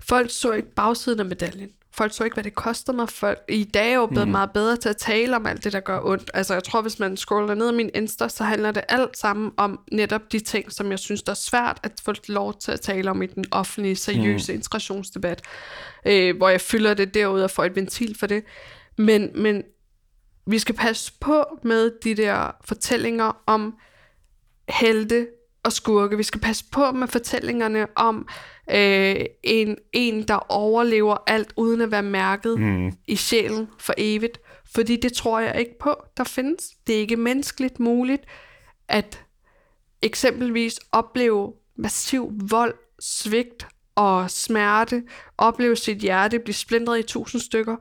folk 0.00 0.30
så 0.30 0.52
ikke 0.52 0.74
bagsiden 0.74 1.20
af 1.20 1.26
medaljen. 1.26 1.70
Folk 1.94 2.14
så 2.14 2.24
ikke, 2.24 2.34
hvad 2.34 2.44
det 2.44 2.54
koster 2.54 2.92
mig. 2.92 3.08
Folk, 3.08 3.38
I 3.48 3.64
dag 3.64 3.84
er 3.84 3.88
jeg 3.88 3.96
jo 3.96 4.06
blevet 4.06 4.28
mm. 4.28 4.32
meget 4.32 4.50
bedre 4.52 4.76
til 4.76 4.88
at 4.88 4.96
tale 4.96 5.36
om 5.36 5.46
alt 5.46 5.64
det, 5.64 5.72
der 5.72 5.80
gør 5.80 6.00
ondt. 6.04 6.30
Altså, 6.34 6.54
jeg 6.54 6.64
tror, 6.64 6.82
hvis 6.82 6.98
man 6.98 7.16
scroller 7.16 7.54
ned 7.54 7.68
af 7.68 7.74
min 7.74 7.90
Insta, 7.94 8.28
så 8.28 8.44
handler 8.44 8.70
det 8.70 8.82
alt 8.88 9.18
sammen 9.18 9.52
om 9.56 9.80
netop 9.92 10.32
de 10.32 10.40
ting, 10.40 10.72
som 10.72 10.90
jeg 10.90 10.98
synes, 10.98 11.22
der 11.22 11.32
er 11.32 11.36
svært 11.36 11.80
at 11.82 11.92
få 12.04 12.12
lov 12.28 12.58
til 12.58 12.72
at 12.72 12.80
tale 12.80 13.10
om 13.10 13.22
i 13.22 13.26
den 13.26 13.44
offentlige, 13.50 13.96
seriøse 13.96 14.52
mm. 14.52 14.56
integrationsdebat. 14.56 15.42
Øh, 16.06 16.36
hvor 16.36 16.48
jeg 16.48 16.60
fylder 16.60 16.94
det 16.94 17.14
derude 17.14 17.44
og 17.44 17.50
får 17.50 17.64
et 17.64 17.76
ventil 17.76 18.16
for 18.18 18.26
det. 18.26 18.44
Men, 18.98 19.30
men 19.34 19.62
vi 20.46 20.58
skal 20.58 20.74
passe 20.74 21.12
på 21.20 21.44
med 21.62 21.92
de 22.04 22.14
der 22.14 22.50
fortællinger 22.64 23.42
om 23.46 23.74
helte 24.68 25.26
og 25.64 25.72
skurke. 25.72 26.16
Vi 26.16 26.22
skal 26.22 26.40
passe 26.40 26.64
på 26.72 26.92
med 26.92 27.08
fortællingerne 27.08 27.86
om 27.96 28.28
øh, 28.70 29.16
en, 29.42 29.76
en, 29.92 30.22
der 30.28 30.52
overlever 30.52 31.16
alt 31.26 31.52
uden 31.56 31.80
at 31.80 31.90
være 31.90 32.02
mærket 32.02 32.60
mm. 32.60 32.92
i 33.08 33.16
sjælen 33.16 33.68
for 33.78 33.94
evigt. 33.98 34.40
Fordi 34.74 34.96
det 34.96 35.12
tror 35.12 35.40
jeg 35.40 35.58
ikke 35.58 35.78
på, 35.80 35.94
der 36.16 36.24
findes. 36.24 36.70
Det 36.86 36.94
er 36.94 37.00
ikke 37.00 37.16
menneskeligt 37.16 37.80
muligt 37.80 38.22
at 38.88 39.24
eksempelvis 40.02 40.80
opleve 40.92 41.52
massiv 41.76 42.32
vold, 42.50 42.74
svigt 43.00 43.66
og 43.94 44.30
smerte, 44.30 45.02
opleve 45.38 45.76
sit 45.76 45.98
hjerte 45.98 46.38
blive 46.38 46.54
splintret 46.54 46.98
i 46.98 47.02
tusind 47.02 47.40
stykker, 47.40 47.76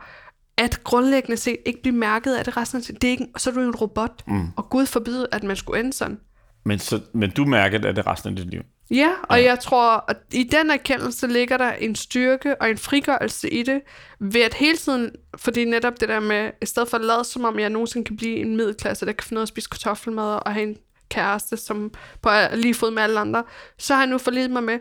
at 0.58 0.84
grundlæggende 0.84 1.38
set 1.38 1.58
ikke 1.66 1.82
blive 1.82 1.96
mærket 1.96 2.36
af 2.36 2.46
det 2.46 2.58
resten 2.58 2.78
af 2.78 2.84
tiden. 2.84 3.00
Det 3.02 3.08
er 3.08 3.12
ikke, 3.12 3.28
så 3.38 3.50
er 3.50 3.54
du 3.54 3.62
jo 3.62 3.68
en 3.68 3.76
robot, 3.76 4.24
mm. 4.28 4.48
og 4.56 4.70
Gud 4.70 4.86
forbyde, 4.86 5.28
at 5.32 5.44
man 5.44 5.56
skulle 5.56 5.80
ende 5.80 5.94
sådan. 5.94 6.20
Men, 6.64 6.80
så, 6.80 7.02
men 7.14 7.30
du 7.32 7.46
mærker 7.46 7.88
af 7.88 7.96
det 7.96 8.08
resten 8.08 8.30
af 8.30 8.36
dit 8.36 8.50
liv. 8.50 8.62
Ja, 8.92 9.12
og 9.24 9.38
ja. 9.38 9.46
jeg 9.46 9.60
tror, 9.60 10.06
at 10.08 10.18
i 10.34 10.44
den 10.44 10.72
erkendelse 10.72 11.28
ligger 11.28 11.58
der 11.58 11.72
en 11.72 11.96
styrke 11.96 12.62
og 12.62 12.70
en 12.70 12.78
frigørelse 12.78 13.50
i 13.50 13.64
det, 13.64 13.82
ved 14.20 14.42
at 14.42 14.54
hele 14.54 14.78
tiden, 14.78 15.12
fordi 15.38 15.66
netop 15.66 16.00
det 16.00 16.10
der 16.10 16.20
med, 16.20 16.52
i 16.62 16.66
stedet 16.66 16.90
for 16.90 16.98
at 16.98 17.04
lade 17.04 17.24
som 17.24 17.46
om 17.46 17.60
jeg 17.60 17.70
nogensinde 17.70 18.06
kan 18.06 18.18
blive 18.18 18.38
en 18.38 18.58
middelklasse, 18.58 19.06
der 19.06 19.12
kan 19.12 19.28
finde 19.28 19.40
ud 19.40 19.42
af 19.42 19.46
at 19.46 19.48
spise 19.48 19.70
kartoffelmad 19.70 20.40
og 20.46 20.54
have 20.54 20.64
en 20.64 20.78
kæreste, 21.10 21.58
som 21.58 21.92
på 22.22 22.30
lige 22.54 22.74
fod 22.74 22.92
med 22.92 23.04
alle 23.04 23.20
andre, 23.20 23.44
så 23.78 23.94
har 23.94 24.02
jeg 24.02 24.10
nu 24.10 24.18
forledt 24.18 24.52
mig 24.52 24.64
med, 24.64 24.80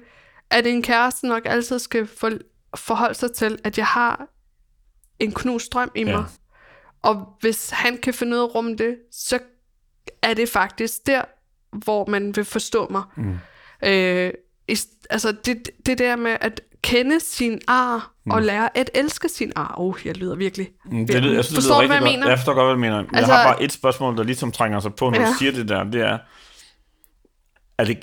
at 0.51 0.67
en 0.67 0.83
kæreste 0.83 1.27
nok 1.27 1.43
altid 1.45 1.79
skal 1.79 2.07
for, 2.07 2.31
forholde 2.77 3.15
sig 3.15 3.33
til, 3.33 3.59
at 3.65 3.79
jeg 3.79 3.87
har 3.87 4.27
en 5.19 5.33
knust 5.33 5.73
drøm 5.73 5.91
i 5.95 6.05
mig. 6.05 6.13
Ja. 6.13 6.25
Og 7.03 7.37
hvis 7.41 7.71
han 7.71 7.99
kan 7.99 8.15
finde 8.15 8.37
ud 8.37 8.43
af 8.43 8.45
at 8.45 8.55
rumme 8.55 8.77
det, 8.77 8.97
så 9.13 9.39
er 10.23 10.35
det 10.35 10.49
faktisk 10.49 11.07
der, 11.07 11.23
hvor 11.73 12.07
man 12.07 12.37
vil 12.37 12.45
forstå 12.45 12.87
mig. 12.91 13.03
Mm. 13.17 13.39
Øh, 13.85 14.33
altså 15.11 15.33
det, 15.45 15.71
det 15.87 15.99
der 15.99 16.17
med 16.17 16.37
at 16.41 16.61
kende 16.83 17.21
sin 17.21 17.61
ar 17.69 18.13
mm. 18.25 18.31
og 18.33 18.43
lære 18.43 18.79
at 18.79 18.91
elske 18.95 19.29
sin 19.29 19.53
ar. 19.57 19.75
Oh, 19.79 19.95
jeg 20.05 20.17
lyder 20.17 20.37
virkelig... 20.37 20.69
Mm, 20.85 21.07
Det, 21.07 21.23
lyder- 21.23 21.35
jeg 21.35 21.45
synes, 21.45 21.49
det 21.49 21.55
Forstår 21.65 21.75
lyder 21.75 21.83
du, 21.83 21.87
hvad 21.87 21.97
jeg 21.97 22.03
godt. 22.03 22.13
mener? 22.13 22.29
Jeg 22.29 22.39
forstår 22.39 22.55
godt, 22.55 22.67
hvad 22.67 22.75
du 22.75 22.81
mener. 22.81 22.99
Altså, 22.99 23.33
jeg 23.33 23.41
har 23.43 23.53
bare 23.53 23.63
et 23.63 23.73
spørgsmål, 23.73 24.17
der 24.17 24.23
ligesom 24.23 24.53
trænger 24.53 24.81
sig 24.81 24.95
på, 24.95 25.11
når 25.11 25.21
ja. 25.21 25.27
du 25.29 25.33
siger 25.39 25.53
det 25.53 25.69
der. 25.69 25.85
Det 25.85 26.01
er, 26.01 26.19
er 27.79 27.85
det, 27.85 27.99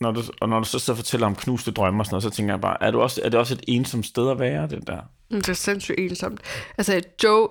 når 0.00 0.10
du, 0.12 0.22
og 0.40 0.48
når 0.48 0.58
du 0.58 0.64
så 0.64 0.78
sidder 0.78 0.92
og 0.92 0.96
fortæller 0.98 1.26
om 1.26 1.36
knuste 1.36 1.70
drømme 1.70 2.00
og 2.02 2.06
sådan 2.06 2.14
noget, 2.14 2.22
så 2.22 2.30
tænker 2.30 2.52
jeg 2.54 2.60
bare, 2.60 2.76
er, 2.82 2.90
du 2.90 3.00
også, 3.00 3.20
er 3.24 3.28
det 3.28 3.40
også 3.40 3.54
et 3.54 3.64
ensomt 3.68 4.06
sted 4.06 4.30
at 4.30 4.38
være, 4.38 4.68
det 4.68 4.86
der? 4.86 5.00
Mm, 5.30 5.36
Det 5.36 5.48
er 5.48 5.52
sindssygt 5.52 5.98
ensomt. 6.00 6.40
Altså, 6.78 6.92
jeg, 6.92 7.02
jo, 7.24 7.50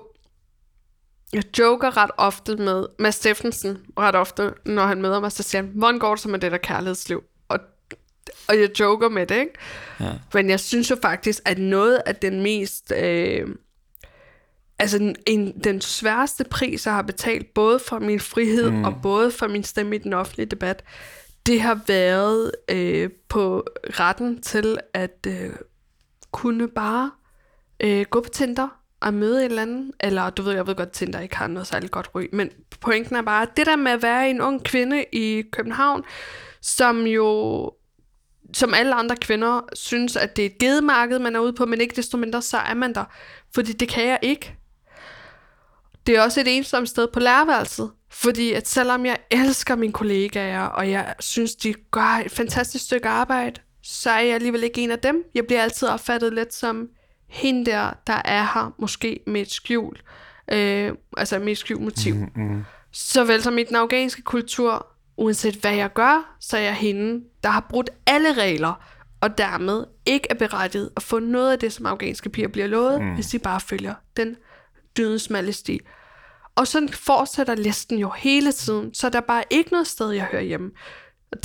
jeg 1.32 1.58
joker 1.58 1.96
ret 1.96 2.10
ofte 2.16 2.56
med 2.56 2.86
Mads 2.98 3.14
Steffensen, 3.14 3.78
ret 3.98 4.14
ofte, 4.14 4.52
når 4.66 4.86
han 4.86 5.02
møder 5.02 5.20
mig, 5.20 5.32
så 5.32 5.42
siger 5.42 5.62
han, 5.62 5.72
hvordan 5.74 5.98
går 5.98 6.14
det 6.14 6.22
så 6.22 6.28
med 6.28 6.38
det 6.38 6.52
der 6.52 6.58
kærlighedsliv? 6.58 7.22
Og, 7.48 7.58
og 8.48 8.60
jeg 8.60 8.80
joker 8.80 9.08
med 9.08 9.26
det, 9.26 9.36
ikke? 9.36 9.52
Ja. 10.00 10.12
Men 10.34 10.50
jeg 10.50 10.60
synes 10.60 10.90
jo 10.90 10.96
faktisk, 11.02 11.40
at 11.44 11.58
noget 11.58 12.02
af 12.06 12.16
den 12.16 12.42
mest... 12.42 12.92
Øh, 12.96 13.48
altså 14.78 14.96
en- 14.98 15.16
en, 15.26 15.60
den 15.64 15.80
sværeste 15.80 16.44
pris, 16.44 16.86
jeg 16.86 16.94
har 16.94 17.02
betalt, 17.02 17.54
både 17.54 17.78
for 17.78 17.98
min 17.98 18.20
frihed 18.20 18.70
mm. 18.70 18.84
og 18.84 18.94
både 19.02 19.30
for 19.30 19.46
min 19.48 19.64
stemme 19.64 19.96
i 19.96 19.98
den 19.98 20.12
offentlige 20.12 20.46
debat, 20.46 20.84
det 21.46 21.60
har 21.60 21.80
været 21.86 22.52
øh, 22.70 23.10
på 23.28 23.66
retten 23.84 24.42
til 24.42 24.78
at 24.94 25.26
øh, 25.26 25.50
kunne 26.32 26.68
bare 26.68 27.10
øh, 27.80 28.06
gå 28.10 28.20
på 28.20 28.28
Tinder 28.28 28.68
at 29.02 29.14
møde 29.14 29.44
en 29.44 29.50
eller 29.50 29.62
anden, 29.62 29.92
eller 30.00 30.30
du 30.30 30.42
ved, 30.42 30.52
jeg 30.52 30.66
ved 30.66 30.74
godt, 30.74 30.92
Tinder 30.92 31.20
ikke 31.20 31.36
har 31.36 31.46
noget 31.46 31.66
særligt 31.66 31.92
godt 31.92 32.10
ryg, 32.14 32.28
men 32.32 32.50
pointen 32.80 33.16
er 33.16 33.22
bare, 33.22 33.42
at 33.42 33.56
det 33.56 33.66
der 33.66 33.76
med 33.76 33.92
at 33.92 34.02
være 34.02 34.30
en 34.30 34.40
ung 34.40 34.64
kvinde 34.64 35.04
i 35.12 35.42
København, 35.52 36.04
som 36.60 37.06
jo 37.06 37.72
som 38.52 38.74
alle 38.74 38.94
andre 38.94 39.16
kvinder 39.16 39.60
synes, 39.74 40.16
at 40.16 40.36
det 40.36 40.42
er 40.42 40.46
et 40.46 40.58
gedemarked, 40.58 41.18
man 41.18 41.36
er 41.36 41.40
ude 41.40 41.52
på, 41.52 41.66
men 41.66 41.80
ikke 41.80 41.96
desto 41.96 42.16
mindre, 42.16 42.42
så 42.42 42.58
er 42.58 42.74
man 42.74 42.94
der. 42.94 43.04
Fordi 43.54 43.72
det 43.72 43.88
kan 43.88 44.06
jeg 44.06 44.18
ikke. 44.22 44.54
Det 46.06 46.16
er 46.16 46.22
også 46.22 46.40
et 46.40 46.56
ensomt 46.56 46.88
sted 46.88 47.08
på 47.12 47.20
lærerværelset. 47.20 47.90
Fordi 48.10 48.52
at 48.52 48.68
selvom 48.68 49.06
jeg 49.06 49.16
elsker 49.30 49.76
mine 49.76 49.92
kollegaer, 49.92 50.62
og 50.62 50.90
jeg 50.90 51.14
synes, 51.20 51.54
de 51.56 51.74
gør 51.90 52.22
et 52.24 52.32
fantastisk 52.32 52.84
stykke 52.84 53.08
arbejde, 53.08 53.60
så 53.82 54.10
er 54.10 54.20
jeg 54.20 54.34
alligevel 54.34 54.64
ikke 54.64 54.80
en 54.80 54.90
af 54.90 54.98
dem. 54.98 55.24
Jeg 55.34 55.46
bliver 55.46 55.62
altid 55.62 55.88
opfattet 55.88 56.34
lidt 56.34 56.54
som 56.54 56.88
hende 57.30 57.70
der, 57.70 57.92
der 58.06 58.22
er 58.24 58.42
her, 58.42 58.74
måske 58.78 59.20
med 59.26 59.40
et 59.40 59.50
skjul. 59.50 59.96
Øh, 60.52 60.92
altså 61.16 61.38
med 61.38 61.52
et 61.52 61.58
skjult 61.58 61.82
motiv. 61.82 62.14
Mm-hmm. 62.14 62.64
Såvel 62.92 63.42
som 63.42 63.58
i 63.58 63.64
den 63.64 63.76
afghanske 63.76 64.22
kultur, 64.22 64.86
uanset 65.16 65.54
hvad 65.54 65.74
jeg 65.74 65.92
gør, 65.92 66.36
så 66.40 66.56
er 66.56 66.60
jeg 66.60 66.74
hende, 66.74 67.24
der 67.42 67.48
har 67.48 67.66
brudt 67.70 67.90
alle 68.06 68.32
regler, 68.32 68.84
og 69.20 69.38
dermed 69.38 69.84
ikke 70.06 70.26
er 70.30 70.34
berettiget 70.34 70.90
at 70.96 71.02
få 71.02 71.18
noget 71.18 71.52
af 71.52 71.58
det, 71.58 71.72
som 71.72 71.86
afghanske 71.86 72.28
piger 72.28 72.48
bliver 72.48 72.66
lovet, 72.66 73.02
mm. 73.02 73.14
hvis 73.14 73.26
de 73.26 73.38
bare 73.38 73.60
følger 73.60 73.94
den 74.16 74.36
dydensmalle 74.96 75.52
sti. 75.52 75.80
Og 76.54 76.66
sådan 76.66 76.88
fortsætter 76.88 77.54
listen 77.54 77.98
jo 77.98 78.10
hele 78.10 78.52
tiden, 78.52 78.94
så 78.94 79.08
der 79.08 79.16
er 79.18 79.26
bare 79.26 79.44
ikke 79.50 79.72
noget 79.72 79.86
sted, 79.86 80.10
jeg 80.10 80.24
hører 80.24 80.42
hjemme. 80.42 80.70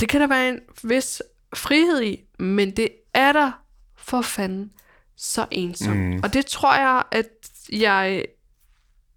Det 0.00 0.08
kan 0.08 0.20
der 0.20 0.26
være 0.26 0.48
en 0.48 0.60
vis 0.84 1.22
frihed 1.54 2.02
i, 2.02 2.24
men 2.38 2.70
det 2.70 2.88
er 3.14 3.32
der 3.32 3.52
for 3.96 4.20
fanden 4.20 4.70
så 5.16 5.46
ensomt. 5.50 5.96
Mm. 5.96 6.20
Og 6.22 6.32
det 6.32 6.46
tror 6.46 6.74
jeg, 6.74 7.02
at 7.12 7.28
jeg 7.72 8.24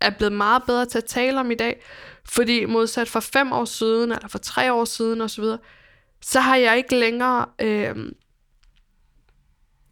er 0.01 0.09
blevet 0.09 0.33
meget 0.33 0.63
bedre 0.63 0.85
til 0.85 0.97
at 0.97 1.05
tale 1.05 1.39
om 1.39 1.51
i 1.51 1.55
dag, 1.55 1.81
fordi 2.25 2.65
modsat 2.65 3.07
for 3.07 3.19
fem 3.19 3.51
år 3.51 3.65
siden, 3.65 4.11
eller 4.11 4.27
for 4.27 4.37
tre 4.37 4.73
år 4.73 4.85
siden 4.85 5.21
osv., 5.21 5.43
så 6.21 6.39
har 6.39 6.55
jeg 6.55 6.77
ikke 6.77 6.95
længere... 6.95 7.45
Øh, 7.61 8.11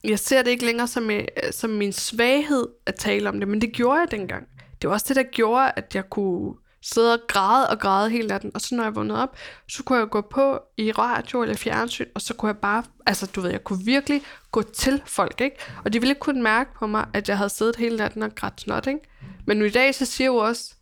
jeg 0.03 0.19
ser 0.19 0.41
det 0.41 0.51
ikke 0.51 0.65
længere 0.65 0.87
som, 0.87 1.11
øh, 1.11 1.25
som 1.51 1.69
min 1.69 1.93
svaghed 1.93 2.67
at 2.85 2.95
tale 2.95 3.29
om 3.29 3.39
det, 3.39 3.47
men 3.47 3.61
det 3.61 3.73
gjorde 3.73 3.99
jeg 3.99 4.11
dengang. 4.11 4.47
Det 4.81 4.87
var 4.87 4.93
også 4.93 5.05
det, 5.07 5.15
der 5.15 5.23
gjorde, 5.23 5.71
at 5.75 5.95
jeg 5.95 6.09
kunne 6.09 6.53
sidde 6.82 7.13
og 7.13 7.19
græde 7.28 7.69
og 7.69 7.80
græde 7.80 8.09
hele 8.09 8.28
natten, 8.28 8.51
og 8.53 8.61
så 8.61 8.75
når 8.75 8.84
jeg 8.84 8.95
vågnede 8.95 9.23
op, 9.23 9.38
så 9.69 9.84
kunne 9.84 9.99
jeg 9.99 10.09
gå 10.09 10.21
på 10.21 10.59
i 10.78 10.91
radio 10.91 11.41
eller 11.41 11.55
fjernsyn, 11.55 12.05
og 12.15 12.21
så 12.21 12.34
kunne 12.34 12.49
jeg 12.49 12.57
bare, 12.57 12.84
altså 13.05 13.25
du 13.36 13.41
ved, 13.41 13.49
jeg 13.49 13.63
kunne 13.63 13.86
virkelig 13.86 14.21
gå 14.51 14.61
til 14.61 15.01
folk, 15.05 15.41
ikke? 15.41 15.55
Og 15.86 15.93
de 15.93 15.99
ville 15.99 16.11
ikke 16.11 16.19
kunne 16.19 16.41
mærke 16.41 16.69
på 16.80 16.88
mig, 16.88 17.05
at 17.13 17.30
jeg 17.30 17.38
havde 17.38 17.49
siddet 17.49 17.75
hele 17.75 17.97
natten 17.97 18.23
og 18.23 18.36
grædt 18.36 18.61
snot, 18.61 18.88
ikke? 18.88 18.99
Men 19.45 19.57
nu 19.57 19.65
i 19.65 19.69
dag, 19.69 19.95
så 19.95 20.05
siger 20.05 20.25
jeg 20.25 20.34
jo 20.34 20.38
også, 20.38 20.73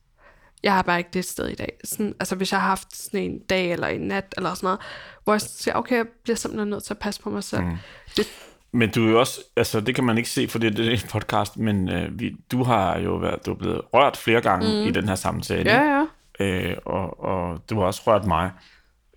Jeg 0.64 0.74
har 0.74 0.82
bare 0.82 0.98
ikke 0.98 1.10
det 1.14 1.26
sted 1.26 1.48
i 1.48 1.56
dag. 1.56 1.80
Sådan, 1.84 2.16
altså 2.20 2.36
hvis 2.36 2.52
jeg 2.52 2.62
har 2.62 2.68
haft 2.68 2.98
sådan 2.98 3.20
en 3.20 3.40
dag 3.40 3.72
eller 3.72 3.88
en 3.88 4.02
nat 4.02 4.34
eller 4.38 4.54
sådan 4.54 4.68
noget, 4.68 4.80
hvor 5.24 5.34
jeg 5.34 5.42
siger, 5.42 5.76
okay, 5.76 5.96
jeg 5.96 6.06
bliver 6.24 6.38
simpelthen 6.38 6.70
nødt 6.70 6.84
til 6.84 6.94
at 6.94 7.00
passe 7.00 7.22
på 7.22 7.30
mig 7.30 7.44
selv. 7.44 7.64
Mm. 7.64 7.78
Det, 8.18 8.28
Men 8.76 8.90
du 8.92 9.06
er 9.08 9.12
jo 9.12 9.20
også, 9.20 9.40
altså 9.58 9.82
det 9.82 9.96
kan 9.96 10.04
man 10.04 10.18
ikke 10.18 10.30
se, 10.30 10.48
for 10.48 10.60
det, 10.60 10.78
det 10.78 10.88
er 10.88 10.92
en 10.92 10.98
podcast, 11.12 11.58
men 11.58 11.90
øh, 11.90 12.20
vi, 12.20 12.36
du 12.52 12.64
har 12.64 13.00
jo 13.00 13.16
været, 13.16 13.46
du 13.46 13.52
er 13.52 13.56
blevet 13.56 13.82
rørt 13.94 14.18
flere 14.18 14.42
gange 14.42 14.68
mm. 14.82 14.88
i 14.88 14.92
den 14.92 15.08
her 15.08 15.16
samtale. 15.16 15.72
ja, 15.72 15.82
ja. 15.82 16.06
Øh, 16.40 16.78
og, 16.86 17.24
og 17.24 17.60
du 17.70 17.80
har 17.80 17.86
også 17.86 18.02
rørt 18.08 18.26
mig. 18.26 18.52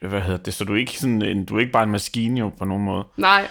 Hvad 0.03 0.21
hedder 0.21 0.39
det? 0.39 0.55
Så 0.55 0.65
du 0.65 0.73
er 0.73 0.77
ikke, 0.77 0.99
sådan 0.99 1.23
en, 1.23 1.45
du 1.45 1.57
er 1.57 1.61
ikke 1.61 1.73
bare 1.73 1.83
en 1.83 1.91
maskine 1.91 2.41
jo 2.41 2.49
på 2.59 2.65
nogen 2.65 2.85
måde. 2.85 3.05
Nej, 3.17 3.49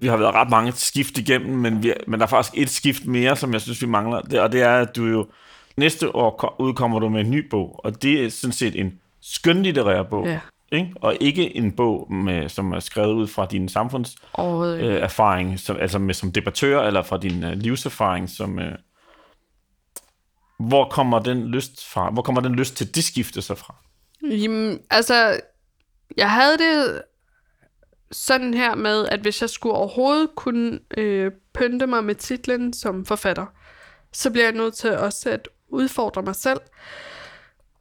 Vi 0.00 0.06
har 0.06 0.16
været 0.16 0.34
ret 0.34 0.50
mange 0.50 0.72
skift 0.72 1.18
igennem, 1.18 1.56
men, 1.58 1.82
vi, 1.82 1.92
men 2.06 2.20
der 2.20 2.26
er 2.26 2.30
faktisk 2.30 2.62
et 2.62 2.70
skift 2.70 3.06
mere, 3.06 3.36
som 3.36 3.52
jeg 3.52 3.60
synes, 3.60 3.82
vi 3.82 3.86
mangler. 3.86 4.20
Det, 4.20 4.40
og 4.40 4.52
det 4.52 4.62
er, 4.62 4.74
at 4.76 4.96
du 4.96 5.06
jo 5.06 5.26
næste 5.76 6.14
år 6.16 6.30
ko- 6.30 6.64
udkommer 6.64 6.98
du 7.00 7.08
med 7.08 7.20
en 7.20 7.30
ny 7.30 7.48
bog, 7.50 7.80
og 7.84 8.02
det 8.02 8.24
er 8.24 8.30
sådan 8.30 8.52
set 8.52 8.80
en 8.80 8.92
skønlitterær 9.34 10.02
bog. 10.02 10.26
Ja. 10.26 10.40
Ikke? 10.72 10.92
Og 11.00 11.16
ikke 11.20 11.56
en 11.56 11.72
bog, 11.72 12.12
med, 12.12 12.48
som 12.48 12.72
er 12.72 12.80
skrevet 12.80 13.12
ud 13.12 13.26
fra 13.26 13.46
din 13.46 13.68
samfundserfaring, 13.68 14.82
øh, 14.82 15.02
erfaring, 15.02 15.60
som, 15.60 15.76
altså 15.80 15.98
med, 15.98 16.14
som 16.14 16.32
debattør, 16.32 16.82
eller 16.82 17.02
fra 17.02 17.18
din 17.18 17.44
øh, 17.44 17.52
livserfaring. 17.52 18.30
Som, 18.30 18.58
øh, 18.58 18.72
hvor 20.58 20.88
kommer 20.88 21.18
den 21.18 21.48
lyst 21.48 21.88
fra? 21.88 22.10
Hvor 22.10 22.22
kommer 22.22 22.40
den 22.40 22.54
lyst 22.54 22.76
til 22.76 22.94
det 22.94 23.04
skifte 23.04 23.42
så 23.42 23.54
fra? 23.54 23.74
Jamen, 24.22 24.78
altså, 24.90 25.40
jeg 26.16 26.30
havde 26.30 26.58
det 26.58 27.02
sådan 28.12 28.54
her 28.54 28.74
med, 28.74 29.08
at 29.08 29.20
hvis 29.20 29.40
jeg 29.40 29.50
skulle 29.50 29.74
overhovedet 29.74 30.30
kunne 30.36 30.78
øh, 30.96 31.32
pynte 31.54 31.86
mig 31.86 32.04
med 32.04 32.14
titlen 32.14 32.72
som 32.72 33.06
forfatter, 33.06 33.46
så 34.12 34.30
bliver 34.30 34.44
jeg 34.44 34.54
nødt 34.54 34.74
til 34.74 34.98
også 34.98 35.30
at 35.30 35.48
udfordre 35.68 36.22
mig 36.22 36.36
selv. 36.36 36.60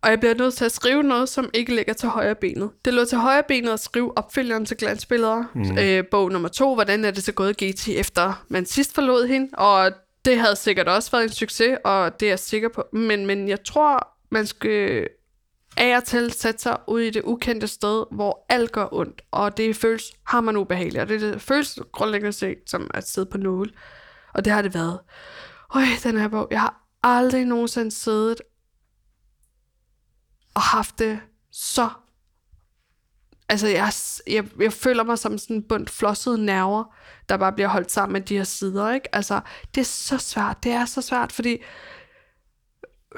Og 0.08 0.12
jeg 0.12 0.20
bliver 0.20 0.34
nødt 0.34 0.54
til 0.54 0.66
at 0.66 0.72
skrive 0.72 1.04
noget, 1.04 1.30
som 1.30 1.50
ikke 1.54 1.76
ligger 1.76 1.94
til 1.94 2.10
højre 2.10 2.36
benet. 2.36 2.70
Det 2.86 2.94
lå 2.94 3.06
til 3.06 3.18
højre 3.18 3.44
benet 3.48 3.72
at 3.72 3.80
skrive 3.80 4.18
opfølgeren 4.18 4.66
til 4.66 4.78
glansbilleder. 4.78 5.44
Mm. 5.56 5.78
Øh, 5.78 6.04
bog 6.12 6.32
nummer 6.32 6.50
to, 6.50 6.74
hvordan 6.74 7.06
er 7.06 7.12
det 7.12 7.24
så 7.24 7.32
gået 7.32 7.58
GT 7.58 7.88
efter 7.88 8.46
man 8.50 8.66
sidst 8.66 8.96
forlod 8.96 9.28
hende. 9.28 9.50
Og 9.54 9.92
det 10.26 10.40
havde 10.40 10.56
sikkert 10.56 10.88
også 10.88 11.12
været 11.12 11.24
en 11.24 11.30
succes, 11.30 11.78
og 11.86 12.20
det 12.20 12.26
er 12.26 12.30
jeg 12.32 12.40
sikker 12.40 12.70
på. 12.70 12.84
Men, 12.94 13.26
men 13.26 13.50
jeg 13.50 13.64
tror, 13.64 14.08
man 14.32 14.46
skal 14.46 15.08
af 15.78 15.98
og 15.98 16.04
til 16.04 16.32
sætte 16.32 16.62
sig 16.62 16.78
ud 16.88 17.00
i 17.00 17.10
det 17.10 17.22
ukendte 17.24 17.68
sted, 17.68 18.06
hvor 18.12 18.46
alt 18.50 18.72
gør 18.72 18.88
ondt, 18.92 19.22
og 19.32 19.58
det 19.58 19.76
føles 19.76 20.12
hammerende 20.28 20.60
ubehageligt, 20.60 21.02
og 21.02 21.10
det, 21.10 21.22
det 21.22 21.42
føles 21.42 21.80
grundlæggende 21.92 22.34
set 22.34 22.58
som 22.68 22.92
at 22.94 23.10
sidde 23.10 23.30
på 23.32 23.38
nåle. 23.38 23.72
Og 24.34 24.46
det 24.46 24.54
har 24.54 24.62
det 24.62 24.74
været. 24.74 25.00
Øj, 25.76 25.82
den 26.04 26.18
her 26.18 26.28
bog, 26.28 26.48
jeg 26.52 26.62
har 26.62 26.82
aldrig 27.04 27.46
nogensinde 27.46 27.92
siddet 27.92 28.42
og 30.58 30.64
haft 30.64 31.00
det 31.00 31.20
så... 31.52 31.90
Altså, 33.50 33.68
jeg, 33.68 33.92
jeg, 34.28 34.46
jeg 34.60 34.74
føler 34.74 35.04
mig 35.04 35.18
som 35.18 35.38
sådan 35.38 35.56
en 35.56 35.64
bundt 35.64 35.90
flossede 35.90 36.46
nerver, 36.46 36.96
der 37.30 37.38
bare 37.38 37.54
bliver 37.54 37.68
holdt 37.68 37.92
sammen 37.92 38.14
med 38.14 38.22
de 38.22 38.38
her 38.38 38.44
sider, 38.44 38.92
ikke? 38.92 39.16
Altså, 39.16 39.42
det 39.76 39.82
er 39.82 39.86
så 39.86 40.18
svært, 40.18 40.64
det 40.64 40.72
er 40.72 40.86
så 40.86 41.02
svært, 41.02 41.32
fordi 41.32 41.58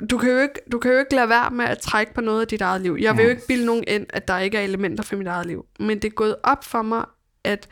du 0.09 0.17
kan, 0.17 0.29
jo 0.29 0.39
ikke, 0.39 0.59
du 0.71 0.79
kan 0.79 0.91
jo 0.91 0.99
ikke 0.99 1.15
lade 1.15 1.29
være 1.29 1.51
med 1.51 1.65
at 1.65 1.77
trække 1.77 2.13
på 2.13 2.21
noget 2.21 2.41
af 2.41 2.47
dit 2.47 2.61
eget 2.61 2.81
liv. 2.81 2.97
Jeg 3.01 3.17
vil 3.17 3.23
jo 3.23 3.29
ikke 3.29 3.47
bilde 3.47 3.65
nogen 3.65 3.83
ind, 3.87 4.05
at 4.09 4.27
der 4.27 4.37
ikke 4.37 4.57
er 4.57 4.61
elementer 4.61 5.03
for 5.03 5.15
mit 5.15 5.27
eget 5.27 5.45
liv. 5.45 5.65
Men 5.79 6.01
det 6.01 6.05
er 6.05 6.15
gået 6.15 6.35
op 6.43 6.63
for 6.63 6.81
mig, 6.81 7.05
at 7.43 7.69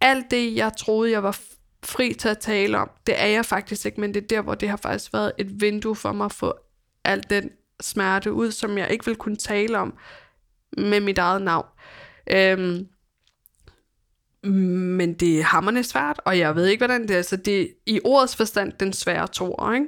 alt 0.00 0.30
det, 0.30 0.56
jeg 0.56 0.72
troede, 0.78 1.10
jeg 1.10 1.22
var 1.22 1.38
fri 1.84 2.14
til 2.14 2.28
at 2.28 2.38
tale 2.38 2.78
om, 2.78 2.90
det 3.06 3.22
er 3.22 3.26
jeg 3.26 3.44
faktisk 3.44 3.86
ikke, 3.86 4.00
men 4.00 4.14
det 4.14 4.22
er 4.22 4.26
der, 4.26 4.40
hvor 4.40 4.54
det 4.54 4.68
har 4.68 4.76
faktisk 4.76 5.12
været 5.12 5.32
et 5.38 5.60
vindue 5.60 5.96
for 5.96 6.12
mig 6.12 6.24
at 6.24 6.32
få 6.32 6.54
al 7.04 7.24
den 7.30 7.50
smerte 7.84 8.32
ud, 8.32 8.50
som 8.50 8.78
jeg 8.78 8.90
ikke 8.90 9.06
vil 9.06 9.16
kunne 9.16 9.36
tale 9.36 9.78
om 9.78 9.94
med 10.78 11.00
mit 11.00 11.18
eget 11.18 11.42
navn. 11.42 11.66
Øhm, 12.30 12.88
men 14.50 15.14
det 15.14 15.38
er 15.38 15.44
hammerne 15.44 15.82
svært, 15.82 16.20
og 16.24 16.38
jeg 16.38 16.56
ved 16.56 16.66
ikke, 16.66 16.80
hvordan 16.86 17.08
det 17.08 17.16
er. 17.16 17.22
Så 17.22 17.36
det 17.36 17.62
er 17.62 17.66
i 17.86 18.00
ordets 18.04 18.36
forstand 18.36 18.72
den 18.80 18.92
svære 18.92 19.26
tor, 19.26 19.72
ikke? 19.72 19.86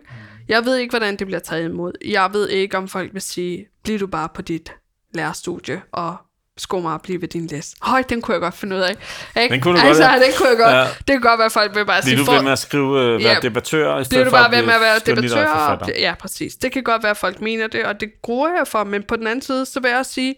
Jeg 0.48 0.64
ved 0.64 0.76
ikke, 0.76 0.92
hvordan 0.92 1.16
det 1.16 1.26
bliver 1.26 1.40
taget 1.40 1.64
imod. 1.64 1.92
Jeg 2.04 2.30
ved 2.32 2.48
ikke, 2.48 2.76
om 2.76 2.88
folk 2.88 3.14
vil 3.14 3.22
sige, 3.22 3.66
bliv 3.82 3.98
du 3.98 4.06
bare 4.06 4.28
på 4.34 4.42
dit 4.42 4.74
lærerstudie, 5.14 5.82
og 5.92 6.16
sko 6.58 6.80
mig 6.80 6.94
at 6.94 7.02
blive 7.02 7.20
ved 7.20 7.28
din 7.28 7.46
læs. 7.46 7.74
Høj, 7.82 8.02
den 8.02 8.22
kunne 8.22 8.32
jeg 8.32 8.40
godt 8.40 8.54
finde 8.54 8.76
ud 8.76 8.80
af. 8.80 8.96
Ikke? 9.42 9.54
Den 9.54 9.60
kunne 9.60 9.74
du 9.74 9.78
godt, 9.78 9.88
altså, 9.88 10.04
ja. 10.04 10.14
den 10.14 10.32
kunne 10.38 10.48
jeg 10.48 10.58
godt. 10.58 10.74
Ja. 10.74 10.80
Det 10.82 11.06
kan 11.06 11.20
godt 11.20 11.38
være, 11.38 11.46
at 11.46 11.52
folk 11.52 11.74
vil 11.76 11.86
bare 11.86 12.02
Bliver 12.02 12.16
sige, 12.16 12.26
du 12.26 12.32
ved 12.32 12.42
med 12.42 12.52
at 12.52 12.58
skrive, 12.58 13.00
øh, 13.00 13.24
være 13.24 13.32
Ja. 13.32 13.38
debattør, 13.42 13.88
i 13.88 13.92
bliver 13.92 14.04
stedet 14.04 14.26
du 14.26 14.30
for 14.30 14.36
bare 14.36 14.44
at 14.44 14.50
ved 14.50 14.58
blive 14.58 14.66
med 14.66 14.74
at 14.74 14.80
være 14.80 14.98
debattør? 14.98 15.46
Og, 15.48 15.88
ja, 15.98 16.14
præcis. 16.14 16.56
Det 16.56 16.72
kan 16.72 16.82
godt 16.82 17.02
være, 17.02 17.10
at 17.10 17.16
folk 17.16 17.40
mener 17.40 17.66
det, 17.66 17.84
og 17.84 18.00
det 18.00 18.12
gruer 18.22 18.48
jeg 18.56 18.66
for. 18.66 18.84
Men 18.84 19.02
på 19.02 19.16
den 19.16 19.26
anden 19.26 19.42
side, 19.42 19.66
så 19.66 19.80
vil 19.80 19.88
jeg 19.88 19.98
også 19.98 20.12
sige, 20.12 20.34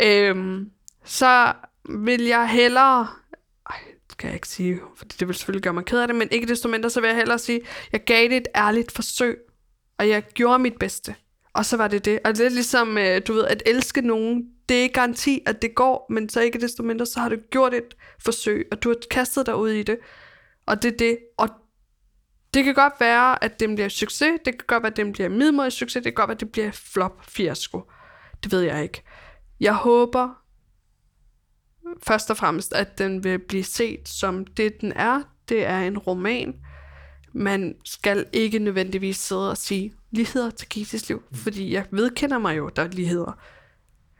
øhm, 0.00 0.64
så 1.04 1.52
vil 1.88 2.22
jeg 2.22 2.48
hellere... 2.48 3.08
Ej, 3.70 3.76
det 4.04 4.12
skal 4.12 4.26
jeg 4.26 4.34
ikke 4.34 4.48
sige, 4.48 4.80
for 4.96 5.04
det 5.04 5.28
vil 5.28 5.36
selvfølgelig 5.36 5.62
gøre 5.62 5.74
mig 5.74 5.84
ked 5.84 6.00
af 6.00 6.06
det, 6.06 6.16
men 6.16 6.28
ikke 6.30 6.46
desto 6.46 6.68
mindre, 6.68 6.90
så 6.90 7.00
vil 7.00 7.08
jeg 7.08 7.16
hellere 7.16 7.38
sige, 7.38 7.60
jeg 7.92 8.00
gav 8.04 8.22
det 8.22 8.36
et 8.36 8.48
ærligt 8.56 8.92
forsøg, 8.92 9.36
og 9.98 10.08
jeg 10.08 10.22
gjorde 10.34 10.58
mit 10.58 10.74
bedste. 10.80 11.14
Og 11.56 11.64
så 11.64 11.76
var 11.76 11.88
det 11.88 12.04
det. 12.04 12.18
Og 12.24 12.36
det 12.36 12.46
er 12.46 12.50
ligesom, 12.50 12.98
øh, 12.98 13.22
du 13.26 13.32
ved, 13.32 13.44
at 13.44 13.62
elske 13.66 14.00
nogen, 14.00 14.44
det 14.68 14.76
er 14.76 14.82
ikke 14.82 14.92
garanti, 14.92 15.42
at 15.46 15.62
det 15.62 15.74
går, 15.74 16.06
men 16.10 16.28
så 16.28 16.40
ikke 16.40 16.60
desto 16.60 16.82
mindre, 16.82 17.06
så 17.06 17.20
har 17.20 17.28
du 17.28 17.36
gjort 17.50 17.74
et 17.74 17.96
forsøg, 18.24 18.68
og 18.72 18.82
du 18.82 18.88
har 18.88 18.96
kastet 19.10 19.46
dig 19.46 19.56
ud 19.56 19.70
i 19.70 19.82
det. 19.82 19.98
Og 20.66 20.82
det 20.82 20.92
er 20.92 20.96
det. 20.96 21.18
Og 21.36 21.48
det 22.54 22.64
kan 22.64 22.74
godt 22.74 22.92
være, 23.00 23.44
at 23.44 23.60
det 23.60 23.74
bliver 23.74 23.88
succes. 23.88 24.32
Det 24.44 24.58
kan 24.58 24.64
godt 24.66 24.82
være, 24.82 24.90
at 24.90 24.96
det 24.96 25.12
bliver 25.12 25.28
middelmådig 25.28 25.72
succes. 25.72 26.02
Det 26.02 26.04
kan 26.04 26.14
godt 26.14 26.28
være, 26.28 26.34
at 26.34 26.40
det 26.40 26.52
bliver 26.52 26.70
flop 26.70 27.24
fiasko. 27.28 27.90
Det 28.44 28.52
ved 28.52 28.60
jeg 28.60 28.82
ikke. 28.82 29.02
Jeg 29.60 29.74
håber 29.74 30.28
først 32.06 32.30
og 32.30 32.36
fremmest, 32.36 32.74
at 32.74 32.98
den 32.98 33.24
vil 33.24 33.38
blive 33.38 33.64
set 33.64 34.08
som 34.08 34.46
det, 34.46 34.80
den 34.80 34.92
er. 34.92 35.22
Det 35.48 35.66
er 35.66 35.78
en 35.78 35.98
roman. 35.98 36.54
Man 37.36 37.76
skal 37.84 38.26
ikke 38.32 38.58
nødvendigvis 38.58 39.16
sidde 39.16 39.50
og 39.50 39.56
sige 39.56 39.92
ligheder 40.10 40.50
til 40.50 40.68
Gittes 40.68 41.08
liv, 41.08 41.22
fordi 41.32 41.72
jeg 41.72 41.86
vedkender 41.90 42.38
mig 42.38 42.56
jo, 42.56 42.70
der 42.76 42.82
er 42.82 42.88
ligheder. 42.88 43.38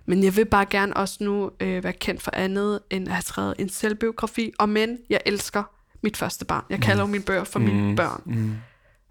Men 0.07 0.25
jeg 0.25 0.37
vil 0.37 0.45
bare 0.45 0.67
gerne 0.67 0.97
også 0.97 1.25
nu 1.25 1.51
øh, 1.61 1.85
være 1.85 1.93
kendt 1.93 2.23
for 2.23 2.31
andet, 2.35 2.81
end 2.91 3.09
at 3.09 3.15
have 3.15 3.23
skrevet 3.23 3.55
en 3.59 3.69
selvbiografi. 3.69 4.53
Og 4.59 4.69
men, 4.69 4.99
jeg 5.11 5.21
elsker 5.27 5.63
mit 6.03 6.17
første 6.17 6.45
barn. 6.45 6.65
Jeg 6.71 6.81
kalder 6.81 7.03
jo 7.03 7.07
mine 7.07 7.25
bøger 7.25 7.45
for 7.45 7.59
mm. 7.59 7.65
mine 7.65 7.97
børn. 7.97 8.23
Mm. 8.25 8.55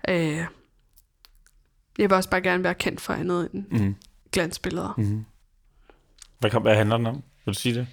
Øh, 0.10 0.45
jeg 1.97 2.10
vil 2.10 2.14
også 2.14 2.30
bare 2.30 2.41
gerne 2.41 2.64
være 2.64 2.76
kendt 2.76 3.01
for 3.01 3.14
andet 3.14 3.49
end 3.53 3.66
mm. 3.72 3.95
glansbilleder. 4.32 4.93
Mm. 4.97 5.26
Hvad, 6.39 6.51
kan, 6.51 6.62
hvad 6.62 6.76
handler 6.76 6.97
den 6.97 7.06
om? 7.06 7.16
Vil 7.16 7.53
du 7.53 7.60
sige 7.60 7.76
det? 7.76 7.88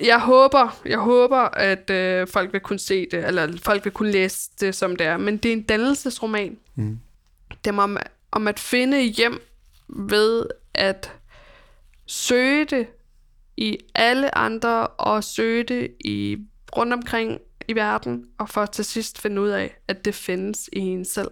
Jeg 0.00 0.20
håber, 0.20 0.80
jeg 0.84 0.98
håber, 0.98 1.38
at 1.38 1.90
øh, 1.90 2.28
folk 2.28 2.52
vil 2.52 2.60
kunne 2.60 2.78
se 2.78 3.06
det, 3.10 3.26
eller 3.26 3.58
folk 3.62 3.84
vil 3.84 3.92
kunne 3.92 4.10
læse 4.10 4.50
det, 4.60 4.74
som 4.74 4.96
det 4.96 5.06
er. 5.06 5.16
Men 5.16 5.36
det 5.36 5.48
er 5.48 5.52
en 5.52 5.62
dannelsesroman. 5.62 6.58
Mm. 6.74 6.98
Det 7.64 7.74
er 7.76 7.82
om, 7.82 7.96
om 8.32 8.48
at 8.48 8.60
finde 8.60 9.00
hjem 9.02 9.42
ved 9.88 10.46
at 10.74 11.12
søge 12.06 12.64
det 12.64 12.86
i 13.56 13.78
alle 13.94 14.38
andre, 14.38 14.86
og 14.86 15.24
søge 15.24 15.64
det 15.64 15.92
i 16.00 16.38
rundt 16.76 16.92
omkring 16.92 17.40
i 17.68 17.72
verden, 17.72 18.24
og 18.38 18.48
for 18.48 18.66
til 18.66 18.84
sidst 18.84 19.20
finde 19.20 19.42
ud 19.42 19.48
af, 19.48 19.76
at 19.88 20.04
det 20.04 20.14
findes 20.14 20.70
i 20.72 20.78
en 20.78 21.04
selv. 21.04 21.30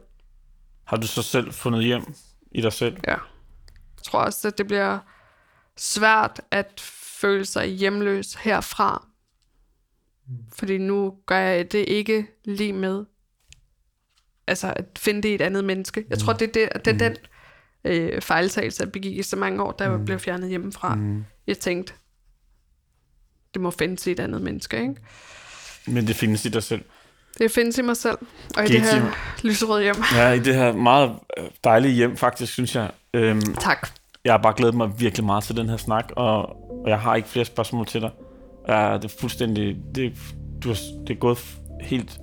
Har 0.85 0.97
du 0.97 1.07
så 1.07 1.23
selv 1.23 1.53
fundet 1.53 1.85
hjem 1.85 2.15
i 2.53 2.61
dig 2.61 2.73
selv? 2.73 2.97
Ja. 3.07 3.17
Jeg 3.97 4.05
tror 4.05 4.21
også, 4.21 4.49
at 4.49 4.59
det 4.59 4.67
bliver 4.67 4.99
svært 5.77 6.41
at 6.51 6.81
føle 7.23 7.45
sig 7.45 7.67
hjemløs 7.67 8.35
herfra. 8.35 9.07
Fordi 10.53 10.79
nu 10.79 11.15
gør 11.27 11.39
jeg 11.39 11.73
det 11.73 11.85
ikke 11.89 12.27
lige 12.45 12.73
med 12.73 13.05
altså 14.47 14.73
at 14.77 14.85
finde 14.99 15.23
det 15.23 15.29
i 15.29 15.35
et 15.35 15.41
andet 15.41 15.65
menneske. 15.65 16.05
Jeg 16.11 16.19
tror, 16.19 16.33
det 16.33 16.57
er, 16.57 16.69
det, 16.69 16.85
det 16.85 16.95
er 16.95 17.09
den 17.09 17.17
øh, 17.85 18.23
fejltagelse, 18.23 18.83
jeg 18.83 18.93
begik 18.93 19.17
i 19.19 19.23
så 19.23 19.37
mange 19.37 19.63
år, 19.63 19.73
da 19.73 19.85
jeg 19.91 20.05
blev 20.05 20.19
fjernet 20.19 20.49
hjemmefra. 20.49 20.99
Jeg 21.47 21.59
tænkte, 21.59 21.93
det 23.55 23.63
må 23.63 23.71
findes 23.71 24.07
i 24.07 24.11
et 24.11 24.21
andet 24.21 24.43
menneske, 24.43 24.81
ikke? 24.81 24.95
Men 25.87 26.07
det 26.07 26.17
findes 26.17 26.45
i 26.45 26.49
dig 26.49 26.63
selv. 26.63 26.83
Det 27.39 27.51
findes 27.51 27.79
i 27.79 27.83
mig 27.83 27.97
selv, 27.97 28.19
og 28.57 28.65
i 28.65 28.69
det 28.69 28.81
her 28.81 29.13
lyserøde 29.47 29.83
hjem. 29.83 29.97
Ja, 30.15 30.31
i 30.31 30.39
det 30.39 30.55
her 30.55 30.73
meget 30.73 31.19
øh, 31.39 31.45
dejlige 31.65 31.95
hjem, 31.95 32.17
faktisk, 32.17 32.53
synes 32.53 32.75
jeg. 32.75 32.91
Øhm, 33.15 33.55
Tak. 33.55 33.89
Jeg 34.25 34.33
har 34.33 34.39
bare 34.39 34.55
glædet 34.57 34.75
mig 34.75 35.01
virkelig 35.01 35.27
meget 35.27 35.45
til 35.45 35.57
den 35.57 35.69
her 35.69 35.77
snak, 35.77 36.13
og, 36.17 36.37
og 36.85 36.89
jeg 36.89 36.99
har 36.99 37.15
ikke 37.15 37.29
flere 37.29 37.45
spørgsmål 37.45 37.87
til 37.87 38.01
dig. 38.01 38.11
Ja, 38.69 38.95
det 38.95 39.05
er 39.05 39.15
fuldstændig... 39.21 39.77
Det, 39.95 40.13
du 40.65 40.69
har, 40.69 40.77
det 41.07 41.15
er 41.15 41.19
gået 41.19 41.39
helt 41.81 42.21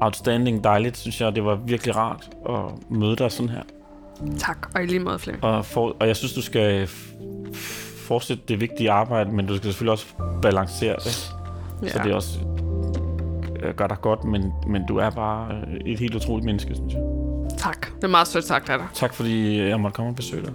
outstanding 0.00 0.64
dejligt, 0.64 0.96
synes 0.96 1.20
jeg. 1.20 1.34
Det 1.34 1.44
var 1.44 1.54
virkelig 1.54 1.96
rart 1.96 2.30
at 2.48 2.90
møde 2.90 3.16
dig 3.16 3.32
sådan 3.32 3.48
her. 3.48 3.62
Tak, 4.38 4.68
og 4.74 4.82
i 4.82 4.86
lige 4.86 4.98
måde, 4.98 5.18
Flemming. 5.18 5.44
Og, 5.44 5.64
for, 5.64 5.96
og 6.00 6.06
jeg 6.06 6.16
synes, 6.16 6.32
du 6.32 6.42
skal 6.42 6.88
fortsætte 8.06 8.42
det 8.48 8.60
vigtige 8.60 8.90
arbejde, 8.90 9.32
men 9.32 9.46
du 9.46 9.56
skal 9.56 9.64
selvfølgelig 9.64 9.92
også 9.92 10.06
balancere 10.42 10.96
det. 10.96 11.32
Ja. 11.82 11.88
Så 11.88 11.98
det 12.04 12.10
er 12.10 12.14
også 12.14 12.38
øh, 13.62 13.74
gør 13.74 13.86
dig 13.86 14.00
godt, 14.00 14.24
men, 14.24 14.52
men 14.66 14.86
du 14.86 14.96
er 14.96 15.10
bare 15.10 15.54
øh, 15.54 15.92
et 15.92 15.98
helt 15.98 16.14
utroligt 16.14 16.46
menneske, 16.46 16.74
synes 16.74 16.94
jeg. 16.94 17.02
Tak. 17.58 17.86
Det 17.96 18.04
er 18.04 18.08
meget 18.08 18.28
sødt 18.28 18.44
sagt 18.44 18.70
af 18.70 18.78
dig. 18.78 18.86
Tak 18.94 19.14
fordi 19.14 19.60
jeg 19.60 19.80
måtte 19.80 19.94
komme 19.94 20.10
og 20.10 20.16
besøge 20.16 20.42
dig. 20.42 20.52